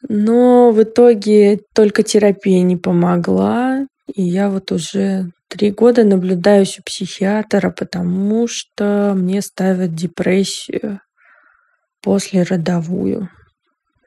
Но 0.08 0.70
в 0.70 0.82
итоге 0.82 1.60
только 1.74 2.02
терапия 2.02 2.62
не 2.62 2.78
помогла. 2.78 3.86
И 4.14 4.22
я 4.22 4.48
вот 4.48 4.72
уже 4.72 5.30
три 5.48 5.70
года 5.70 6.04
наблюдаюсь 6.04 6.78
у 6.78 6.82
психиатра, 6.82 7.68
потому 7.68 8.48
что 8.48 9.12
мне 9.14 9.42
ставят 9.42 9.94
депрессию 9.94 11.00
после 12.02 12.44
родовую 12.44 13.28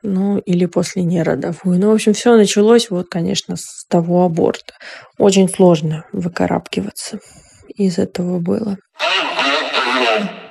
ну 0.02 0.40
или 0.40 0.66
после 0.66 1.04
неродовую. 1.04 1.78
Ну, 1.78 1.92
в 1.92 1.94
общем, 1.94 2.14
все 2.14 2.36
началось 2.38 2.90
вот, 2.90 3.10
конечно, 3.10 3.58
с 3.58 3.86
того 3.90 4.24
аборта. 4.24 4.74
Очень 5.18 5.50
сложно 5.50 6.06
выкарабкиваться 6.14 7.20
из 7.86 7.98
этого 7.98 8.40
было. 8.40 8.78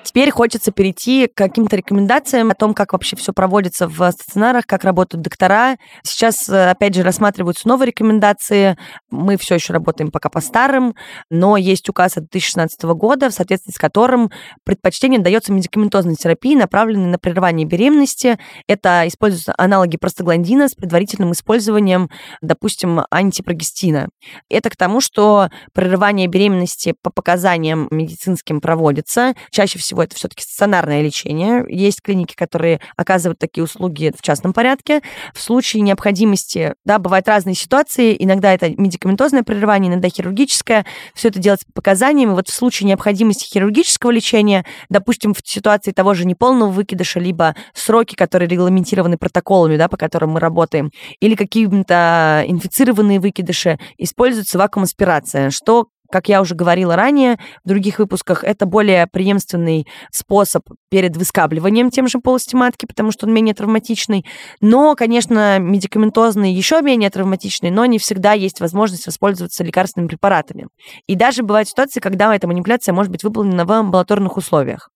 Теперь 0.08 0.30
хочется 0.30 0.72
перейти 0.72 1.26
к 1.26 1.34
каким-то 1.34 1.76
рекомендациям 1.76 2.50
о 2.50 2.54
том, 2.54 2.72
как 2.72 2.94
вообще 2.94 3.14
все 3.14 3.34
проводится 3.34 3.86
в 3.86 4.10
стационарах, 4.10 4.64
как 4.64 4.82
работают 4.84 5.22
доктора. 5.22 5.76
Сейчас, 6.02 6.48
э, 6.48 6.70
опять 6.70 6.94
же, 6.94 7.02
рассматриваются 7.02 7.68
новые 7.68 7.88
рекомендации. 7.88 8.78
Мы 9.10 9.36
все 9.36 9.56
еще 9.56 9.74
работаем 9.74 10.10
пока 10.10 10.30
по 10.30 10.40
старым, 10.40 10.94
но 11.28 11.58
есть 11.58 11.90
указ 11.90 12.16
от 12.16 12.30
2016 12.30 12.94
года, 12.94 13.28
в 13.28 13.34
соответствии 13.34 13.70
с 13.70 13.76
которым 13.76 14.30
предпочтение 14.64 15.20
дается 15.20 15.52
медикаментозной 15.52 16.14
терапии, 16.14 16.54
направленной 16.54 17.10
на 17.10 17.18
прерывание 17.18 17.66
беременности. 17.66 18.38
Это 18.66 19.06
используются 19.06 19.52
аналоги 19.58 19.98
простагландина 19.98 20.70
с 20.70 20.74
предварительным 20.74 21.32
использованием, 21.32 22.08
допустим, 22.40 23.02
антипрогестина. 23.10 24.08
Это 24.48 24.70
к 24.70 24.76
тому, 24.76 25.02
что 25.02 25.50
прерывание 25.74 26.28
беременности 26.28 26.94
по 27.02 27.10
показаниям 27.10 27.88
медицинским 27.90 28.62
проводится. 28.62 29.34
Чаще 29.50 29.78
всего 29.78 29.97
всего 29.98 30.02
это 30.02 30.14
все-таки 30.14 30.42
стационарное 30.42 31.02
лечение. 31.02 31.64
Есть 31.68 32.02
клиники, 32.02 32.34
которые 32.34 32.80
оказывают 32.96 33.38
такие 33.38 33.64
услуги 33.64 34.12
в 34.16 34.22
частном 34.22 34.52
порядке. 34.52 35.02
В 35.34 35.40
случае 35.40 35.82
необходимости, 35.82 36.74
да, 36.84 36.98
бывают 36.98 37.26
разные 37.28 37.54
ситуации, 37.54 38.16
иногда 38.18 38.54
это 38.54 38.70
медикаментозное 38.70 39.42
прерывание, 39.42 39.90
иногда 39.90 40.08
хирургическое. 40.08 40.86
Все 41.14 41.28
это 41.28 41.38
делается 41.38 41.66
по 41.66 41.72
показаниям. 41.72 42.30
И 42.30 42.34
вот 42.34 42.48
в 42.48 42.54
случае 42.54 42.86
необходимости 42.88 43.44
хирургического 43.44 44.10
лечения, 44.10 44.64
допустим, 44.88 45.34
в 45.34 45.40
ситуации 45.44 45.92
того 45.92 46.14
же 46.14 46.26
неполного 46.26 46.70
выкидыша, 46.70 47.18
либо 47.20 47.54
сроки, 47.74 48.14
которые 48.14 48.48
регламентированы 48.48 49.18
протоколами, 49.18 49.76
да, 49.76 49.88
по 49.88 49.96
которым 49.96 50.30
мы 50.30 50.40
работаем, 50.40 50.90
или 51.20 51.34
какие-то 51.34 52.44
инфицированные 52.46 53.20
выкидыши, 53.20 53.78
используется 53.96 54.58
вакуум-аспирация, 54.58 55.50
что 55.50 55.88
как 56.10 56.28
я 56.28 56.40
уже 56.40 56.54
говорила 56.54 56.96
ранее 56.96 57.38
в 57.64 57.68
других 57.68 57.98
выпусках, 57.98 58.44
это 58.44 58.66
более 58.66 59.06
преемственный 59.06 59.86
способ 60.10 60.64
перед 60.90 61.16
выскабливанием 61.16 61.90
тем 61.90 62.08
же 62.08 62.18
полости 62.18 62.54
матки, 62.54 62.86
потому 62.86 63.12
что 63.12 63.26
он 63.26 63.34
менее 63.34 63.54
травматичный. 63.54 64.24
Но, 64.60 64.94
конечно, 64.94 65.58
медикаментозный 65.58 66.52
еще 66.52 66.80
менее 66.82 67.10
травматичный, 67.10 67.70
но 67.70 67.84
не 67.86 67.98
всегда 67.98 68.32
есть 68.32 68.60
возможность 68.60 69.06
воспользоваться 69.06 69.64
лекарственными 69.64 70.08
препаратами. 70.08 70.68
И 71.06 71.14
даже 71.14 71.42
бывают 71.42 71.68
ситуации, 71.68 72.00
когда 72.00 72.34
эта 72.34 72.46
манипуляция 72.46 72.92
может 72.92 73.12
быть 73.12 73.24
выполнена 73.24 73.64
в 73.64 73.72
амбулаторных 73.72 74.36
условиях. 74.36 74.90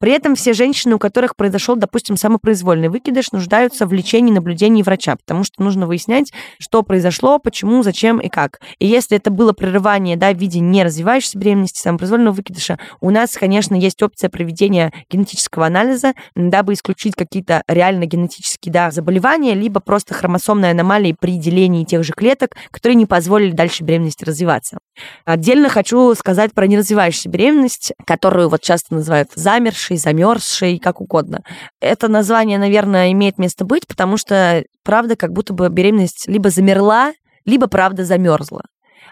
При 0.00 0.12
этом 0.12 0.34
все 0.34 0.52
женщины, 0.52 0.96
у 0.96 0.98
которых 0.98 1.36
произошел, 1.36 1.76
допустим, 1.76 2.16
самопроизвольный 2.16 2.88
выкидыш, 2.88 3.32
нуждаются 3.32 3.86
в 3.86 3.92
лечении 3.92 4.32
наблюдении 4.32 4.82
врача, 4.82 5.16
потому 5.16 5.44
что 5.44 5.62
нужно 5.62 5.86
выяснять, 5.86 6.32
что 6.58 6.82
произошло, 6.82 7.38
почему, 7.38 7.82
зачем 7.82 8.18
и 8.18 8.28
как. 8.28 8.60
И 8.78 8.86
если 8.86 9.16
это 9.16 9.30
было 9.30 9.52
прерывание 9.52 10.16
да, 10.16 10.32
в 10.32 10.38
виде 10.38 10.60
неразвивающейся 10.60 11.38
беременности, 11.38 11.80
самопроизвольного 11.80 12.34
выкидыша, 12.34 12.78
у 13.00 13.10
нас, 13.10 13.32
конечно, 13.32 13.74
есть 13.74 14.02
опция 14.02 14.30
проведения 14.30 14.92
генетического 15.10 15.66
анализа, 15.66 16.14
дабы 16.34 16.74
исключить 16.74 17.14
какие-то 17.14 17.62
реально 17.68 18.06
генетические 18.06 18.72
да, 18.72 18.90
заболевания, 18.90 19.54
либо 19.54 19.80
просто 19.80 20.14
хромосомные 20.14 20.72
аномалии 20.72 21.16
при 21.18 21.38
делении 21.38 21.84
тех 21.84 22.04
же 22.04 22.12
клеток, 22.12 22.56
которые 22.70 22.96
не 22.96 23.06
позволили 23.06 23.52
дальше 23.52 23.84
беременности 23.84 24.24
развиваться. 24.24 24.78
Отдельно 25.24 25.68
хочу 25.68 26.14
сказать 26.14 26.52
про 26.52 26.66
неразвивающуюся 26.66 27.28
беременность, 27.28 27.92
которую 28.06 28.48
вот 28.48 28.62
часто 28.62 28.94
называют 28.94 29.30
замершей, 29.34 29.96
замерзшей, 29.96 30.78
как 30.78 31.00
угодно. 31.00 31.42
Это 31.80 32.08
название, 32.08 32.58
наверное, 32.58 33.12
имеет 33.12 33.38
место 33.38 33.64
быть, 33.64 33.86
потому 33.86 34.16
что, 34.16 34.64
правда, 34.84 35.16
как 35.16 35.32
будто 35.32 35.52
бы 35.52 35.68
беременность 35.68 36.26
либо 36.28 36.50
замерла, 36.50 37.12
либо, 37.44 37.66
правда, 37.68 38.04
замерзла. 38.04 38.62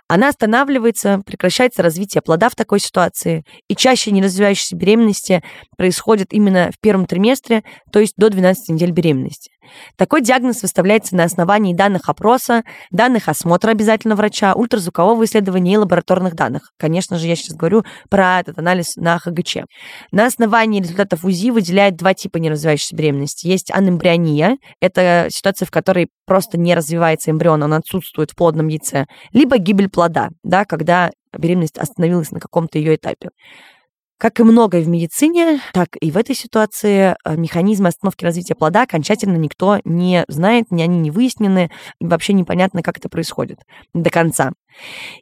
Она 0.06 0.28
останавливается, 0.28 1.22
прекращается 1.24 1.82
развитие 1.82 2.20
плода 2.20 2.50
в 2.50 2.54
такой 2.54 2.78
ситуации, 2.78 3.44
и 3.68 3.74
чаще 3.76 4.10
неразвивающиеся 4.10 4.76
беременности 4.76 5.42
происходят 5.78 6.32
именно 6.32 6.70
в 6.72 6.78
первом 6.80 7.06
триместре, 7.06 7.62
то 7.90 8.00
есть 8.00 8.14
до 8.16 8.28
12 8.28 8.70
недель 8.70 8.90
беременности. 8.90 9.50
Такой 9.96 10.22
диагноз 10.22 10.62
выставляется 10.62 11.16
на 11.16 11.24
основании 11.24 11.74
данных 11.74 12.08
опроса, 12.08 12.64
данных 12.90 13.28
осмотра 13.28 13.70
обязательно 13.70 14.16
врача, 14.16 14.54
ультразвукового 14.54 15.24
исследования 15.24 15.74
и 15.74 15.76
лабораторных 15.76 16.34
данных. 16.34 16.72
Конечно 16.78 17.18
же, 17.18 17.26
я 17.26 17.36
сейчас 17.36 17.56
говорю 17.56 17.84
про 18.08 18.40
этот 18.40 18.58
анализ 18.58 18.96
на 18.96 19.18
ХГЧ. 19.18 19.58
На 20.12 20.26
основании 20.26 20.80
результатов 20.80 21.24
УЗИ 21.24 21.50
выделяют 21.50 21.96
два 21.96 22.14
типа 22.14 22.38
неразвивающейся 22.38 22.96
беременности. 22.96 23.46
Есть 23.46 23.70
анэмбриония, 23.70 24.56
это 24.80 25.28
ситуация, 25.30 25.66
в 25.66 25.70
которой 25.70 26.08
просто 26.26 26.58
не 26.58 26.74
развивается 26.74 27.30
эмбрион, 27.30 27.62
он 27.62 27.74
отсутствует 27.74 28.30
в 28.30 28.36
плодном 28.36 28.68
яйце, 28.68 29.06
либо 29.32 29.58
гибель 29.58 29.88
плода, 29.88 30.30
да, 30.42 30.64
когда 30.64 31.10
беременность 31.36 31.78
остановилась 31.78 32.30
на 32.30 32.40
каком-то 32.40 32.78
ее 32.78 32.96
этапе. 32.96 33.30
Как 34.24 34.40
и 34.40 34.42
многое 34.42 34.80
в 34.80 34.88
медицине, 34.88 35.60
так 35.74 35.98
и 36.00 36.10
в 36.10 36.16
этой 36.16 36.34
ситуации 36.34 37.14
э, 37.26 37.36
механизмы 37.36 37.88
остановки 37.88 38.24
развития 38.24 38.54
плода 38.54 38.84
окончательно 38.84 39.36
никто 39.36 39.80
не 39.84 40.24
знает, 40.28 40.70
ни 40.70 40.80
они 40.80 40.98
не 40.98 41.10
выяснены, 41.10 41.70
и 42.00 42.06
вообще 42.06 42.32
непонятно, 42.32 42.82
как 42.82 42.96
это 42.96 43.10
происходит 43.10 43.58
до 43.92 44.08
конца. 44.08 44.52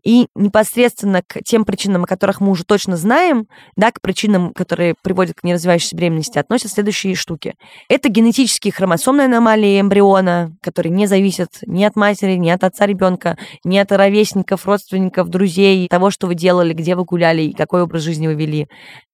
И 0.04 0.26
непосредственно 0.34 1.22
к 1.26 1.42
тем 1.44 1.64
причинам, 1.64 2.04
о 2.04 2.06
которых 2.06 2.40
мы 2.40 2.50
уже 2.50 2.64
точно 2.64 2.96
знаем, 2.96 3.46
да, 3.76 3.90
к 3.90 4.00
причинам, 4.00 4.52
которые 4.52 4.94
приводят 5.02 5.40
к 5.40 5.44
неразвивающейся 5.44 5.96
беременности, 5.96 6.38
относятся 6.38 6.74
следующие 6.74 7.14
штуки. 7.14 7.54
Это 7.88 8.08
генетические 8.08 8.72
хромосомные 8.72 9.26
аномалии 9.26 9.80
эмбриона, 9.80 10.52
которые 10.62 10.92
не 10.92 11.06
зависят 11.06 11.50
ни 11.66 11.84
от 11.84 11.96
матери, 11.96 12.34
ни 12.34 12.50
от 12.50 12.64
отца 12.64 12.86
ребенка, 12.86 13.36
ни 13.64 13.78
от 13.78 13.92
ровесников, 13.92 14.66
родственников, 14.66 15.28
друзей, 15.28 15.88
того, 15.88 16.10
что 16.10 16.26
вы 16.26 16.34
делали, 16.34 16.72
где 16.72 16.96
вы 16.96 17.04
гуляли 17.04 17.42
и 17.42 17.52
какой 17.52 17.82
образ 17.82 18.02
жизни 18.02 18.26
вы 18.26 18.34
вели 18.34 18.68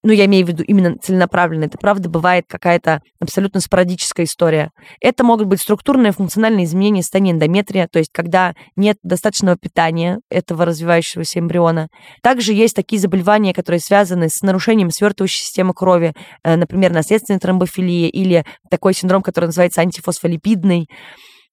ну, 0.04 0.12
я 0.12 0.26
имею 0.26 0.46
в 0.46 0.48
виду 0.48 0.62
именно 0.62 0.96
целенаправленно, 0.96 1.64
это 1.64 1.76
правда 1.76 2.08
бывает 2.08 2.44
какая-то 2.48 3.02
абсолютно 3.20 3.60
спорадическая 3.60 4.26
история. 4.26 4.70
Это 5.00 5.24
могут 5.24 5.48
быть 5.48 5.60
структурные 5.60 6.12
функциональные 6.12 6.66
изменения 6.66 7.02
состояния 7.02 7.32
эндометрия, 7.32 7.88
то 7.88 7.98
есть 7.98 8.10
когда 8.12 8.54
нет 8.76 8.96
достаточного 9.02 9.56
питания 9.56 10.20
этого 10.30 10.64
развивающегося 10.64 11.38
эмбриона. 11.38 11.88
Также 12.22 12.52
есть 12.52 12.76
такие 12.76 13.00
заболевания, 13.00 13.54
которые 13.54 13.80
связаны 13.80 14.28
с 14.28 14.42
нарушением 14.42 14.90
свертывающей 14.90 15.40
системы 15.40 15.74
крови, 15.74 16.14
э, 16.44 16.56
например, 16.56 16.92
наследственная 16.92 17.40
тромбофилия 17.40 18.08
или 18.08 18.44
такой 18.70 18.94
синдром, 18.94 19.22
который 19.22 19.46
называется 19.46 19.80
антифосфолипидный. 19.80 20.88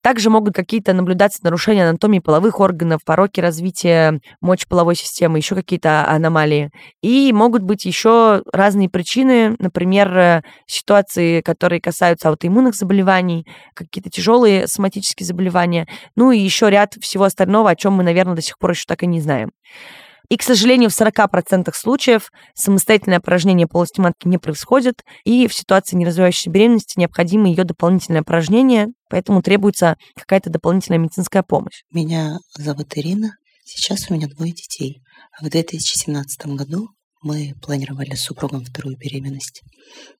Также 0.05 0.29
могут 0.29 0.53
какие-то 0.53 0.93
наблюдаться 0.93 1.39
нарушения 1.43 1.89
анатомии 1.89 2.19
половых 2.19 2.59
органов, 2.59 3.01
пороки 3.03 3.39
развития 3.39 4.19
мочеполовой 4.39 4.93
системы, 4.93 5.39
еще 5.39 5.55
какие-то 5.55 6.07
аномалии. 6.07 6.69
И 7.01 7.33
могут 7.33 7.63
быть 7.63 7.85
еще 7.85 8.43
разные 8.53 8.87
причины, 8.87 9.55
например, 9.57 10.15
э, 10.15 10.41
ситуации, 10.67 11.41
которые 11.41 11.81
касаются 11.81 12.29
аутоиммунных 12.29 12.75
заболеваний, 12.75 13.47
какие-то 13.73 14.11
тяжелые 14.11 14.67
соматические 14.67 15.25
заболевания, 15.25 15.87
ну 16.15 16.31
и 16.31 16.37
еще 16.37 16.69
ряд 16.69 16.93
всего 17.01 17.23
остального, 17.23 17.71
о 17.71 17.75
чем 17.75 17.93
мы, 17.93 18.03
наверное, 18.03 18.35
до 18.35 18.43
сих 18.43 18.59
пор 18.59 18.73
еще 18.73 18.83
так 18.87 19.01
и 19.01 19.07
не 19.07 19.21
знаем. 19.21 19.49
И, 20.29 20.37
к 20.37 20.43
сожалению, 20.43 20.89
в 20.89 20.99
40% 20.99 21.73
случаев 21.73 22.29
самостоятельное 22.53 23.17
опорожнение 23.17 23.67
полости 23.67 23.99
матки 23.99 24.27
не 24.27 24.37
происходит, 24.37 25.01
и 25.23 25.47
в 25.47 25.53
ситуации 25.53 25.95
неразвивающейся 25.95 26.49
беременности 26.49 26.99
необходимо 26.99 27.47
ее 27.47 27.63
дополнительное 27.63 28.21
опорожнение, 28.21 28.87
поэтому 29.09 29.41
требуется 29.41 29.97
какая-то 30.15 30.49
дополнительная 30.49 30.99
медицинская 30.99 31.43
помощь. 31.43 31.83
Меня 31.91 32.37
зовут 32.57 32.97
Ирина. 32.97 33.31
Сейчас 33.63 34.09
у 34.09 34.13
меня 34.13 34.27
двое 34.27 34.51
детей. 34.51 35.01
В 35.41 35.49
2017 35.49 36.45
году 36.47 36.89
мы 37.21 37.53
планировали 37.61 38.13
с 38.13 38.23
супругом 38.23 38.63
вторую 38.63 38.97
беременность. 38.97 39.63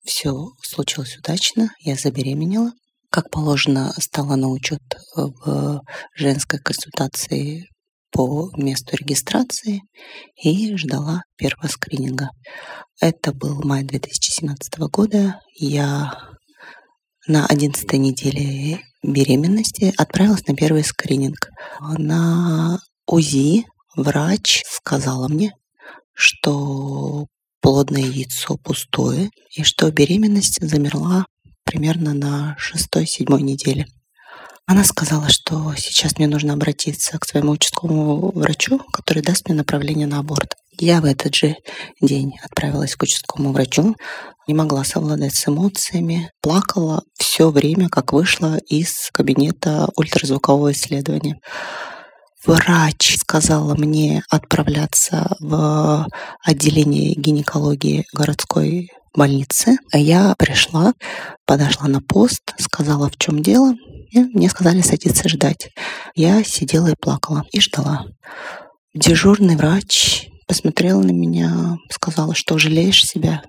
Все 0.04 0.34
случилось 0.64 1.18
удачно, 1.18 1.70
я 1.80 1.96
забеременела. 1.96 2.72
Как 3.12 3.30
положено, 3.30 3.94
стала 4.00 4.36
на 4.36 4.50
учет 4.50 4.82
в 5.16 5.82
женской 6.16 6.60
консультации 6.60 7.70
по 8.16 8.50
месту 8.56 8.96
регистрации 8.96 9.82
и 10.42 10.74
ждала 10.78 11.24
первого 11.36 11.68
скрининга. 11.68 12.30
Это 13.02 13.34
был 13.34 13.62
май 13.62 13.84
2017 13.84 14.80
года. 14.90 15.42
Я 15.54 16.14
на 17.28 17.46
11 17.46 17.92
неделе 17.94 18.80
беременности 19.04 19.94
отправилась 19.98 20.48
на 20.48 20.56
первый 20.56 20.86
скрининг. 20.86 21.50
На 21.82 22.80
УЗИ 23.06 23.66
врач 23.98 24.64
сказала 24.66 25.28
мне, 25.28 25.52
что 26.14 27.28
плодное 27.60 28.02
яйцо 28.02 28.56
пустое 28.56 29.30
и 29.58 29.64
что 29.64 29.92
беременность 29.92 30.62
замерла 30.62 31.26
примерно 31.66 32.14
на 32.14 32.56
шестой-седьмой 32.58 33.42
неделе. 33.42 33.88
Она 34.68 34.84
сказала, 34.84 35.30
что 35.30 35.76
сейчас 35.78 36.18
мне 36.18 36.28
нужно 36.28 36.54
обратиться 36.54 37.20
к 37.20 37.26
своему 37.26 37.52
участковому 37.52 38.32
врачу, 38.32 38.80
который 38.92 39.22
даст 39.22 39.48
мне 39.48 39.56
направление 39.56 40.08
на 40.08 40.20
аборт. 40.20 40.56
Я 40.72 41.02
в 41.02 41.06
этот 41.06 41.36
же 41.36 41.56
день 42.02 42.34
отправилась 42.44 42.96
к 42.96 43.04
участковому 43.04 43.54
врачу, 43.54 43.96
не 44.48 44.56
могла 44.56 44.84
совладать 44.84 45.36
с 45.36 45.48
эмоциями, 45.48 46.32
плакала 46.42 47.04
все 47.16 47.52
время, 47.52 47.90
как 47.90 48.12
вышла 48.12 48.58
из 48.58 49.10
кабинета 49.14 49.88
ультразвукового 49.96 50.72
исследования. 50.72 51.40
Врач 52.46 53.18
сказала 53.20 53.76
мне 53.76 54.24
отправляться 54.30 55.36
в 55.40 56.08
отделение 56.44 57.14
гинекологии 57.16 58.06
городской 58.14 58.90
больницы. 59.16 59.78
А 59.92 59.98
я 59.98 60.36
пришла, 60.38 60.94
подошла 61.46 61.88
на 61.88 62.02
пост, 62.02 62.54
сказала, 62.58 63.10
в 63.10 63.18
чем 63.18 63.42
дело. 63.42 63.74
И 64.12 64.20
мне 64.20 64.50
сказали 64.50 64.82
садиться 64.82 65.28
ждать. 65.28 65.70
Я 66.16 66.44
сидела 66.44 66.88
и 66.88 66.96
плакала, 67.00 67.44
и 67.52 67.60
ждала. 67.60 68.06
Дежурный 68.94 69.56
врач 69.56 70.30
посмотрел 70.48 71.02
на 71.02 71.12
меня, 71.12 71.78
сказала, 71.90 72.34
что 72.36 72.58
жалеешь 72.58 73.06
себя. 73.06 73.44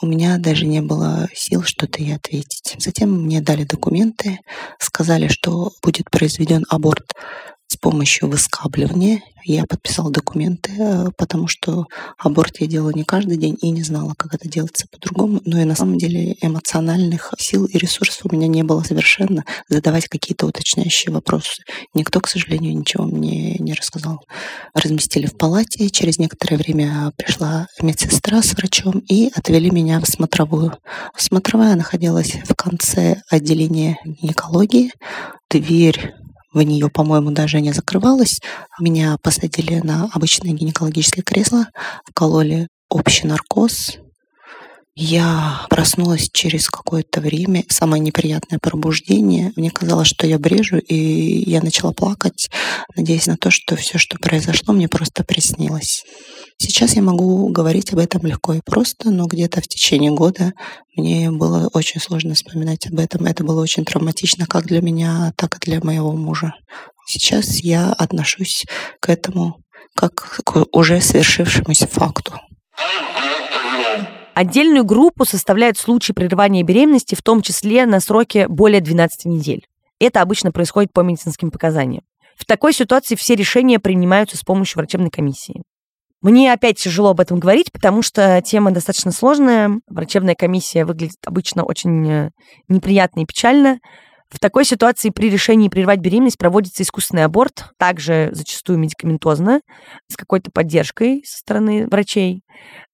У 0.00 0.06
меня 0.06 0.38
даже 0.38 0.66
не 0.66 0.80
было 0.80 1.28
сил 1.34 1.62
что-то 1.62 2.02
ей 2.02 2.16
ответить. 2.16 2.74
Затем 2.78 3.24
мне 3.24 3.40
дали 3.40 3.64
документы, 3.64 4.38
сказали, 4.78 5.28
что 5.28 5.72
будет 5.82 6.10
произведен 6.10 6.64
аборт 6.68 7.12
с 7.72 7.76
помощью 7.76 8.28
выскабливания. 8.28 9.22
Я 9.44 9.64
подписала 9.64 10.10
документы, 10.10 10.70
э, 10.78 11.06
потому 11.16 11.48
что 11.48 11.86
аборт 12.18 12.60
я 12.60 12.66
делала 12.66 12.90
не 12.90 13.02
каждый 13.02 13.38
день 13.38 13.56
и 13.60 13.70
не 13.70 13.82
знала, 13.82 14.14
как 14.16 14.34
это 14.34 14.46
делается 14.46 14.86
по-другому. 14.92 15.40
Но 15.46 15.58
и 15.58 15.64
на 15.64 15.74
самом 15.74 15.96
деле 15.96 16.36
эмоциональных 16.42 17.32
сил 17.38 17.64
и 17.64 17.78
ресурсов 17.78 18.20
у 18.24 18.36
меня 18.36 18.46
не 18.46 18.62
было 18.62 18.82
совершенно 18.82 19.44
задавать 19.68 20.06
какие-то 20.08 20.46
уточняющие 20.46 21.12
вопросы. 21.12 21.62
Никто, 21.94 22.20
к 22.20 22.28
сожалению, 22.28 22.76
ничего 22.76 23.04
мне 23.04 23.54
не 23.54 23.72
рассказал. 23.72 24.20
Разместили 24.74 25.26
в 25.26 25.36
палате. 25.36 25.88
Через 25.88 26.18
некоторое 26.18 26.58
время 26.58 27.12
пришла 27.16 27.68
медсестра 27.80 28.42
с 28.42 28.52
врачом 28.52 28.98
и 29.08 29.32
отвели 29.34 29.70
меня 29.70 29.98
в 30.00 30.06
смотровую. 30.06 30.76
Смотровая 31.16 31.74
находилась 31.74 32.34
в 32.44 32.54
конце 32.54 33.22
отделения 33.30 33.98
гинекологии. 34.04 34.92
Дверь 35.50 36.21
в 36.52 36.62
нее, 36.62 36.88
по-моему, 36.88 37.30
даже 37.30 37.60
не 37.60 37.72
закрывалась. 37.72 38.40
Меня 38.80 39.16
посадили 39.22 39.80
на 39.80 40.08
обычное 40.12 40.52
гинекологическое 40.52 41.22
кресло, 41.22 41.66
вкололи 42.04 42.68
общий 42.88 43.26
наркоз. 43.26 43.98
Я 44.94 45.66
проснулась 45.70 46.28
через 46.30 46.68
какое-то 46.68 47.22
время, 47.22 47.64
самое 47.68 47.98
неприятное 48.02 48.58
пробуждение. 48.58 49.52
Мне 49.56 49.70
казалось, 49.70 50.08
что 50.08 50.26
я 50.26 50.38
брежу, 50.38 50.76
и 50.76 50.94
я 51.50 51.62
начала 51.62 51.92
плакать, 51.92 52.50
надеясь 52.94 53.26
на 53.26 53.38
то, 53.38 53.50
что 53.50 53.74
все, 53.76 53.96
что 53.96 54.18
произошло, 54.18 54.74
мне 54.74 54.88
просто 54.88 55.24
приснилось. 55.24 56.04
Сейчас 56.58 56.94
я 56.94 57.02
могу 57.02 57.48
говорить 57.48 57.92
об 57.92 57.98
этом 57.98 58.24
легко 58.24 58.54
и 58.54 58.60
просто, 58.64 59.10
но 59.10 59.26
где-то 59.26 59.60
в 59.60 59.68
течение 59.68 60.12
года 60.12 60.52
мне 60.96 61.30
было 61.30 61.68
очень 61.72 62.00
сложно 62.00 62.34
вспоминать 62.34 62.86
об 62.86 62.98
этом. 62.98 63.26
Это 63.26 63.44
было 63.44 63.60
очень 63.60 63.84
травматично 63.84 64.46
как 64.46 64.66
для 64.66 64.80
меня, 64.80 65.32
так 65.36 65.56
и 65.56 65.70
для 65.70 65.80
моего 65.82 66.12
мужа. 66.12 66.54
Сейчас 67.06 67.58
я 67.60 67.92
отношусь 67.92 68.64
к 69.00 69.08
этому 69.08 69.56
как 69.94 70.40
к 70.44 70.66
уже 70.72 71.00
свершившемуся 71.00 71.86
факту. 71.86 72.32
Отдельную 74.34 74.84
группу 74.84 75.24
составляют 75.26 75.76
случаи 75.76 76.12
прерывания 76.12 76.62
беременности, 76.62 77.14
в 77.14 77.22
том 77.22 77.42
числе 77.42 77.84
на 77.84 78.00
сроке 78.00 78.48
более 78.48 78.80
12 78.80 79.26
недель. 79.26 79.66
Это 79.98 80.22
обычно 80.22 80.52
происходит 80.52 80.92
по 80.92 81.00
медицинским 81.00 81.50
показаниям. 81.50 82.02
В 82.36 82.46
такой 82.46 82.72
ситуации 82.72 83.14
все 83.14 83.34
решения 83.34 83.78
принимаются 83.78 84.36
с 84.36 84.40
помощью 84.40 84.78
врачебной 84.78 85.10
комиссии. 85.10 85.62
Мне 86.22 86.52
опять 86.52 86.78
тяжело 86.78 87.10
об 87.10 87.20
этом 87.20 87.40
говорить, 87.40 87.72
потому 87.72 88.00
что 88.00 88.40
тема 88.42 88.70
достаточно 88.70 89.10
сложная. 89.10 89.80
Врачебная 89.88 90.36
комиссия 90.36 90.84
выглядит 90.84 91.18
обычно 91.26 91.64
очень 91.64 92.08
э, 92.08 92.30
неприятно 92.68 93.20
и 93.20 93.26
печально. 93.26 93.80
В 94.30 94.38
такой 94.38 94.64
ситуации 94.64 95.10
при 95.10 95.28
решении 95.28 95.68
прервать 95.68 95.98
беременность 95.98 96.38
проводится 96.38 96.84
искусственный 96.84 97.24
аборт, 97.24 97.66
также 97.76 98.30
зачастую 98.32 98.78
медикаментозно, 98.78 99.60
с 100.08 100.16
какой-то 100.16 100.50
поддержкой 100.52 101.22
со 101.26 101.38
стороны 101.38 101.86
врачей. 101.88 102.42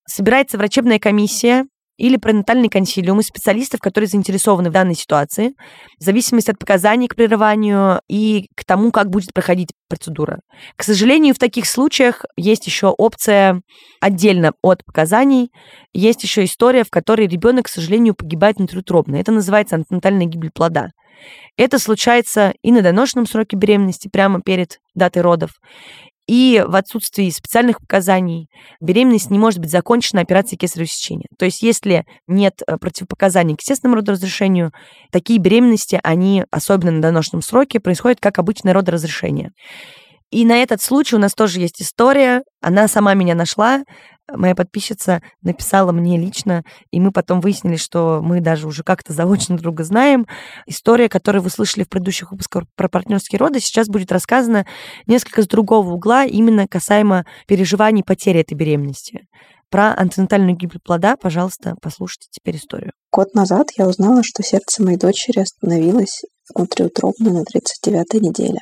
Собирается 0.06 0.56
врачебная 0.56 0.98
комиссия, 0.98 1.66
или 1.98 2.16
пренатальный 2.16 2.68
консилиум 2.68 3.20
из 3.20 3.26
специалистов, 3.26 3.80
которые 3.80 4.08
заинтересованы 4.08 4.70
в 4.70 4.72
данной 4.72 4.94
ситуации, 4.94 5.54
в 5.98 6.04
зависимости 6.04 6.50
от 6.50 6.58
показаний 6.58 7.08
к 7.08 7.16
прерыванию 7.16 8.00
и 8.08 8.48
к 8.54 8.64
тому, 8.64 8.92
как 8.92 9.10
будет 9.10 9.34
проходить 9.34 9.72
процедура. 9.88 10.40
К 10.76 10.84
сожалению, 10.84 11.34
в 11.34 11.38
таких 11.38 11.66
случаях 11.66 12.24
есть 12.36 12.66
еще 12.66 12.86
опция 12.86 13.60
отдельно 14.00 14.52
от 14.62 14.84
показаний, 14.84 15.50
есть 15.92 16.22
еще 16.22 16.44
история, 16.44 16.84
в 16.84 16.90
которой 16.90 17.26
ребенок, 17.26 17.66
к 17.66 17.68
сожалению, 17.68 18.14
погибает 18.14 18.58
внутриутробно. 18.58 19.16
Это 19.16 19.32
называется 19.32 19.76
антенатальная 19.76 20.26
гибель 20.26 20.52
плода. 20.52 20.90
Это 21.56 21.80
случается 21.80 22.54
и 22.62 22.70
на 22.70 22.80
доношенном 22.80 23.26
сроке 23.26 23.56
беременности, 23.56 24.08
прямо 24.08 24.40
перед 24.40 24.78
датой 24.94 25.22
родов, 25.22 25.50
и 26.28 26.62
в 26.64 26.76
отсутствии 26.76 27.30
специальных 27.30 27.80
показаний 27.80 28.48
беременность 28.80 29.30
не 29.30 29.38
может 29.38 29.60
быть 29.60 29.70
закончена 29.70 30.20
операцией 30.20 30.58
кесарево 30.58 30.86
сечения. 30.86 31.26
То 31.38 31.46
есть 31.46 31.62
если 31.62 32.04
нет 32.26 32.60
э, 32.66 32.76
противопоказаний 32.76 33.56
к 33.56 33.62
естественному 33.62 33.96
родоразрешению, 33.96 34.72
такие 35.10 35.38
беременности, 35.38 35.98
они, 36.04 36.44
особенно 36.50 36.92
на 36.92 37.00
доношенном 37.00 37.40
сроке, 37.40 37.80
происходят 37.80 38.20
как 38.20 38.38
обычное 38.38 38.74
родоразрешение. 38.74 39.52
И 40.30 40.44
на 40.44 40.62
этот 40.62 40.82
случай 40.82 41.16
у 41.16 41.18
нас 41.18 41.34
тоже 41.34 41.60
есть 41.60 41.80
история. 41.80 42.42
Она 42.60 42.86
сама 42.86 43.14
меня 43.14 43.34
нашла 43.34 43.82
моя 44.32 44.54
подписчица 44.54 45.22
написала 45.42 45.92
мне 45.92 46.18
лично, 46.18 46.64
и 46.90 47.00
мы 47.00 47.12
потом 47.12 47.40
выяснили, 47.40 47.76
что 47.76 48.20
мы 48.22 48.40
даже 48.40 48.66
уже 48.66 48.82
как-то 48.82 49.12
заочно 49.12 49.56
друга 49.56 49.84
знаем. 49.84 50.26
История, 50.66 51.08
которую 51.08 51.42
вы 51.42 51.50
слышали 51.50 51.84
в 51.84 51.88
предыдущих 51.88 52.30
выпусках 52.30 52.64
про 52.76 52.88
партнерские 52.88 53.38
роды, 53.38 53.60
сейчас 53.60 53.88
будет 53.88 54.12
рассказана 54.12 54.66
несколько 55.06 55.42
с 55.42 55.46
другого 55.46 55.92
угла, 55.92 56.24
именно 56.24 56.66
касаемо 56.68 57.24
переживаний 57.46 58.04
потери 58.04 58.40
этой 58.40 58.54
беременности. 58.54 59.26
Про 59.70 59.92
антенатальную 59.94 60.56
гибель 60.56 60.80
плода, 60.82 61.16
пожалуйста, 61.16 61.74
послушайте 61.82 62.28
теперь 62.30 62.56
историю. 62.56 62.92
Год 63.12 63.34
назад 63.34 63.68
я 63.76 63.86
узнала, 63.86 64.22
что 64.24 64.42
сердце 64.42 64.82
моей 64.82 64.96
дочери 64.96 65.40
остановилось 65.40 66.22
внутриутробно 66.54 67.32
на 67.32 67.40
39-й 67.40 68.20
неделе. 68.20 68.60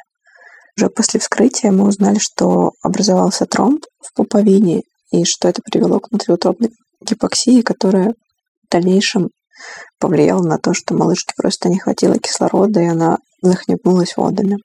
Уже 0.76 0.90
после 0.90 1.20
вскрытия 1.20 1.70
мы 1.70 1.86
узнали, 1.86 2.18
что 2.20 2.72
образовался 2.82 3.46
тромб 3.46 3.84
в 4.00 4.12
пуповине, 4.14 4.82
и 5.12 5.24
что 5.24 5.48
это 5.48 5.62
привело 5.62 6.00
к 6.00 6.10
внутриутробной 6.10 6.70
гипоксии, 7.00 7.62
которая 7.62 8.10
в 8.10 8.70
дальнейшем 8.70 9.30
повлияла 9.98 10.42
на 10.42 10.58
то, 10.58 10.74
что 10.74 10.94
малышке 10.94 11.32
просто 11.36 11.68
не 11.68 11.78
хватило 11.78 12.18
кислорода, 12.18 12.80
и 12.80 12.86
она 12.86 13.18
захлебнулась 13.42 14.16
водами. 14.16 14.58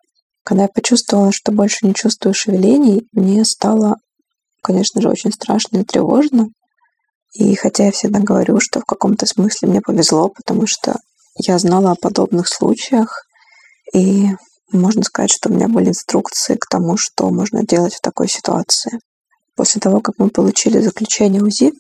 Когда 0.43 0.63
я 0.63 0.69
почувствовала, 0.69 1.31
что 1.31 1.51
больше 1.51 1.85
не 1.85 1.93
чувствую 1.93 2.33
шевелений, 2.33 3.07
мне 3.13 3.45
стало, 3.45 3.97
конечно 4.63 5.01
же, 5.01 5.09
очень 5.09 5.31
страшно 5.31 5.77
и 5.77 5.83
тревожно. 5.83 6.47
И 7.33 7.55
хотя 7.55 7.85
я 7.85 7.91
всегда 7.91 8.19
говорю, 8.19 8.59
что 8.59 8.79
в 8.81 8.85
каком-то 8.85 9.25
смысле 9.25 9.69
мне 9.69 9.81
повезло, 9.81 10.29
потому 10.29 10.67
что 10.67 10.97
я 11.35 11.57
знала 11.59 11.91
о 11.91 11.95
подобных 11.95 12.47
случаях, 12.47 13.23
и 13.93 14.27
можно 14.71 15.03
сказать, 15.03 15.31
что 15.31 15.49
у 15.49 15.53
меня 15.53 15.67
были 15.67 15.89
инструкции 15.89 16.55
к 16.55 16.65
тому, 16.69 16.97
что 16.97 17.29
можно 17.29 17.63
делать 17.63 17.95
в 17.95 18.01
такой 18.01 18.27
ситуации. 18.27 18.99
После 19.55 19.81
того, 19.81 19.99
как 19.99 20.15
мы 20.17 20.29
получили 20.29 20.79
заключение 20.79 21.41
УЗИ, 21.41 21.73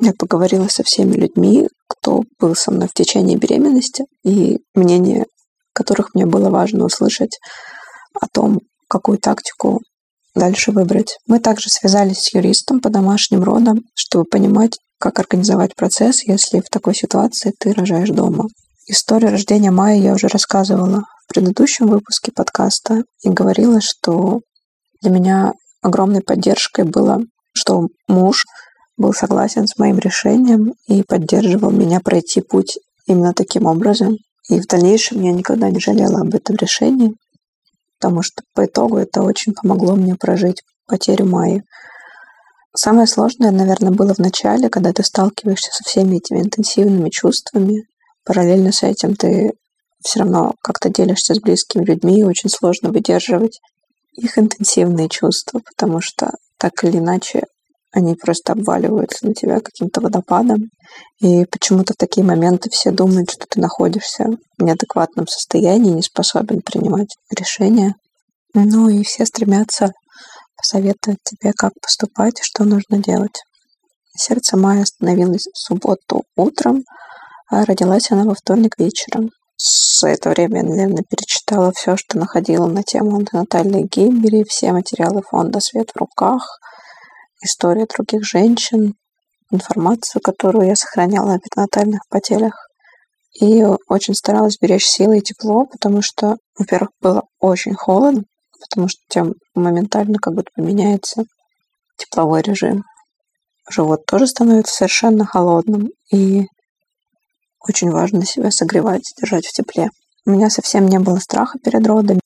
я 0.00 0.12
поговорила 0.12 0.68
со 0.68 0.82
всеми 0.82 1.14
людьми, 1.14 1.68
кто 1.88 2.22
был 2.38 2.54
со 2.54 2.70
мной 2.70 2.88
в 2.88 2.94
течение 2.94 3.38
беременности, 3.38 4.04
и 4.24 4.58
мнение 4.74 5.24
которых 5.72 6.14
мне 6.14 6.24
было 6.24 6.48
важно 6.48 6.84
услышать 6.86 7.38
о 8.18 8.26
том, 8.28 8.60
какую 8.88 9.18
тактику 9.18 9.82
дальше 10.34 10.72
выбрать. 10.72 11.18
Мы 11.26 11.38
также 11.38 11.68
связались 11.68 12.20
с 12.20 12.34
юристом 12.34 12.80
по 12.80 12.88
домашним 12.88 13.42
родам, 13.42 13.80
чтобы 13.94 14.24
понимать, 14.24 14.78
как 14.98 15.18
организовать 15.18 15.74
процесс, 15.74 16.26
если 16.26 16.60
в 16.60 16.70
такой 16.70 16.94
ситуации 16.94 17.52
ты 17.58 17.72
рожаешь 17.72 18.08
дома. 18.08 18.46
Историю 18.86 19.32
рождения 19.32 19.70
Майи 19.70 20.00
я 20.00 20.14
уже 20.14 20.28
рассказывала 20.28 21.02
в 21.26 21.34
предыдущем 21.34 21.88
выпуске 21.88 22.32
подкаста 22.32 23.02
и 23.22 23.28
говорила, 23.28 23.80
что 23.82 24.40
для 25.02 25.10
меня 25.10 25.52
огромной 25.82 26.22
поддержкой 26.22 26.84
было, 26.84 27.20
что 27.52 27.88
муж 28.08 28.44
был 28.96 29.12
согласен 29.12 29.66
с 29.66 29.78
моим 29.78 29.98
решением 29.98 30.74
и 30.86 31.02
поддерживал 31.02 31.70
меня 31.70 32.00
пройти 32.00 32.40
путь 32.40 32.78
именно 33.06 33.32
таким 33.34 33.66
образом. 33.66 34.16
И 34.48 34.60
в 34.60 34.66
дальнейшем 34.66 35.22
я 35.22 35.32
никогда 35.32 35.70
не 35.70 35.80
жалела 35.80 36.20
об 36.20 36.34
этом 36.34 36.56
решении, 36.56 37.14
потому 37.98 38.22
что 38.22 38.42
по 38.54 38.64
итогу 38.64 38.96
это 38.96 39.22
очень 39.22 39.54
помогло 39.54 39.96
мне 39.96 40.14
прожить 40.14 40.62
потерю 40.86 41.26
Майи. 41.26 41.62
Самое 42.74 43.06
сложное, 43.06 43.50
наверное, 43.50 43.90
было 43.90 44.14
в 44.14 44.18
начале, 44.18 44.68
когда 44.68 44.92
ты 44.92 45.02
сталкиваешься 45.02 45.70
со 45.72 45.82
всеми 45.82 46.18
этими 46.18 46.40
интенсивными 46.40 47.08
чувствами. 47.10 47.86
Параллельно 48.24 48.70
с 48.70 48.82
этим 48.82 49.16
ты 49.16 49.52
все 50.02 50.20
равно 50.20 50.54
как-то 50.62 50.90
делишься 50.90 51.34
с 51.34 51.40
близкими 51.40 51.84
людьми, 51.84 52.20
и 52.20 52.24
очень 52.24 52.50
сложно 52.50 52.90
выдерживать 52.90 53.60
их 54.16 54.38
интенсивные 54.38 55.08
чувства, 55.08 55.60
потому 55.60 56.00
что 56.00 56.32
так 56.58 56.84
или 56.84 56.98
иначе 56.98 57.44
они 57.92 58.14
просто 58.14 58.52
обваливаются 58.52 59.26
на 59.26 59.34
тебя 59.34 59.60
каким-то 59.60 60.00
водопадом. 60.00 60.70
И 61.20 61.44
почему-то 61.46 61.94
в 61.94 61.96
такие 61.96 62.24
моменты 62.26 62.68
все 62.70 62.90
думают, 62.90 63.30
что 63.30 63.46
ты 63.48 63.60
находишься 63.60 64.26
в 64.58 64.62
неадекватном 64.62 65.26
состоянии, 65.26 65.92
не 65.92 66.02
способен 66.02 66.60
принимать 66.60 67.16
решения. 67.30 67.94
Ну 68.54 68.88
и 68.88 69.02
все 69.02 69.24
стремятся 69.24 69.92
посоветовать 70.56 71.18
тебе, 71.24 71.52
как 71.52 71.72
поступать 71.80 72.40
и 72.40 72.42
что 72.42 72.64
нужно 72.64 72.98
делать. 72.98 73.42
Сердце 74.16 74.56
Майи 74.56 74.82
остановилось 74.82 75.46
в 75.52 75.58
субботу 75.58 76.24
утром, 76.36 76.84
а 77.50 77.64
родилась 77.64 78.10
она 78.10 78.24
во 78.24 78.34
вторник 78.34 78.78
вечером 78.78 79.30
за 79.58 80.08
это 80.08 80.30
время 80.30 80.58
я, 80.58 80.68
наверное, 80.68 81.04
перечитала 81.08 81.72
все, 81.72 81.96
что 81.96 82.18
находила 82.18 82.66
на 82.66 82.82
тему 82.82 83.16
антенатальной 83.16 83.84
гибели, 83.84 84.44
все 84.44 84.72
материалы 84.72 85.22
фонда 85.22 85.60
«Свет 85.60 85.90
в 85.94 85.98
руках», 85.98 86.60
история 87.42 87.86
других 87.86 88.24
женщин, 88.24 88.94
информацию, 89.50 90.20
которую 90.22 90.66
я 90.66 90.76
сохраняла 90.76 91.34
о 91.34 91.38
перинатальных 91.38 92.02
потерях. 92.08 92.68
И 93.40 93.64
очень 93.88 94.14
старалась 94.14 94.58
беречь 94.60 94.86
силы 94.86 95.18
и 95.18 95.22
тепло, 95.22 95.66
потому 95.66 96.00
что, 96.02 96.36
во-первых, 96.58 96.90
было 97.00 97.22
очень 97.38 97.74
холодно, 97.74 98.24
потому 98.60 98.88
что 98.88 99.00
тем 99.08 99.34
моментально 99.54 100.18
как 100.18 100.34
будто 100.34 100.50
поменяется 100.54 101.24
тепловой 101.96 102.42
режим. 102.42 102.84
Живот 103.68 104.06
тоже 104.06 104.26
становится 104.26 104.74
совершенно 104.74 105.24
холодным, 105.24 105.90
и 106.12 106.46
очень 107.68 107.90
важно 107.90 108.24
себя 108.24 108.50
согревать, 108.50 109.12
держать 109.20 109.46
в 109.46 109.52
тепле. 109.52 109.90
У 110.24 110.30
меня 110.30 110.50
совсем 110.50 110.86
не 110.86 110.98
было 110.98 111.18
страха 111.18 111.58
перед 111.58 111.86
родами. 111.86 112.20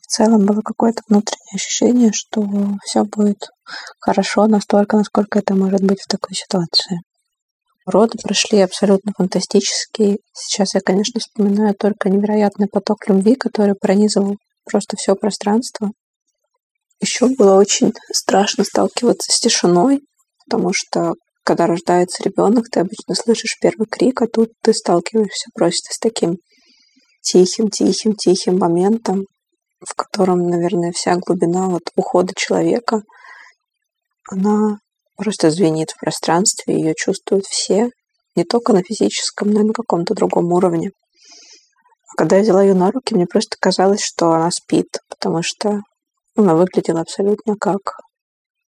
В 0.00 0.06
целом 0.06 0.46
было 0.46 0.62
какое-то 0.62 1.02
внутреннее 1.08 1.54
ощущение, 1.54 2.10
что 2.12 2.46
все 2.84 3.04
будет 3.04 3.48
хорошо 3.98 4.46
настолько, 4.46 4.96
насколько 4.96 5.38
это 5.38 5.54
может 5.54 5.82
быть 5.82 6.00
в 6.00 6.06
такой 6.06 6.34
ситуации. 6.34 7.00
Роды 7.86 8.18
прошли 8.22 8.60
абсолютно 8.60 9.12
фантастические. 9.16 10.18
Сейчас 10.32 10.74
я, 10.74 10.80
конечно, 10.80 11.20
вспоминаю 11.20 11.74
только 11.74 12.08
невероятный 12.08 12.66
поток 12.66 13.08
любви, 13.08 13.36
который 13.36 13.74
пронизывал 13.74 14.36
просто 14.64 14.96
все 14.96 15.14
пространство. 15.14 15.92
Еще 17.00 17.28
было 17.28 17.58
очень 17.58 17.92
страшно 18.12 18.64
сталкиваться 18.64 19.30
с 19.30 19.38
тишиной, 19.38 20.00
потому 20.44 20.72
что 20.72 21.14
когда 21.46 21.68
рождается 21.68 22.24
ребенок, 22.24 22.66
ты 22.68 22.80
обычно 22.80 23.14
слышишь 23.14 23.56
первый 23.60 23.86
крик, 23.86 24.20
а 24.20 24.26
тут 24.26 24.50
ты 24.62 24.74
сталкиваешься 24.74 25.48
просто 25.54 25.94
с 25.94 25.98
таким 25.98 26.38
тихим, 27.22 27.68
тихим, 27.68 28.16
тихим 28.16 28.58
моментом, 28.58 29.26
в 29.80 29.94
котором, 29.94 30.48
наверное, 30.48 30.90
вся 30.90 31.14
глубина 31.14 31.68
вот 31.68 31.82
ухода 31.94 32.32
человека, 32.36 33.02
она 34.28 34.78
просто 35.16 35.50
звенит 35.50 35.92
в 35.92 36.00
пространстве, 36.00 36.74
ее 36.74 36.94
чувствуют 36.96 37.44
все, 37.46 37.90
не 38.34 38.42
только 38.42 38.72
на 38.72 38.82
физическом, 38.82 39.50
но 39.50 39.60
и 39.60 39.64
на 39.64 39.72
каком-то 39.72 40.14
другом 40.14 40.52
уровне. 40.52 40.90
А 42.08 42.16
когда 42.18 42.36
я 42.36 42.42
взяла 42.42 42.62
ее 42.64 42.74
на 42.74 42.90
руки, 42.90 43.14
мне 43.14 43.26
просто 43.26 43.56
казалось, 43.60 44.02
что 44.02 44.32
она 44.32 44.50
спит, 44.50 44.98
потому 45.08 45.42
что 45.44 45.78
она 46.34 46.56
выглядела 46.56 47.02
абсолютно 47.02 47.54
как 47.54 48.00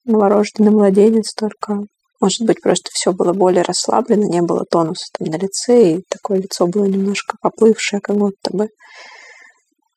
новорожденный 0.04 0.70
младенец, 0.70 1.34
только, 1.34 1.80
может 2.20 2.42
быть, 2.42 2.60
просто 2.60 2.90
все 2.92 3.12
было 3.12 3.32
более 3.32 3.62
расслаблено, 3.62 4.24
не 4.24 4.42
было 4.42 4.64
тонуса 4.64 5.06
там 5.16 5.28
на 5.28 5.36
лице, 5.36 5.92
и 5.92 6.04
такое 6.08 6.38
лицо 6.38 6.66
было 6.66 6.84
немножко 6.84 7.36
поплывшее, 7.40 8.00
как 8.00 8.16
будто 8.16 8.50
бы. 8.52 8.68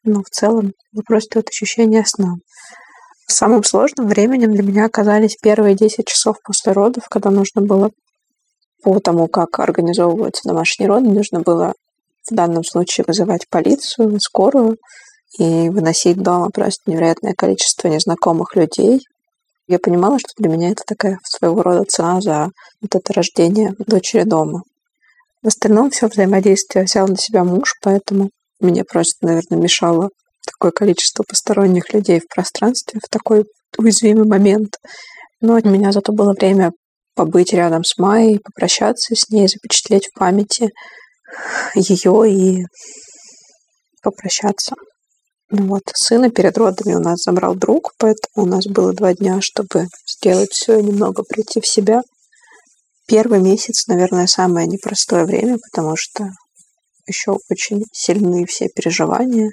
Но 0.04 0.22
в 0.22 0.30
целом 0.30 0.74
было 0.92 1.04
просто 1.06 1.40
вот 1.40 1.50
ощущение 1.50 2.04
сна. 2.06 2.36
Самым 3.28 3.64
сложным 3.64 4.08
временем 4.08 4.54
для 4.54 4.64
меня 4.64 4.86
оказались 4.86 5.38
первые 5.42 5.76
10 5.76 6.06
часов 6.06 6.38
после 6.44 6.74
родов, 6.74 7.08
когда 7.10 7.30
нужно 7.30 7.62
было 7.62 7.92
по 8.84 9.00
тому, 9.00 9.28
как 9.28 9.60
организовываются 9.60 10.48
домашние 10.48 10.90
роды, 10.90 11.10
нужно 11.10 11.40
было 11.40 11.74
в 12.30 12.34
данном 12.34 12.64
случае 12.64 13.06
вызывать 13.08 13.48
полицию, 13.50 14.20
скорую 14.20 14.78
и 15.40 15.70
выносить 15.70 16.18
дома 16.18 16.50
просто 16.50 16.90
невероятное 16.90 17.34
количество 17.34 17.88
незнакомых 17.88 18.56
людей. 18.56 19.02
Я 19.72 19.80
понимала, 19.80 20.20
что 20.20 20.34
для 20.36 20.50
меня 20.50 20.72
это 20.72 20.84
такая 20.86 21.18
своего 21.24 21.62
рода 21.64 21.86
цена 21.86 22.20
за 22.20 22.50
вот 22.82 22.94
это 22.94 23.14
рождение 23.14 23.74
дочери 23.80 24.24
дома. 24.24 24.64
В 25.42 25.48
остальном 25.48 25.92
все 25.92 26.08
взаимодействие 26.08 26.84
взял 26.84 27.08
на 27.08 27.16
себя 27.16 27.46
муж, 27.46 27.76
поэтому 27.82 28.32
мне 28.60 28.84
просто, 28.84 29.26
наверное, 29.26 29.58
мешало 29.58 30.10
такое 30.46 30.72
количество 30.72 31.24
посторонних 31.24 31.94
людей 31.94 32.20
в 32.20 32.28
пространстве 32.28 33.00
в 33.02 33.08
такой 33.08 33.46
уязвимый 33.78 34.28
момент. 34.28 34.76
Но 35.40 35.54
у 35.54 35.70
меня 35.70 35.94
зато 35.94 36.12
было 36.12 36.34
время 36.34 36.74
побыть 37.16 37.54
рядом 37.54 37.86
с 37.86 37.98
Майей, 37.98 38.40
попрощаться 38.40 39.16
с 39.16 39.30
ней, 39.30 39.48
запечатлеть 39.48 40.10
в 40.10 40.20
памяти 40.20 40.70
ее 41.76 42.30
и 42.30 42.66
попрощаться. 44.04 44.76
Вот, 45.52 45.84
сына 45.94 46.30
перед 46.30 46.58
родами 46.58 46.94
у 46.94 47.02
нас 47.02 47.24
забрал 47.24 47.56
друг, 47.56 47.92
поэтому 47.98 48.46
у 48.46 48.46
нас 48.46 48.66
было 48.68 48.94
два 48.94 49.14
дня, 49.14 49.42
чтобы 49.42 49.88
сделать 50.08 50.52
все 50.54 50.80
и 50.80 50.84
немного 50.84 51.24
прийти 51.24 51.60
в 51.60 51.68
себя. 51.68 52.04
Первый 53.06 53.42
месяц, 53.42 53.86
наверное, 53.88 54.28
самое 54.28 54.66
непростое 54.66 55.26
время, 55.26 55.58
потому 55.58 55.98
что 55.98 56.30
еще 57.06 57.38
очень 57.50 57.84
сильные 57.92 58.46
все 58.46 58.70
переживания. 58.70 59.52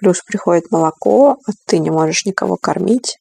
Плюс 0.00 0.22
приходит 0.22 0.70
молоко, 0.70 1.36
а 1.46 1.52
ты 1.66 1.78
не 1.78 1.90
можешь 1.90 2.24
никого 2.24 2.56
кормить. 2.56 3.18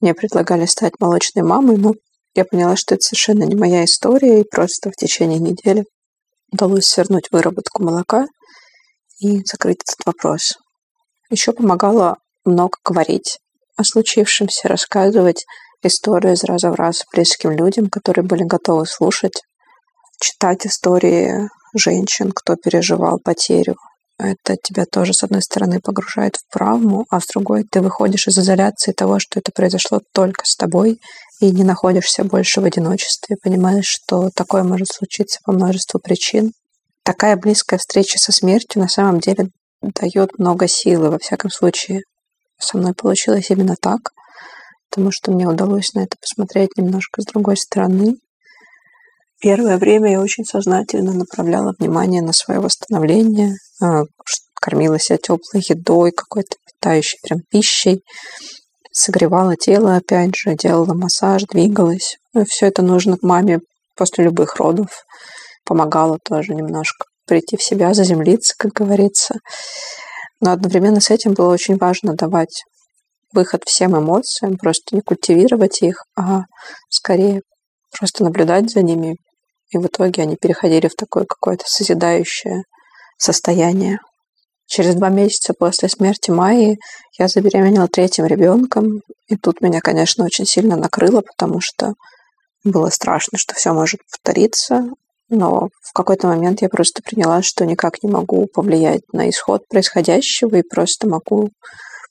Мне 0.00 0.14
предлагали 0.14 0.64
стать 0.64 0.94
молочной 0.98 1.44
мамой, 1.44 1.76
но 1.76 1.92
я 2.34 2.46
поняла, 2.46 2.74
что 2.74 2.94
это 2.94 3.02
совершенно 3.02 3.44
не 3.44 3.54
моя 3.54 3.84
история, 3.84 4.40
и 4.40 4.48
просто 4.50 4.90
в 4.90 4.96
течение 4.96 5.38
недели 5.38 5.84
удалось 6.50 6.86
свернуть 6.86 7.28
выработку 7.30 7.82
молока 7.82 8.28
и 9.20 9.44
закрыть 9.44 9.82
этот 9.86 10.06
вопрос. 10.06 10.54
Еще 11.30 11.52
помогало 11.52 12.18
много 12.44 12.78
говорить 12.84 13.38
о 13.76 13.84
случившемся, 13.84 14.68
рассказывать 14.68 15.46
историю 15.82 16.34
из 16.34 16.44
раза 16.44 16.70
в 16.70 16.74
раз 16.74 17.04
близким 17.12 17.50
людям, 17.50 17.88
которые 17.88 18.24
были 18.24 18.44
готовы 18.44 18.86
слушать, 18.86 19.42
читать 20.20 20.66
истории 20.66 21.48
женщин, 21.74 22.32
кто 22.32 22.56
переживал 22.56 23.18
потерю. 23.18 23.76
Это 24.16 24.56
тебя 24.62 24.84
тоже, 24.86 25.12
с 25.12 25.24
одной 25.24 25.42
стороны, 25.42 25.80
погружает 25.80 26.36
в 26.36 26.52
травму, 26.52 27.04
а 27.10 27.20
с 27.20 27.26
другой 27.26 27.64
ты 27.64 27.80
выходишь 27.80 28.28
из 28.28 28.38
изоляции 28.38 28.92
того, 28.92 29.18
что 29.18 29.40
это 29.40 29.50
произошло 29.52 30.00
только 30.12 30.44
с 30.44 30.54
тобой, 30.54 31.00
и 31.40 31.50
не 31.50 31.64
находишься 31.64 32.22
больше 32.22 32.60
в 32.60 32.64
одиночестве, 32.64 33.36
понимаешь, 33.42 33.86
что 33.88 34.30
такое 34.30 34.62
может 34.62 34.88
случиться 34.88 35.40
по 35.44 35.52
множеству 35.52 35.98
причин. 35.98 36.52
Такая 37.02 37.36
близкая 37.36 37.78
встреча 37.78 38.18
со 38.18 38.30
смертью 38.30 38.80
на 38.80 38.88
самом 38.88 39.18
деле 39.18 39.48
дает 39.92 40.38
много 40.38 40.68
силы, 40.68 41.10
во 41.10 41.18
всяком 41.18 41.50
случае. 41.50 42.02
Со 42.58 42.78
мной 42.78 42.94
получилось 42.94 43.50
именно 43.50 43.76
так, 43.80 44.10
потому 44.90 45.10
что 45.10 45.32
мне 45.32 45.46
удалось 45.46 45.92
на 45.94 46.00
это 46.00 46.16
посмотреть 46.20 46.70
немножко 46.76 47.20
с 47.20 47.24
другой 47.24 47.56
стороны, 47.56 48.16
Первое 49.44 49.76
время 49.76 50.12
я 50.12 50.22
очень 50.22 50.46
сознательно 50.46 51.12
направляла 51.12 51.74
внимание 51.78 52.22
на 52.22 52.32
свое 52.32 52.60
восстановление, 52.60 53.56
а, 53.82 54.04
кормила 54.54 54.98
себя 54.98 55.18
теплой 55.18 55.62
едой, 55.68 56.12
какой-то 56.12 56.56
питающей 56.66 57.18
прям 57.22 57.40
пищей, 57.50 58.02
согревала 58.90 59.54
тело 59.54 59.96
опять 59.96 60.34
же, 60.34 60.54
делала 60.54 60.94
массаж, 60.94 61.42
двигалась. 61.42 62.16
Все 62.48 62.68
это 62.68 62.80
нужно 62.80 63.18
маме 63.20 63.60
после 63.94 64.24
любых 64.24 64.56
родов. 64.56 65.04
Помогала 65.66 66.18
тоже 66.24 66.54
немножко 66.54 67.04
прийти 67.26 67.56
в 67.56 67.62
себя, 67.62 67.94
заземлиться, 67.94 68.54
как 68.56 68.72
говорится. 68.72 69.36
Но 70.40 70.52
одновременно 70.52 71.00
с 71.00 71.10
этим 71.10 71.34
было 71.34 71.52
очень 71.52 71.76
важно 71.76 72.14
давать 72.14 72.64
выход 73.32 73.62
всем 73.66 73.98
эмоциям, 73.98 74.56
просто 74.56 74.94
не 74.94 75.02
культивировать 75.02 75.82
их, 75.82 76.04
а 76.16 76.42
скорее 76.88 77.42
просто 77.98 78.24
наблюдать 78.24 78.70
за 78.70 78.82
ними, 78.82 79.16
и 79.70 79.78
в 79.78 79.86
итоге 79.86 80.22
они 80.22 80.36
переходили 80.36 80.88
в 80.88 80.94
такое 80.94 81.24
какое-то 81.24 81.64
созидающее 81.66 82.62
состояние. 83.18 83.98
Через 84.66 84.94
два 84.94 85.10
месяца 85.10 85.52
после 85.58 85.88
смерти 85.88 86.30
Майи 86.30 86.78
я 87.18 87.28
забеременела 87.28 87.88
третьим 87.88 88.26
ребенком, 88.26 89.00
и 89.28 89.36
тут 89.36 89.60
меня, 89.60 89.80
конечно, 89.80 90.24
очень 90.24 90.46
сильно 90.46 90.76
накрыло, 90.76 91.20
потому 91.20 91.60
что 91.60 91.94
было 92.64 92.88
страшно, 92.88 93.36
что 93.36 93.54
все 93.54 93.72
может 93.72 94.00
повториться, 94.10 94.88
но 95.28 95.68
в 95.82 95.92
какой-то 95.92 96.28
момент 96.28 96.62
я 96.62 96.68
просто 96.68 97.02
приняла, 97.02 97.42
что 97.42 97.64
никак 97.64 98.02
не 98.02 98.10
могу 98.10 98.46
повлиять 98.46 99.02
на 99.12 99.28
исход 99.30 99.66
происходящего 99.68 100.56
и 100.56 100.62
просто 100.62 101.08
могу 101.08 101.50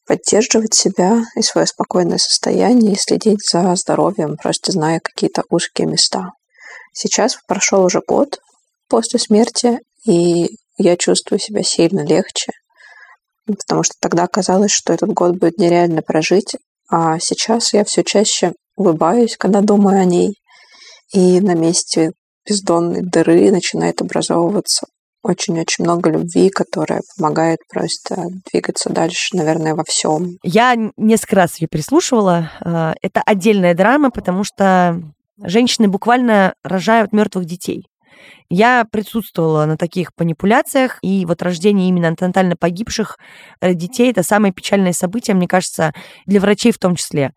поддерживать 0.06 0.74
себя 0.74 1.24
и 1.36 1.42
свое 1.42 1.66
спокойное 1.68 2.18
состояние 2.18 2.94
и 2.94 3.00
следить 3.00 3.48
за 3.50 3.74
здоровьем, 3.76 4.36
просто 4.42 4.72
зная 4.72 5.00
какие-то 5.00 5.44
узкие 5.50 5.88
места. 5.88 6.32
Сейчас 6.92 7.38
прошел 7.48 7.84
уже 7.84 8.02
год 8.06 8.40
после 8.90 9.20
смерти, 9.20 9.80
и 10.06 10.58
я 10.78 10.98
чувствую 10.98 11.40
себя 11.40 11.64
сильно 11.64 12.06
легче, 12.06 12.52
потому 13.46 13.84
что 13.84 13.94
тогда 14.00 14.28
казалось, 14.28 14.72
что 14.72 14.94
этот 14.94 15.10
год 15.10 15.38
будет 15.38 15.58
нереально 15.58 16.02
прожить, 16.02 16.56
а 16.90 17.18
сейчас 17.20 17.74
я 17.74 17.84
все 17.86 18.04
чаще 18.04 18.54
улыбаюсь, 18.76 19.38
когда 19.38 19.62
думаю 19.62 20.02
о 20.02 20.06
ней, 20.06 20.36
и 21.14 21.40
на 21.40 21.54
месте 21.54 22.12
бездонной 22.48 23.02
дыры 23.02 23.52
начинает 23.52 24.02
образовываться 24.02 24.88
очень-очень 25.24 25.86
много 25.86 26.12
любви, 26.12 26.50
которая 26.50 27.02
помогает 27.18 27.60
просто 27.70 28.26
двигаться 28.52 28.90
дальше, 28.90 29.36
наверное, 29.36 29.74
во 29.74 29.84
всем. 29.86 30.38
Я 30.44 30.76
несколько 30.98 31.38
раз 31.38 31.60
ее 31.62 31.68
переслушивала. 31.70 32.52
А, 32.60 32.94
это 33.02 33.22
отдельная 33.26 33.74
драма, 33.74 34.12
потому 34.12 34.44
что 34.44 35.02
женщины 35.42 35.88
буквально 35.88 36.54
рожают 36.64 37.14
мертвых 37.14 37.46
детей. 37.46 37.88
Я 38.50 38.86
присутствовала 38.90 39.66
на 39.66 39.78
таких 39.78 40.12
манипуляциях, 40.18 41.00
и 41.02 41.26
вот 41.26 41.42
рождение 41.42 41.90
именно 41.90 42.10
антенатально 42.10 42.56
погибших 42.56 43.18
э, 43.62 43.74
детей– 43.74 44.12
это 44.12 44.24
самое 44.24 44.54
печальное 44.54 44.94
событие, 44.94 45.36
мне 45.36 45.48
кажется, 45.48 45.94
для 46.26 46.40
врачей 46.40 46.72
в 46.72 46.78
том 46.78 46.96
числе. 46.96 47.34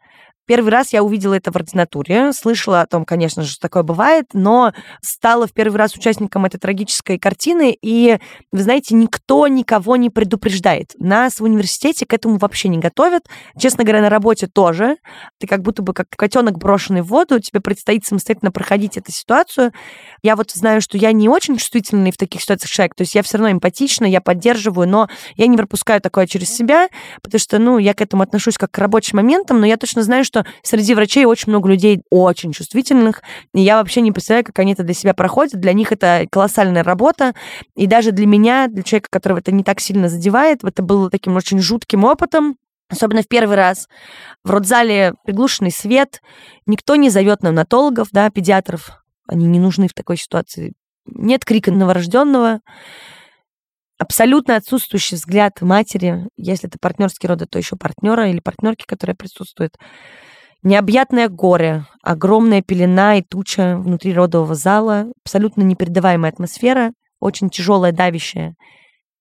Первый 0.46 0.68
раз 0.70 0.92
я 0.92 1.02
увидела 1.02 1.34
это 1.34 1.50
в 1.50 1.56
ординатуре, 1.56 2.32
слышала 2.32 2.80
о 2.80 2.86
том, 2.86 3.04
конечно 3.04 3.42
же, 3.42 3.50
что 3.50 3.60
такое 3.60 3.82
бывает, 3.82 4.26
но 4.32 4.72
стала 5.02 5.46
в 5.46 5.52
первый 5.52 5.76
раз 5.76 5.94
участником 5.96 6.44
этой 6.44 6.58
трагической 6.58 7.18
картины, 7.18 7.76
и, 7.80 8.18
вы 8.52 8.62
знаете, 8.62 8.94
никто 8.94 9.48
никого 9.48 9.96
не 9.96 10.08
предупреждает. 10.08 10.92
Нас 10.98 11.40
в 11.40 11.44
университете 11.44 12.06
к 12.06 12.12
этому 12.12 12.38
вообще 12.38 12.68
не 12.68 12.78
готовят. 12.78 13.24
Честно 13.58 13.82
говоря, 13.82 14.02
на 14.02 14.08
работе 14.08 14.46
тоже. 14.46 14.98
Ты 15.40 15.48
как 15.48 15.62
будто 15.62 15.82
бы 15.82 15.92
как 15.92 16.06
котенок 16.10 16.58
брошенный 16.58 17.02
в 17.02 17.06
воду, 17.06 17.40
тебе 17.40 17.60
предстоит 17.60 18.06
самостоятельно 18.06 18.52
проходить 18.52 18.96
эту 18.96 19.10
ситуацию. 19.10 19.72
Я 20.22 20.36
вот 20.36 20.52
знаю, 20.52 20.80
что 20.80 20.96
я 20.96 21.10
не 21.12 21.28
очень 21.28 21.56
чувствительный 21.56 22.12
в 22.12 22.16
таких 22.16 22.40
ситуациях 22.40 22.70
человек, 22.70 22.94
то 22.94 23.02
есть 23.02 23.14
я 23.14 23.22
все 23.22 23.38
равно 23.38 23.52
эмпатична, 23.52 24.04
я 24.04 24.20
поддерживаю, 24.20 24.88
но 24.88 25.08
я 25.34 25.46
не 25.48 25.56
пропускаю 25.56 26.00
такое 26.00 26.26
через 26.26 26.54
себя, 26.54 26.88
потому 27.22 27.40
что, 27.40 27.58
ну, 27.58 27.78
я 27.78 27.94
к 27.94 28.00
этому 28.00 28.22
отношусь 28.22 28.58
как 28.58 28.70
к 28.70 28.78
рабочим 28.78 29.16
моментам, 29.16 29.60
но 29.60 29.66
я 29.66 29.76
точно 29.76 30.02
знаю, 30.02 30.24
что 30.24 30.35
что 30.36 30.46
среди 30.62 30.94
врачей 30.94 31.24
очень 31.24 31.50
много 31.50 31.68
людей 31.68 32.02
очень 32.10 32.52
чувствительных, 32.52 33.22
и 33.54 33.60
я 33.60 33.76
вообще 33.76 34.00
не 34.00 34.12
представляю, 34.12 34.44
как 34.44 34.58
они 34.58 34.72
это 34.72 34.82
для 34.82 34.94
себя 34.94 35.14
проходят. 35.14 35.60
Для 35.60 35.72
них 35.72 35.92
это 35.92 36.26
колоссальная 36.30 36.82
работа, 36.82 37.34
и 37.74 37.86
даже 37.86 38.12
для 38.12 38.26
меня, 38.26 38.68
для 38.68 38.82
человека, 38.82 39.08
которого 39.10 39.38
это 39.38 39.52
не 39.52 39.64
так 39.64 39.80
сильно 39.80 40.08
задевает, 40.08 40.64
это 40.64 40.82
было 40.82 41.10
таким 41.10 41.36
очень 41.36 41.58
жутким 41.58 42.04
опытом, 42.04 42.56
Особенно 42.88 43.22
в 43.22 43.26
первый 43.26 43.56
раз. 43.56 43.88
В 44.44 44.50
родзале 44.52 45.14
приглушенный 45.24 45.72
свет. 45.72 46.22
Никто 46.66 46.94
не 46.94 47.10
зовет 47.10 47.42
неонатологов, 47.42 48.10
да, 48.12 48.30
педиатров. 48.30 49.02
Они 49.26 49.46
не 49.46 49.58
нужны 49.58 49.88
в 49.88 49.92
такой 49.92 50.16
ситуации. 50.16 50.72
Нет 51.04 51.44
крика 51.44 51.72
новорожденного. 51.72 52.60
Абсолютно 53.98 54.56
отсутствующий 54.56 55.16
взгляд 55.16 55.60
матери. 55.62 56.28
Если 56.36 56.68
это 56.68 56.78
партнерский 56.78 57.28
роды, 57.28 57.46
то 57.46 57.58
еще 57.58 57.76
партнера 57.76 58.28
или 58.28 58.40
партнерки, 58.40 58.84
которая 58.86 59.16
присутствует 59.16 59.76
Необъятное 60.66 61.28
горе, 61.28 61.84
огромная 62.02 62.60
пелена 62.60 63.18
и 63.18 63.22
туча 63.22 63.76
внутри 63.78 64.12
родового 64.12 64.56
зала, 64.56 65.06
абсолютно 65.24 65.62
непередаваемая 65.62 66.32
атмосфера, 66.32 66.90
очень 67.20 67.50
тяжелая, 67.50 67.92
давящая 67.92 68.56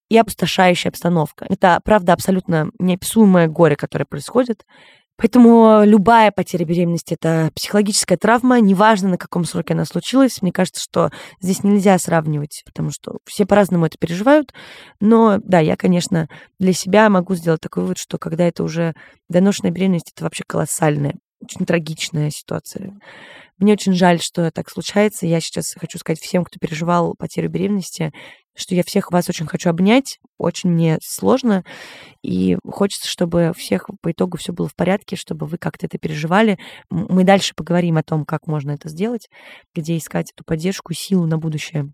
и 0.10 0.18
опустошающая 0.18 0.90
обстановка. 0.90 1.46
Это, 1.48 1.80
правда, 1.84 2.14
абсолютно 2.14 2.72
неописуемое 2.80 3.48
горе, 3.48 3.76
которое 3.76 4.06
происходит. 4.06 4.64
Поэтому 5.18 5.84
любая 5.86 6.32
потеря 6.32 6.66
беременности– 6.66 7.14
это 7.20 7.50
психологическая 7.56 8.18
травма, 8.18 8.60
неважно, 8.60 9.10
на 9.10 9.18
каком 9.18 9.46
сроке 9.46 9.74
она 9.74 9.86
случилась. 9.86 10.42
Мне 10.42 10.52
кажется, 10.52 10.82
что 10.82 11.10
здесь 11.40 11.64
нельзя 11.64 11.98
сравнивать, 11.98 12.64
потому 12.66 12.92
что 12.92 13.20
все 13.26 13.46
по-разному 13.46 13.86
это 13.86 13.98
переживают. 13.98 14.54
Но 15.00 15.40
да, 15.42 15.60
я, 15.60 15.78
конечно, 15.78 16.28
для 16.60 16.74
себя 16.74 17.10
могу 17.10 17.36
сделать 17.36 17.62
такой 17.62 17.84
вывод, 17.84 17.98
что 17.98 18.18
когда 18.18 18.46
это 18.46 18.64
уже 18.64 18.94
доношенная 19.30 19.72
беременность, 19.72 20.12
это 20.14 20.26
вообще 20.26 20.44
колоссальная, 20.46 21.16
очень 21.42 21.66
трагичная 21.66 22.30
ситуация. 22.30 22.94
Мне 23.58 23.74
очень 23.74 23.94
жаль, 23.94 24.20
что 24.20 24.52
так 24.52 24.70
случается. 24.70 25.26
Я 25.26 25.40
сейчас 25.40 25.76
хочу 25.80 25.98
сказать 25.98 26.20
всем, 26.20 26.44
кто 26.44 26.60
переживал 26.60 27.16
потерю 27.18 27.50
беременности, 27.50 28.12
что 28.56 28.76
я 28.76 28.84
всех 28.84 29.12
вас 29.12 29.30
очень 29.30 29.46
хочу 29.46 29.70
обнять, 29.70 30.20
очень 30.38 30.70
мне 30.70 30.98
сложно, 31.02 31.64
и 32.24 32.58
хочется, 32.66 33.08
чтобы 33.08 33.54
всех 33.56 33.90
по 34.02 34.12
итогу 34.12 34.38
все 34.38 34.54
было 34.54 34.68
в 34.68 34.76
порядке, 34.76 35.16
чтобы 35.16 35.46
вы 35.46 35.58
как-то 35.58 35.86
это 35.86 35.98
переживали. 35.98 36.58
Мы 36.90 37.24
дальше 37.24 37.54
поговорим 37.56 37.98
о 37.98 38.04
том, 38.04 38.26
как 38.26 38.48
можно 38.48 38.72
это 38.72 38.90
сделать, 38.90 39.30
где 39.74 39.98
искать 39.98 40.32
эту 40.32 40.44
поддержку, 40.44 40.94
силу 40.94 41.26
на 41.28 41.38
будущее. 41.38 41.92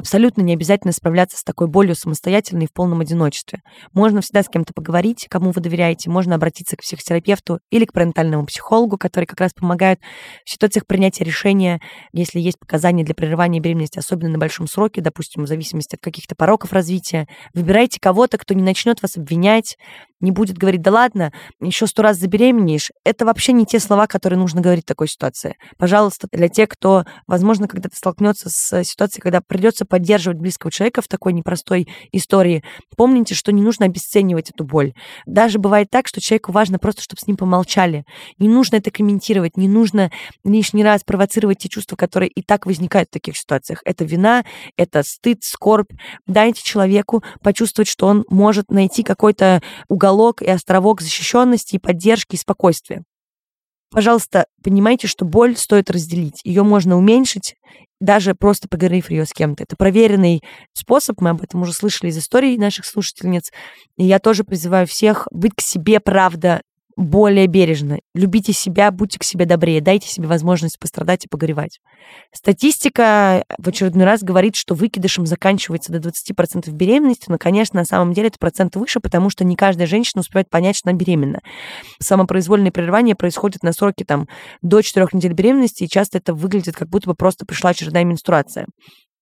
Абсолютно 0.00 0.40
не 0.40 0.54
обязательно 0.54 0.94
справляться 0.94 1.36
с 1.36 1.44
такой 1.44 1.66
болью 1.66 1.94
самостоятельно 1.94 2.62
и 2.62 2.66
в 2.66 2.72
полном 2.72 3.00
одиночестве. 3.00 3.60
Можно 3.92 4.22
всегда 4.22 4.42
с 4.42 4.48
кем-то 4.48 4.72
поговорить, 4.72 5.26
кому 5.28 5.50
вы 5.50 5.60
доверяете, 5.60 6.08
можно 6.08 6.36
обратиться 6.36 6.74
к 6.74 6.80
психотерапевту 6.80 7.60
или 7.70 7.84
к 7.84 7.92
парентальному 7.92 8.46
психологу, 8.46 8.96
который 8.96 9.26
как 9.26 9.38
раз 9.40 9.52
помогает 9.52 10.00
в 10.46 10.50
ситуациях 10.50 10.86
принятия 10.86 11.24
решения, 11.24 11.82
если 12.14 12.40
есть 12.40 12.58
показания 12.58 13.04
для 13.04 13.14
прерывания 13.14 13.60
беременности, 13.60 13.98
особенно 13.98 14.30
на 14.30 14.38
большом 14.38 14.68
сроке, 14.68 15.02
допустим, 15.02 15.44
в 15.44 15.46
зависимости 15.46 15.96
от 15.96 16.00
каких-то 16.00 16.34
пороков 16.34 16.72
развития. 16.72 17.28
Выбирайте 17.52 18.00
кого-то, 18.00 18.38
кто 18.38 18.54
не 18.54 18.62
начнет 18.62 19.02
вас 19.02 19.18
обвинять, 19.18 19.76
не 20.20 20.30
будет 20.30 20.58
говорить, 20.58 20.82
да 20.82 20.90
ладно, 20.90 21.32
еще 21.60 21.86
сто 21.86 22.02
раз 22.02 22.18
забеременеешь. 22.18 22.90
Это 23.04 23.24
вообще 23.24 23.52
не 23.52 23.66
те 23.66 23.78
слова, 23.78 24.06
которые 24.06 24.38
нужно 24.38 24.60
говорить 24.60 24.84
в 24.84 24.88
такой 24.88 25.08
ситуации. 25.08 25.56
Пожалуйста, 25.78 26.28
для 26.32 26.48
тех, 26.48 26.68
кто, 26.68 27.04
возможно, 27.26 27.68
когда-то 27.68 27.96
столкнется 27.96 28.50
с 28.50 28.84
ситуацией, 28.84 29.22
когда 29.22 29.40
придется 29.40 29.84
поддерживать 29.84 30.38
близкого 30.38 30.70
человека 30.70 31.02
в 31.02 31.08
такой 31.08 31.32
непростой 31.32 31.88
истории, 32.12 32.62
помните, 32.96 33.34
что 33.34 33.52
не 33.52 33.62
нужно 33.62 33.86
обесценивать 33.86 34.50
эту 34.50 34.64
боль. 34.64 34.92
Даже 35.26 35.58
бывает 35.58 35.88
так, 35.90 36.06
что 36.06 36.20
человеку 36.20 36.52
важно 36.52 36.78
просто, 36.78 37.02
чтобы 37.02 37.20
с 37.20 37.26
ним 37.26 37.36
помолчали. 37.36 38.04
Не 38.38 38.48
нужно 38.48 38.76
это 38.76 38.90
комментировать, 38.90 39.56
не 39.56 39.68
нужно 39.68 40.10
лишний 40.44 40.84
раз 40.84 41.02
провоцировать 41.04 41.58
те 41.58 41.68
чувства, 41.68 41.96
которые 41.96 42.28
и 42.28 42.42
так 42.42 42.66
возникают 42.66 43.08
в 43.08 43.12
таких 43.12 43.36
ситуациях. 43.36 43.80
Это 43.84 44.04
вина, 44.04 44.44
это 44.76 45.02
стыд, 45.02 45.44
скорбь. 45.44 45.90
Дайте 46.26 46.62
человеку 46.62 47.22
почувствовать, 47.42 47.88
что 47.88 48.06
он 48.06 48.24
может 48.28 48.70
найти 48.70 49.02
какой-то 49.02 49.62
уголок 50.10 50.42
и 50.42 50.50
островок 50.50 51.00
защищенности, 51.00 51.76
и 51.76 51.78
поддержки, 51.78 52.34
и 52.34 52.38
спокойствия. 52.38 53.02
Пожалуйста, 53.90 54.46
понимайте, 54.62 55.08
что 55.08 55.24
боль 55.24 55.56
стоит 55.56 55.90
разделить. 55.90 56.40
Ее 56.44 56.62
можно 56.62 56.96
уменьшить, 56.96 57.56
даже 58.00 58.34
просто 58.34 58.68
поговорив 58.68 59.10
ее 59.10 59.26
с 59.26 59.32
кем-то. 59.32 59.64
Это 59.64 59.76
проверенный 59.76 60.42
способ, 60.72 61.20
мы 61.20 61.30
об 61.30 61.42
этом 61.42 61.62
уже 61.62 61.72
слышали 61.72 62.10
из 62.10 62.18
историй 62.18 62.56
наших 62.56 62.86
слушательниц. 62.86 63.50
И 63.96 64.04
я 64.04 64.20
тоже 64.20 64.44
призываю 64.44 64.86
всех 64.86 65.26
быть 65.32 65.52
к 65.56 65.60
себе, 65.60 65.98
правда, 65.98 66.62
более 67.00 67.46
бережно. 67.46 67.98
Любите 68.14 68.52
себя, 68.52 68.90
будьте 68.90 69.18
к 69.18 69.24
себе 69.24 69.46
добрее, 69.46 69.80
дайте 69.80 70.06
себе 70.06 70.28
возможность 70.28 70.78
пострадать 70.78 71.24
и 71.24 71.28
погоревать. 71.28 71.78
Статистика 72.32 73.44
в 73.58 73.68
очередной 73.68 74.04
раз 74.04 74.22
говорит, 74.22 74.54
что 74.54 74.74
выкидышем 74.74 75.24
заканчивается 75.26 75.92
до 75.92 76.10
20% 76.10 76.70
беременности, 76.70 77.26
но, 77.28 77.38
конечно, 77.38 77.80
на 77.80 77.86
самом 77.86 78.12
деле 78.12 78.28
это 78.28 78.38
процент 78.38 78.76
выше, 78.76 79.00
потому 79.00 79.30
что 79.30 79.44
не 79.44 79.56
каждая 79.56 79.86
женщина 79.86 80.20
успевает 80.20 80.50
понять, 80.50 80.76
что 80.76 80.90
она 80.90 80.98
беременна. 80.98 81.40
Самопроизвольное 82.00 82.70
прерывание 82.70 83.14
происходит 83.14 83.62
на 83.62 83.72
сроке 83.72 84.04
там, 84.04 84.28
до 84.60 84.82
4 84.82 85.06
недель 85.12 85.32
беременности, 85.32 85.84
и 85.84 85.88
часто 85.88 86.18
это 86.18 86.34
выглядит, 86.34 86.76
как 86.76 86.88
будто 86.88 87.08
бы 87.08 87.14
просто 87.14 87.46
пришла 87.46 87.70
очередная 87.70 88.04
менструация. 88.04 88.66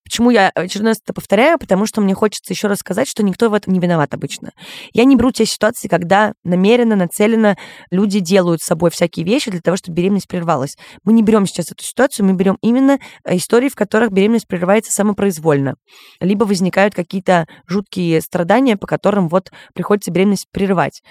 Почему 0.09 0.31
я 0.31 0.49
очередной 0.55 0.93
раз 0.93 1.01
это 1.05 1.13
повторяю? 1.13 1.59
Потому 1.59 1.85
что 1.85 2.01
мне 2.01 2.15
хочется 2.15 2.55
еще 2.55 2.67
раз 2.67 2.79
сказать, 2.79 3.07
что 3.07 3.23
никто 3.23 3.51
в 3.51 3.55
этом 3.55 3.75
не 3.75 3.79
виноват 3.79 4.15
обычно. 4.15 4.53
Я 4.95 5.05
не 5.05 5.17
беру 5.17 5.33
те 5.33 5.45
ситуации, 5.45 5.87
когда 5.87 6.33
намеренно, 6.45 6.97
нацеленно 6.97 7.59
люди 7.91 8.21
делают 8.21 8.63
с 8.63 8.65
собой 8.65 8.91
всякие 8.91 9.27
вещи 9.27 9.51
для 9.51 9.61
того, 9.61 9.77
чтобы 9.77 9.97
беременность 9.97 10.27
прервалась. 10.27 10.79
Мы 11.05 11.13
не 11.13 11.23
берем 11.23 11.45
сейчас 11.45 11.73
эту 11.73 11.85
ситуацию, 11.85 12.25
мы 12.25 12.33
берем 12.33 12.57
именно 12.63 12.99
э, 13.25 13.37
истории, 13.37 13.69
в 13.69 13.75
которых 13.75 14.11
беременность 14.11 14.49
прерывается 14.49 14.91
самопроизвольно. 14.93 15.75
Либо 16.21 16.45
возникают 16.45 16.95
какие-то 16.95 17.47
жуткие 17.67 18.23
страдания, 18.23 18.79
по 18.79 18.87
которым 18.87 19.29
вот 19.29 19.53
приходится 19.75 20.11
беременность 20.11 20.47
прерывать. 20.51 21.03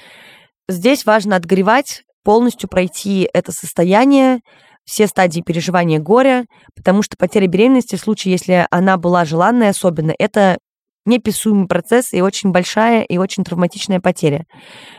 Здесь 0.67 1.05
важно 1.05 1.35
отгоревать, 1.35 2.01
полностью 2.23 2.67
пройти 2.67 3.29
это 3.31 3.51
состояние, 3.51 4.39
все 4.87 5.05
стадии 5.05 5.41
переживания 5.41 5.99
горя, 5.99 6.45
потому 6.75 7.03
что 7.03 7.17
потеря 7.17 7.47
беременности 7.47 7.95
в 7.95 7.99
случае, 7.99 8.31
если 8.31 8.65
она 8.71 8.97
была 8.97 9.25
желанной 9.25 9.69
особенно, 9.69 10.13
это 10.17 10.57
неописуемый 11.05 11.67
процесс 11.67 12.13
и 12.13 12.21
очень 12.21 12.51
большая 12.51 13.03
и 13.03 13.17
очень 13.17 13.43
травматичная 13.43 13.99
потеря. 13.99 14.45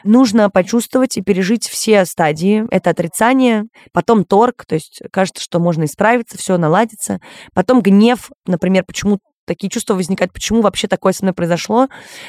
Нужно 0.04 0.50
почувствовать 0.50 1.16
и 1.16 1.22
пережить 1.22 1.68
все 1.68 2.04
стадии. 2.06 2.64
Это 2.70 2.90
отрицание, 2.90 3.64
потом 3.92 4.24
торг, 4.24 4.64
то 4.66 4.74
есть 4.74 5.02
кажется, 5.12 5.42
что 5.42 5.58
можно 5.58 5.84
исправиться, 5.84 6.38
все 6.38 6.56
наладится, 6.56 7.20
потом 7.54 7.82
гнев, 7.82 8.30
например, 8.46 8.84
почему 8.86 9.18
такие 9.48 9.70
чувства 9.70 9.94
возникают, 9.94 10.32
почему 10.32 10.60
вообще 10.60 10.86
такое 10.86 11.12
со 11.12 11.24
мной 11.24 11.34
произошло. 11.34 11.88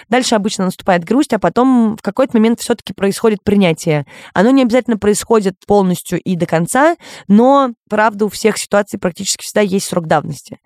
Дальше 0.09 0.35
обычно 0.35 0.65
наступает 0.65 1.03
грусть, 1.03 1.33
а 1.33 1.39
потом 1.39 1.95
в 1.97 2.01
какой-то 2.01 2.35
момент 2.35 2.59
все-таки 2.59 2.93
происходит 2.93 3.43
принятие. 3.43 4.05
Оно 4.33 4.49
не 4.49 4.63
обязательно 4.63 4.97
происходит 4.97 5.55
полностью 5.67 6.19
и 6.19 6.35
до 6.35 6.45
конца, 6.45 6.95
но, 7.27 7.73
правда, 7.89 8.25
у 8.25 8.29
всех 8.29 8.57
ситуаций 8.57 8.97
практически 8.97 9.43
всегда 9.43 9.61
есть 9.61 9.85
срок 9.85 10.07
давности. 10.07 10.59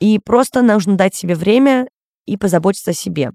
И 0.00 0.18
просто 0.18 0.62
нужно 0.62 0.96
дать 0.96 1.14
себе 1.14 1.34
время 1.34 1.88
и 2.26 2.36
позаботиться 2.36 2.90
о 2.90 2.94
себе 2.94 3.30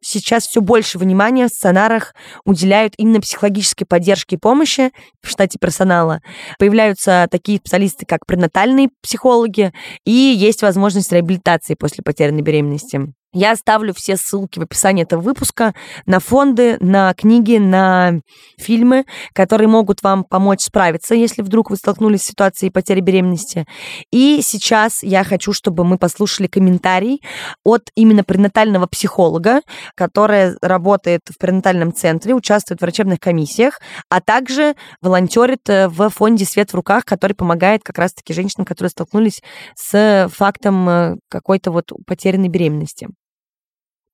сейчас 0.00 0.46
все 0.46 0.60
больше 0.60 0.98
внимания 0.98 1.46
в 1.46 1.50
сценарах 1.50 2.14
уделяют 2.44 2.94
именно 2.96 3.20
психологической 3.20 3.86
поддержке 3.86 4.36
и 4.36 4.38
помощи 4.38 4.92
в 5.22 5.28
штате 5.28 5.58
персонала. 5.60 6.20
Появляются 6.58 7.26
такие 7.30 7.58
специалисты, 7.58 8.06
как 8.06 8.26
пренатальные 8.26 8.90
психологи, 9.02 9.72
и 10.04 10.12
есть 10.12 10.62
возможность 10.62 11.12
реабилитации 11.12 11.74
после 11.74 12.02
потерянной 12.02 12.42
беременности. 12.42 13.12
Я 13.34 13.52
оставлю 13.52 13.92
все 13.92 14.16
ссылки 14.16 14.58
в 14.58 14.62
описании 14.62 15.02
этого 15.02 15.20
выпуска 15.20 15.74
на 16.06 16.18
фонды, 16.18 16.78
на 16.80 17.12
книги, 17.12 17.58
на 17.58 18.20
фильмы, 18.56 19.04
которые 19.34 19.68
могут 19.68 20.02
вам 20.02 20.24
помочь 20.24 20.62
справиться, 20.62 21.14
если 21.14 21.42
вдруг 21.42 21.68
вы 21.68 21.76
столкнулись 21.76 22.22
с 22.22 22.28
ситуацией 22.28 22.70
потери 22.70 23.00
беременности. 23.00 23.66
И 24.10 24.40
сейчас 24.42 25.02
я 25.02 25.24
хочу, 25.24 25.52
чтобы 25.52 25.84
мы 25.84 25.98
послушали 25.98 26.46
комментарий 26.46 27.22
от 27.64 27.90
именно 27.94 28.24
пренатального 28.24 28.86
психолога, 28.86 29.60
которая 29.94 30.56
работает 30.62 31.20
в 31.28 31.36
пренатальном 31.36 31.92
центре, 31.92 32.34
участвует 32.34 32.80
в 32.80 32.82
врачебных 32.82 33.20
комиссиях, 33.20 33.78
а 34.08 34.22
также 34.22 34.74
волонтерит 35.02 35.68
э, 35.68 35.88
в 35.88 36.08
фонде 36.08 36.46
«Свет 36.46 36.70
в 36.70 36.74
руках», 36.74 37.04
который 37.04 37.34
помогает 37.34 37.82
как 37.84 37.98
раз-таки 37.98 38.32
женщинам, 38.32 38.64
которые 38.64 38.88
столкнулись 38.90 39.42
с 39.74 40.30
фактом 40.32 40.88
э, 40.88 41.16
какой-то 41.28 41.70
вот 41.72 41.92
потерянной 42.06 42.48
беременности. 42.48 43.08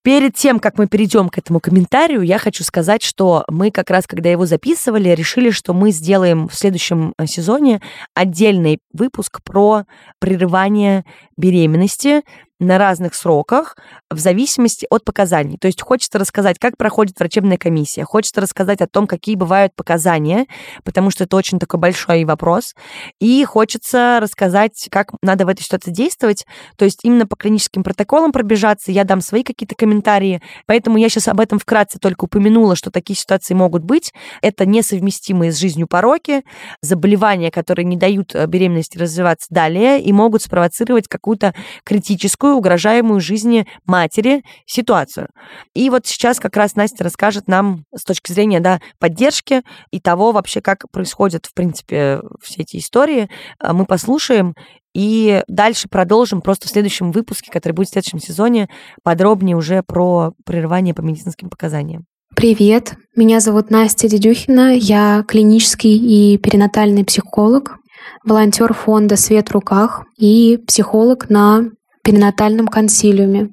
Перед 0.04 0.34
тем, 0.34 0.60
как 0.60 0.76
мы 0.76 0.86
перейдем 0.86 1.30
к 1.30 1.38
этому 1.38 1.60
комментарию, 1.60 2.20
я 2.20 2.38
хочу 2.38 2.62
сказать, 2.62 3.02
что 3.02 3.42
мы 3.48 3.70
как 3.70 3.88
раз, 3.88 4.06
когда 4.06 4.28
его 4.28 4.44
записывали, 4.44 5.08
решили, 5.08 5.48
что 5.48 5.72
мы 5.72 5.92
сделаем 5.92 6.46
в 6.46 6.54
следующем 6.54 7.14
э, 7.16 7.24
сезоне 7.24 7.80
отдельный 8.12 8.80
выпуск 8.92 9.40
про 9.42 9.84
прерывание 10.18 11.06
беременности, 11.38 12.20
на 12.64 12.78
разных 12.78 13.14
сроках 13.14 13.76
в 14.10 14.18
зависимости 14.18 14.86
от 14.90 15.04
показаний. 15.04 15.58
То 15.58 15.66
есть 15.66 15.82
хочется 15.82 16.18
рассказать, 16.18 16.58
как 16.58 16.76
проходит 16.76 17.18
врачебная 17.18 17.56
комиссия, 17.56 18.04
хочется 18.04 18.40
рассказать 18.40 18.80
о 18.80 18.86
том, 18.86 19.06
какие 19.06 19.36
бывают 19.36 19.74
показания, 19.74 20.46
потому 20.82 21.10
что 21.10 21.24
это 21.24 21.36
очень 21.36 21.58
такой 21.58 21.80
большой 21.80 22.24
вопрос, 22.24 22.74
и 23.20 23.44
хочется 23.44 24.18
рассказать, 24.20 24.88
как 24.90 25.12
надо 25.22 25.46
в 25.46 25.48
этой 25.48 25.62
ситуации 25.62 25.90
действовать, 25.90 26.46
то 26.76 26.84
есть 26.84 27.00
именно 27.02 27.26
по 27.26 27.36
клиническим 27.36 27.82
протоколам 27.82 28.32
пробежаться, 28.32 28.92
я 28.92 29.04
дам 29.04 29.20
свои 29.20 29.42
какие-то 29.42 29.74
комментарии, 29.74 30.42
поэтому 30.66 30.98
я 30.98 31.08
сейчас 31.08 31.28
об 31.28 31.40
этом 31.40 31.58
вкратце 31.58 31.98
только 31.98 32.24
упомянула, 32.24 32.76
что 32.76 32.90
такие 32.90 33.16
ситуации 33.16 33.54
могут 33.54 33.84
быть. 33.84 34.12
Это 34.42 34.66
несовместимые 34.66 35.52
с 35.52 35.58
жизнью 35.58 35.86
пороки, 35.86 36.42
заболевания, 36.80 37.50
которые 37.50 37.84
не 37.84 37.96
дают 37.96 38.34
э, 38.34 38.46
беременности 38.46 38.98
развиваться 38.98 39.48
далее 39.50 40.00
и 40.00 40.12
могут 40.12 40.42
спровоцировать 40.42 41.08
какую-то 41.08 41.54
критическую 41.84 42.53
тяжелую, 42.54 42.58
угрожаемую 42.58 43.20
жизни 43.20 43.66
матери 43.86 44.42
ситуацию. 44.66 45.28
И 45.74 45.90
вот 45.90 46.06
сейчас 46.06 46.40
как 46.40 46.56
раз 46.56 46.76
Настя 46.76 47.04
расскажет 47.04 47.48
нам 47.48 47.84
с 47.94 48.04
точки 48.04 48.32
зрения 48.32 48.60
да, 48.60 48.80
поддержки 48.98 49.62
и 49.90 50.00
того 50.00 50.32
вообще, 50.32 50.60
как 50.60 50.86
происходят, 50.90 51.46
в 51.46 51.54
принципе, 51.54 52.20
все 52.42 52.62
эти 52.62 52.78
истории. 52.78 53.28
А, 53.58 53.72
мы 53.72 53.86
послушаем 53.86 54.54
и 54.94 55.42
дальше 55.48 55.88
продолжим 55.88 56.40
просто 56.40 56.68
в 56.68 56.70
следующем 56.70 57.10
выпуске, 57.10 57.50
который 57.50 57.72
будет 57.72 57.88
в 57.88 57.92
следующем 57.92 58.20
сезоне, 58.20 58.68
подробнее 59.02 59.56
уже 59.56 59.82
про 59.82 60.32
прерывание 60.44 60.94
по 60.94 61.02
медицинским 61.02 61.50
показаниям. 61.50 62.04
Привет, 62.36 62.94
меня 63.16 63.40
зовут 63.40 63.70
Настя 63.70 64.08
Дедюхина, 64.08 64.74
я 64.74 65.24
клинический 65.26 65.96
и 65.96 66.36
перинатальный 66.38 67.04
психолог, 67.04 67.76
волонтер 68.24 68.74
фонда 68.74 69.16
«Свет 69.16 69.48
в 69.48 69.52
руках» 69.52 70.04
и 70.18 70.58
психолог 70.66 71.30
на 71.30 71.70
перинатальном 72.04 72.68
консилиуме. 72.68 73.50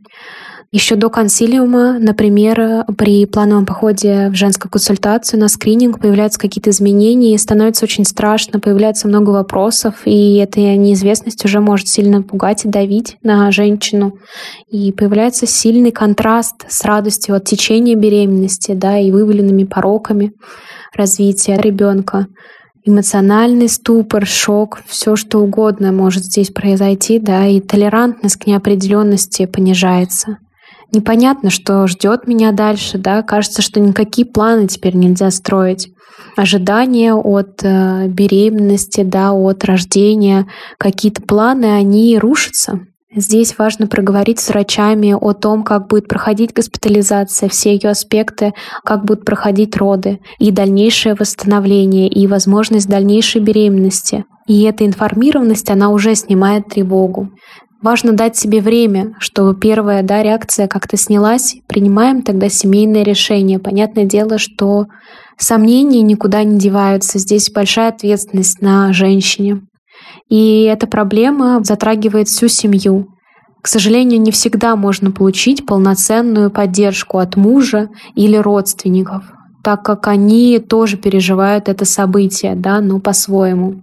Еще 0.74 0.96
до 0.96 1.10
консилиума, 1.10 2.00
например, 2.00 2.86
при 2.98 3.26
плановом 3.26 3.66
походе 3.66 4.30
в 4.30 4.36
женскую 4.36 4.72
консультацию 4.72 5.38
на 5.38 5.50
скрининг 5.50 6.00
появляются 6.00 6.40
какие-то 6.40 6.70
изменения, 6.70 7.34
и 7.34 7.38
становится 7.38 7.84
очень 7.84 8.06
страшно, 8.06 8.58
появляется 8.58 9.10
много 9.10 9.32
вопросов, 9.32 9.96
и 10.06 10.38
эта 10.38 10.62
неизвестность 10.62 11.44
уже 11.44 11.60
может 11.60 11.90
сильно 11.90 12.22
пугать 12.22 12.64
и 12.64 12.70
давить 12.70 13.18
на 13.22 13.52
женщину. 13.52 14.14
И 14.70 14.94
появляется 14.94 15.46
сильный 15.46 15.92
контраст 15.92 16.66
с 16.70 16.86
радостью 16.86 17.36
от 17.36 17.44
течения 17.44 17.96
беременности, 17.96 18.72
да, 18.72 18.98
и 18.98 19.12
выявленными 19.12 19.66
пороками 19.66 20.32
развития 20.96 21.60
ребенка 21.60 22.28
эмоциональный 22.86 23.70
ступор, 23.70 24.26
шок, 24.26 24.82
все 24.86 25.16
что 25.16 25.40
угодно 25.40 25.92
может 25.92 26.24
здесь 26.24 26.50
произойти, 26.50 27.20
да, 27.20 27.48
и 27.48 27.60
толерантность 27.60 28.38
к 28.38 28.48
неопределенности 28.48 29.46
понижается 29.46 30.38
непонятно, 30.92 31.50
что 31.50 31.88
ждет 31.88 32.28
меня 32.28 32.52
дальше, 32.52 32.98
да, 32.98 33.22
кажется, 33.22 33.62
что 33.62 33.80
никакие 33.80 34.28
планы 34.28 34.68
теперь 34.68 34.96
нельзя 34.96 35.32
строить. 35.32 35.94
Ожидания 36.36 37.14
от 37.14 37.64
э, 37.64 38.08
беременности, 38.08 39.02
да, 39.02 39.34
от 39.34 39.64
рождения, 39.66 40.48
какие-то 40.78 41.22
планы, 41.22 41.66
они 41.66 42.18
рушатся. 42.18 42.82
Здесь 43.14 43.58
важно 43.58 43.88
проговорить 43.88 44.40
с 44.40 44.48
врачами 44.50 45.14
о 45.20 45.34
том, 45.34 45.64
как 45.64 45.88
будет 45.88 46.08
проходить 46.08 46.54
госпитализация, 46.54 47.50
все 47.50 47.74
ее 47.74 47.90
аспекты, 47.90 48.54
как 48.86 49.04
будут 49.04 49.26
проходить 49.26 49.76
роды 49.76 50.20
и 50.40 50.50
дальнейшее 50.50 51.16
восстановление, 51.16 52.08
и 52.08 52.26
возможность 52.28 52.88
дальнейшей 52.88 53.42
беременности. 53.42 54.24
И 54.48 54.64
эта 54.64 54.86
информированность, 54.86 55.70
она 55.70 55.90
уже 55.90 56.16
снимает 56.16 56.68
тревогу. 56.68 57.32
Важно 57.82 58.14
дать 58.14 58.38
себе 58.38 58.62
время, 58.62 59.16
чтобы 59.20 59.60
первая 59.60 60.04
да, 60.04 60.24
реакция 60.24 60.68
как-то 60.68 60.96
снялась. 60.96 61.56
Принимаем 61.68 62.22
тогда 62.22 62.48
семейное 62.48 63.04
решение. 63.04 63.60
Понятное 63.60 64.06
дело, 64.06 64.38
что 64.38 64.86
сомнения 65.38 66.02
никуда 66.02 66.44
не 66.44 66.58
деваются. 66.60 67.20
Здесь 67.20 67.52
большая 67.52 67.90
ответственность 67.90 68.62
на 68.62 68.94
женщине. 68.94 69.64
И 70.30 70.64
эта 70.64 70.88
проблема 70.88 71.62
затрагивает 71.64 72.28
всю 72.28 72.48
семью. 72.48 73.08
К 73.62 73.68
сожалению, 73.68 74.22
не 74.22 74.32
всегда 74.32 74.76
можно 74.76 75.12
получить 75.12 75.66
полноценную 75.66 76.50
поддержку 76.50 77.20
от 77.20 77.36
мужа 77.36 77.90
или 78.16 78.36
родственников, 78.36 79.24
так 79.64 79.84
как 79.84 80.08
они 80.08 80.60
тоже 80.60 80.98
переживают 80.98 81.70
это 81.70 81.86
событие, 81.86 82.56
да, 82.56 82.82
но 82.82 83.00
по-своему 83.00 83.82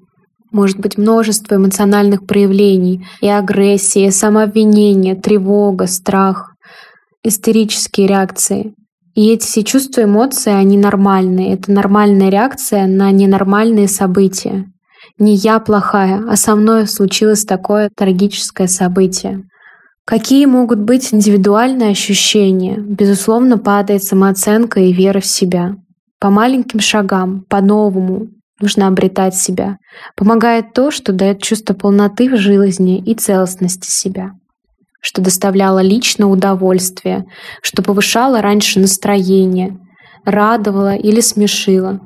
может 0.51 0.79
быть 0.79 0.99
множество 0.99 1.57
эмоциональных 1.57 2.27
проявлений, 2.27 3.07
и 3.21 3.29
агрессия, 3.29 4.07
и 4.07 4.11
самообвинение, 4.11 5.15
тревога, 5.15 5.87
страх, 5.87 6.53
истерические 7.23 8.07
реакции. 8.07 8.75
И 9.15 9.31
эти 9.31 9.45
все 9.45 9.65
чувства, 9.65 10.05
эмоции, 10.05 10.53
они 10.53 10.79
нормальные. 10.79 11.55
Это 11.55 11.73
нормальная 11.73 12.29
реакция 12.29 12.87
на 12.87 13.11
ненормальные 13.11 13.89
события. 13.89 14.67
Не 15.19 15.35
я 15.35 15.59
плохая, 15.59 16.23
а 16.29 16.37
со 16.37 16.55
мной 16.55 16.87
случилось 16.87 17.45
такое 17.45 17.91
трагическое 17.95 18.67
событие. 18.67 19.45
Какие 20.05 20.47
могут 20.47 20.79
быть 20.79 21.13
индивидуальные 21.13 21.91
ощущения? 21.91 22.77
Безусловно, 22.79 23.59
падает 23.59 24.05
самооценка 24.05 24.81
и 24.81 24.93
вера 24.93 25.21
в 25.21 25.27
себя. 25.27 25.77
По 26.21 26.31
маленьким 26.31 26.81
шагам, 26.81 27.45
по-новому, 27.49 28.29
Нужно 28.61 28.89
обретать 28.89 29.37
себя. 29.37 29.77
Помогает 30.17 30.73
то, 30.73 30.91
что 30.91 31.13
дает 31.13 31.41
чувство 31.41 31.75
полноты 31.75 32.29
в 32.29 32.37
жизни 32.37 32.99
и 32.99 33.15
целостности 33.15 33.89
себя 33.89 34.33
что 35.01 35.23
доставляло 35.23 35.81
лично 35.81 36.29
удовольствие, 36.29 37.25
что 37.63 37.83
повышало 37.83 38.43
раньше 38.43 38.81
настроение, 38.81 39.79
радовало 40.25 40.97
или 40.97 41.21
смешило. 41.21 42.01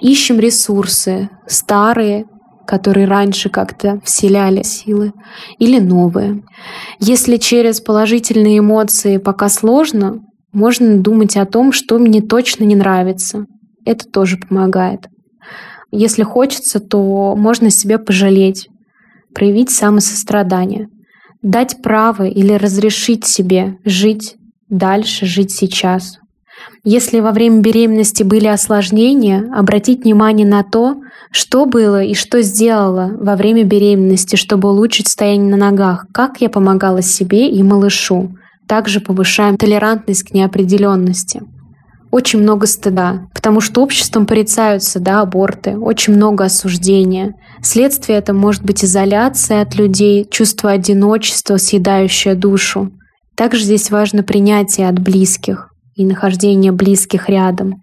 Ищем 0.00 0.38
ресурсы, 0.38 1.30
старые, 1.46 2.26
которые 2.66 3.06
раньше 3.06 3.48
как-то 3.48 4.00
вселяли 4.04 4.62
силы, 4.62 5.12
или 5.58 5.78
новые. 5.78 6.42
Если 6.98 7.36
через 7.36 7.80
положительные 7.80 8.58
эмоции 8.58 9.16
пока 9.16 9.48
сложно, 9.48 10.20
можно 10.52 10.98
думать 10.98 11.36
о 11.36 11.46
том, 11.46 11.72
что 11.72 11.98
мне 11.98 12.20
точно 12.20 12.64
не 12.64 12.76
нравится. 12.76 13.46
Это 13.84 14.06
тоже 14.06 14.36
помогает. 14.38 15.06
Если 15.90 16.22
хочется, 16.22 16.80
то 16.80 17.34
можно 17.36 17.70
себе 17.70 17.98
пожалеть, 17.98 18.68
проявить 19.34 19.70
самосострадание, 19.70 20.88
дать 21.42 21.82
право 21.82 22.24
или 22.24 22.52
разрешить 22.54 23.26
себе 23.26 23.76
жить 23.84 24.36
дальше, 24.68 25.26
жить 25.26 25.52
сейчас. 25.52 26.18
Если 26.84 27.20
во 27.20 27.32
время 27.32 27.60
беременности 27.60 28.22
были 28.22 28.46
осложнения, 28.46 29.50
обратить 29.54 30.04
внимание 30.04 30.46
на 30.46 30.62
то, 30.62 30.96
что 31.30 31.66
было 31.66 32.02
и 32.02 32.14
что 32.14 32.42
сделала 32.42 33.10
во 33.18 33.36
время 33.36 33.64
беременности, 33.64 34.36
чтобы 34.36 34.70
улучшить 34.70 35.08
состояние 35.08 35.50
на 35.50 35.56
ногах, 35.56 36.06
как 36.12 36.40
я 36.40 36.48
помогала 36.48 37.02
себе 37.02 37.50
и 37.50 37.62
малышу. 37.62 38.36
Также 38.68 39.00
повышаем 39.00 39.56
толерантность 39.56 40.24
к 40.24 40.34
неопределенности 40.34 41.42
очень 42.16 42.40
много 42.40 42.66
стыда, 42.66 43.28
потому 43.34 43.60
что 43.60 43.82
обществом 43.82 44.24
порицаются 44.26 45.00
да, 45.00 45.20
аборты, 45.20 45.76
очень 45.76 46.14
много 46.14 46.44
осуждения. 46.44 47.34
Следствие 47.62 48.18
это 48.18 48.32
может 48.32 48.64
быть 48.64 48.82
изоляция 48.82 49.60
от 49.60 49.76
людей, 49.76 50.26
чувство 50.30 50.70
одиночества, 50.70 51.58
съедающее 51.58 52.34
душу. 52.34 52.90
Также 53.34 53.64
здесь 53.64 53.90
важно 53.90 54.22
принятие 54.22 54.88
от 54.88 54.98
близких 54.98 55.70
и 55.96 56.04
нахождение 56.04 56.72
близких 56.72 57.28
рядом. 57.28 57.80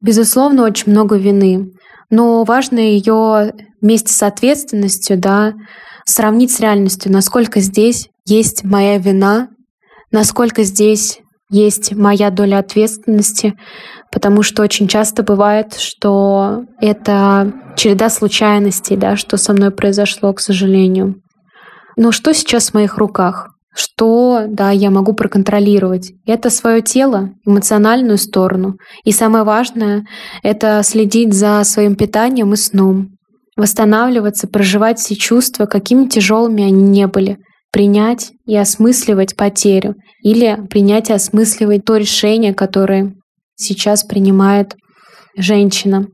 Безусловно, 0.00 0.64
очень 0.64 0.92
много 0.92 1.16
вины, 1.16 1.72
но 2.10 2.44
важно 2.44 2.78
ее 2.78 3.52
вместе 3.80 4.12
с 4.12 4.22
ответственностью 4.22 5.18
да, 5.18 5.54
сравнить 6.04 6.52
с 6.52 6.60
реальностью, 6.60 7.12
насколько 7.12 7.60
здесь 7.60 8.08
есть 8.24 8.64
моя 8.64 8.98
вина, 8.98 9.48
насколько 10.10 10.62
здесь 10.62 11.20
есть 11.50 11.94
моя 11.94 12.30
доля 12.30 12.58
ответственности, 12.58 13.54
потому 14.10 14.42
что 14.42 14.62
очень 14.62 14.88
часто 14.88 15.22
бывает, 15.22 15.74
что 15.74 16.64
это 16.80 17.52
череда 17.76 18.10
случайностей, 18.10 18.96
да, 18.96 19.16
что 19.16 19.36
со 19.36 19.52
мной 19.52 19.70
произошло, 19.70 20.32
к 20.32 20.40
сожалению. 20.40 21.16
Но 21.96 22.12
что 22.12 22.34
сейчас 22.34 22.70
в 22.70 22.74
моих 22.74 22.98
руках? 22.98 23.50
Что, 23.76 24.46
да, 24.48 24.70
я 24.70 24.90
могу 24.90 25.12
проконтролировать? 25.12 26.12
Это 26.24 26.48
свое 26.48 26.80
тело, 26.80 27.34
эмоциональную 27.44 28.16
сторону. 28.16 28.78
И 29.04 29.12
самое 29.12 29.44
важное— 29.44 30.06
это 30.42 30.80
следить 30.82 31.34
за 31.34 31.62
своим 31.64 31.94
питанием 31.94 32.54
и 32.54 32.56
сном. 32.56 33.08
Восстанавливаться, 33.54 34.48
проживать 34.48 34.98
все 34.98 35.14
чувства, 35.14 35.66
какими 35.66 36.08
тяжелыми 36.08 36.64
они 36.64 36.84
не 36.84 37.06
были— 37.06 37.38
принять 37.72 38.32
и 38.46 38.56
осмысливать 38.56 39.36
потерю 39.36 39.96
или 40.22 40.58
принять 40.70 41.10
и 41.10 41.12
осмысливать 41.12 41.84
то 41.84 41.98
решение, 41.98 42.54
которое 42.54 43.12
сейчас 43.56 44.04
принимает 44.04 44.74
женщина. 45.36 46.06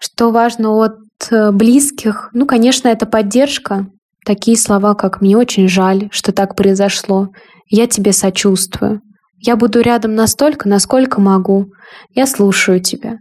Что 0.00 0.32
важно 0.32 0.72
от 0.72 0.96
э, 1.30 1.52
близких? 1.52 2.30
Ну, 2.32 2.46
конечно, 2.46 2.88
это 2.88 3.06
поддержка. 3.06 3.86
Такие 4.26 4.58
слова, 4.58 4.94
как 4.94 5.22
«мне 5.22 5.36
очень 5.36 5.68
жаль, 5.68 6.08
что 6.10 6.32
так 6.32 6.56
произошло», 6.56 7.28
«я 7.70 7.86
тебе 7.86 8.12
сочувствую», 8.12 9.00
«я 9.38 9.56
буду 9.56 9.80
рядом 9.80 10.16
настолько, 10.16 10.68
насколько 10.68 11.20
могу», 11.20 11.66
«я 12.14 12.26
слушаю 12.26 12.80
тебя». 12.80 13.18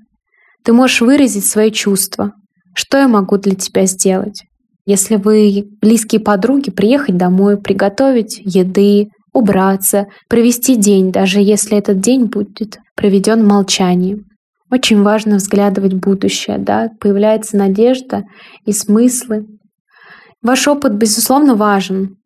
Ты 0.65 0.73
можешь 0.73 1.01
выразить 1.01 1.45
свои 1.45 1.69
чувства. 1.69 2.31
Что 2.73 2.97
я 2.97 3.07
могу 3.07 3.37
для 3.37 3.53
тебя 3.53 3.85
сделать? 3.85 4.41
Если 4.87 5.15
вы 5.15 5.63
близкие 5.79 6.19
подруги, 6.19 6.71
приехать 6.71 7.17
домой, 7.17 7.57
приготовить 7.57 8.39
еды, 8.43 9.09
убраться, 9.31 10.07
провести 10.27 10.75
день, 10.75 11.11
даже 11.11 11.39
если 11.39 11.77
этот 11.77 11.99
день 11.99 12.25
будет 12.25 12.79
проведен 12.95 13.43
в 13.43 13.47
молчании. 13.47 14.23
Очень 14.71 15.03
важно 15.03 15.35
взглядывать 15.35 15.93
в 15.93 15.99
будущее, 15.99 16.57
да, 16.57 16.89
появляется 16.99 17.57
надежда 17.57 18.23
и 18.65 18.71
смыслы. 18.71 19.45
Ваш 20.45 20.67
опыт, 20.67 20.93
безусловно, 20.93 21.55
важен. 21.55 22.17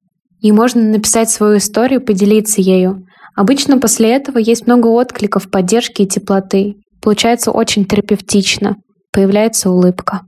и 0.42 0.52
можно 0.52 0.82
написать 0.82 1.30
свою 1.30 1.58
историю, 1.58 2.02
поделиться 2.02 2.60
ею. 2.60 3.06
Обычно 3.34 3.78
после 3.78 4.10
этого 4.14 4.40
есть 4.40 4.68
много 4.68 4.88
откликов, 4.88 5.50
поддержки 5.50 6.02
и 6.02 6.06
теплоты. 6.06 6.76
Получается 7.02 7.52
очень 7.52 7.86
терапевтично. 7.86 8.76
Появляется 9.14 9.70
улыбка. 9.70 10.24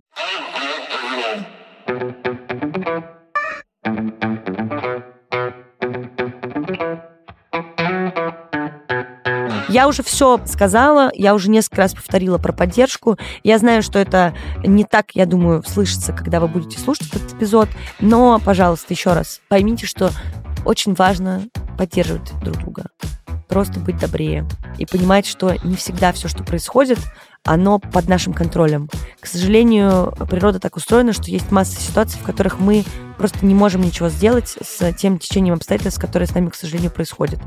Я 9.72 9.88
уже 9.88 10.04
все 10.04 10.38
сказала, 10.48 11.12
я 11.14 11.34
уже 11.34 11.50
несколько 11.50 11.78
раз 11.78 11.94
повторила 11.94 12.38
про 12.38 12.52
поддержку. 12.52 13.18
Я 13.42 13.58
знаю, 13.58 13.82
что 13.82 14.00
это 14.00 14.36
не 14.66 14.84
так, 14.84 15.12
я 15.14 15.26
думаю, 15.26 15.64
слышится, 15.66 16.12
когда 16.12 16.42
вы 16.42 16.50
будете 16.50 16.78
слушать 16.78 17.08
этот 17.08 17.34
эпизод, 17.36 17.70
но, 18.02 18.42
пожалуйста, 18.44 18.88
еще 18.94 19.14
раз 19.14 19.40
поймите, 19.48 19.86
что 19.86 20.12
очень 20.66 20.94
важно 20.94 21.44
поддерживать 21.78 22.34
друг 22.44 22.58
друга 22.58 22.88
просто 23.48 23.82
быть 23.82 23.98
добрее 23.98 24.48
и 24.78 24.86
понимать, 24.86 25.26
что 25.26 25.54
не 25.64 25.76
всегда 25.76 26.14
все, 26.14 26.30
что 26.30 26.44
происходит, 26.44 27.00
оно 27.44 27.80
под 27.80 28.08
нашим 28.08 28.34
контролем. 28.34 28.90
К 29.20 29.26
сожалению, 29.26 30.14
природа 30.30 30.60
так 30.60 30.76
устроена, 30.76 31.14
что 31.14 31.32
есть 31.32 31.52
масса 31.52 31.80
ситуаций, 31.80 32.20
в 32.20 32.24
которых 32.24 32.60
мы 32.60 32.84
просто 33.18 33.46
не 33.46 33.56
можем 33.56 33.82
ничего 33.82 34.10
сделать 34.10 34.58
с 34.62 34.94
тем 34.94 35.18
течением 35.18 35.56
обстоятельств, 35.56 36.00
которые 36.00 36.28
с 36.28 36.34
нами, 36.34 36.50
к 36.50 36.56
сожалению, 36.56 36.92
происходят. 36.92 37.40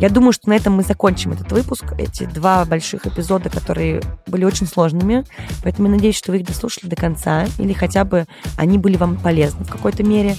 Я 0.00 0.08
думаю, 0.10 0.32
что 0.32 0.48
на 0.48 0.54
этом 0.54 0.74
мы 0.74 0.82
закончим 0.82 1.32
этот 1.32 1.52
выпуск, 1.52 1.84
эти 1.98 2.24
два 2.24 2.64
больших 2.64 3.06
эпизода, 3.06 3.48
которые 3.48 4.02
были 4.26 4.44
очень 4.44 4.66
сложными, 4.66 5.24
поэтому 5.62 5.88
я 5.88 5.94
надеюсь, 5.94 6.16
что 6.16 6.32
вы 6.32 6.38
их 6.38 6.46
дослушали 6.46 6.88
до 6.88 6.96
конца, 6.96 7.46
или 7.58 7.72
хотя 7.72 8.04
бы 8.04 8.26
они 8.56 8.76
были 8.76 8.96
вам 8.96 9.16
полезны 9.16 9.64
в 9.64 9.70
какой-то 9.70 10.02
мере. 10.02 10.36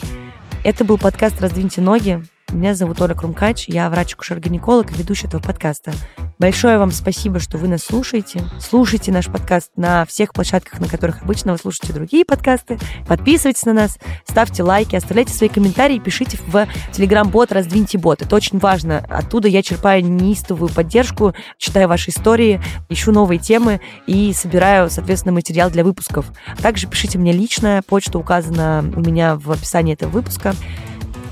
Это 0.63 0.83
был 0.83 0.97
подкаст 0.97 1.41
«Раздвиньте 1.41 1.79
ноги». 1.81 2.25
Меня 2.51 2.75
зовут 2.75 3.01
Оля 3.01 3.15
Крумкач, 3.15 3.67
я 3.67 3.89
врач-акушер-гинеколог 3.89 4.91
и 4.91 4.95
ведущий 4.95 5.27
этого 5.27 5.41
подкаста. 5.41 5.93
Большое 6.37 6.77
вам 6.77 6.91
спасибо, 6.91 7.39
что 7.39 7.57
вы 7.57 7.67
нас 7.67 7.81
слушаете. 7.81 8.43
Слушайте 8.59 9.11
наш 9.11 9.27
подкаст 9.27 9.71
на 9.75 10.05
всех 10.05 10.31
площадках, 10.31 10.79
на 10.79 10.87
которых 10.87 11.23
обычно 11.23 11.53
вы 11.53 11.57
слушаете 11.57 11.93
другие 11.93 12.23
подкасты. 12.23 12.77
Подписывайтесь 13.07 13.65
на 13.65 13.73
нас, 13.73 13.97
ставьте 14.25 14.63
лайки, 14.63 14.95
оставляйте 14.95 15.33
свои 15.33 15.49
комментарии, 15.49 15.97
пишите 15.99 16.37
в 16.47 16.67
Telegram-бот 16.93 17.51
«Раздвиньте 17.51 17.97
бот». 17.97 18.21
Это 18.21 18.35
очень 18.35 18.59
важно. 18.59 18.99
Оттуда 19.09 19.47
я 19.47 19.63
черпаю 19.63 20.05
неистовую 20.05 20.69
поддержку, 20.69 21.33
читаю 21.57 21.87
ваши 21.87 22.11
истории, 22.11 22.61
ищу 22.89 23.11
новые 23.11 23.39
темы 23.39 23.81
и 24.07 24.33
собираю, 24.33 24.89
соответственно, 24.89 25.33
материал 25.33 25.71
для 25.71 25.83
выпусков. 25.83 26.31
Также 26.61 26.87
пишите 26.87 27.17
мне 27.17 27.31
лично, 27.31 27.81
почта 27.87 28.19
указана 28.19 28.85
у 28.95 28.99
меня 28.99 29.35
в 29.35 29.51
описании 29.51 29.93
этого 29.93 30.09
выпуска. 30.09 30.53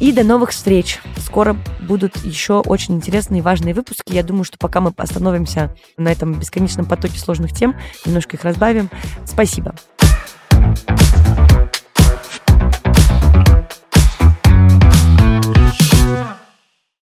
И 0.03 0.11
до 0.11 0.25
новых 0.25 0.49
встреч. 0.49 0.99
Скоро 1.15 1.55
будут 1.79 2.17
еще 2.25 2.59
очень 2.59 2.95
интересные 2.95 3.39
и 3.39 3.41
важные 3.41 3.73
выпуски. 3.73 4.11
Я 4.11 4.21
думаю, 4.21 4.43
что 4.43 4.57
пока 4.57 4.81
мы 4.81 4.93
остановимся 4.97 5.73
на 5.95 6.11
этом 6.11 6.33
бесконечном 6.33 6.85
потоке 6.85 7.17
сложных 7.17 7.53
тем, 7.53 7.73
немножко 8.05 8.35
их 8.35 8.43
разбавим. 8.43 8.89
Спасибо. 9.25 9.73
thank 10.51 11.37
you 11.37 11.42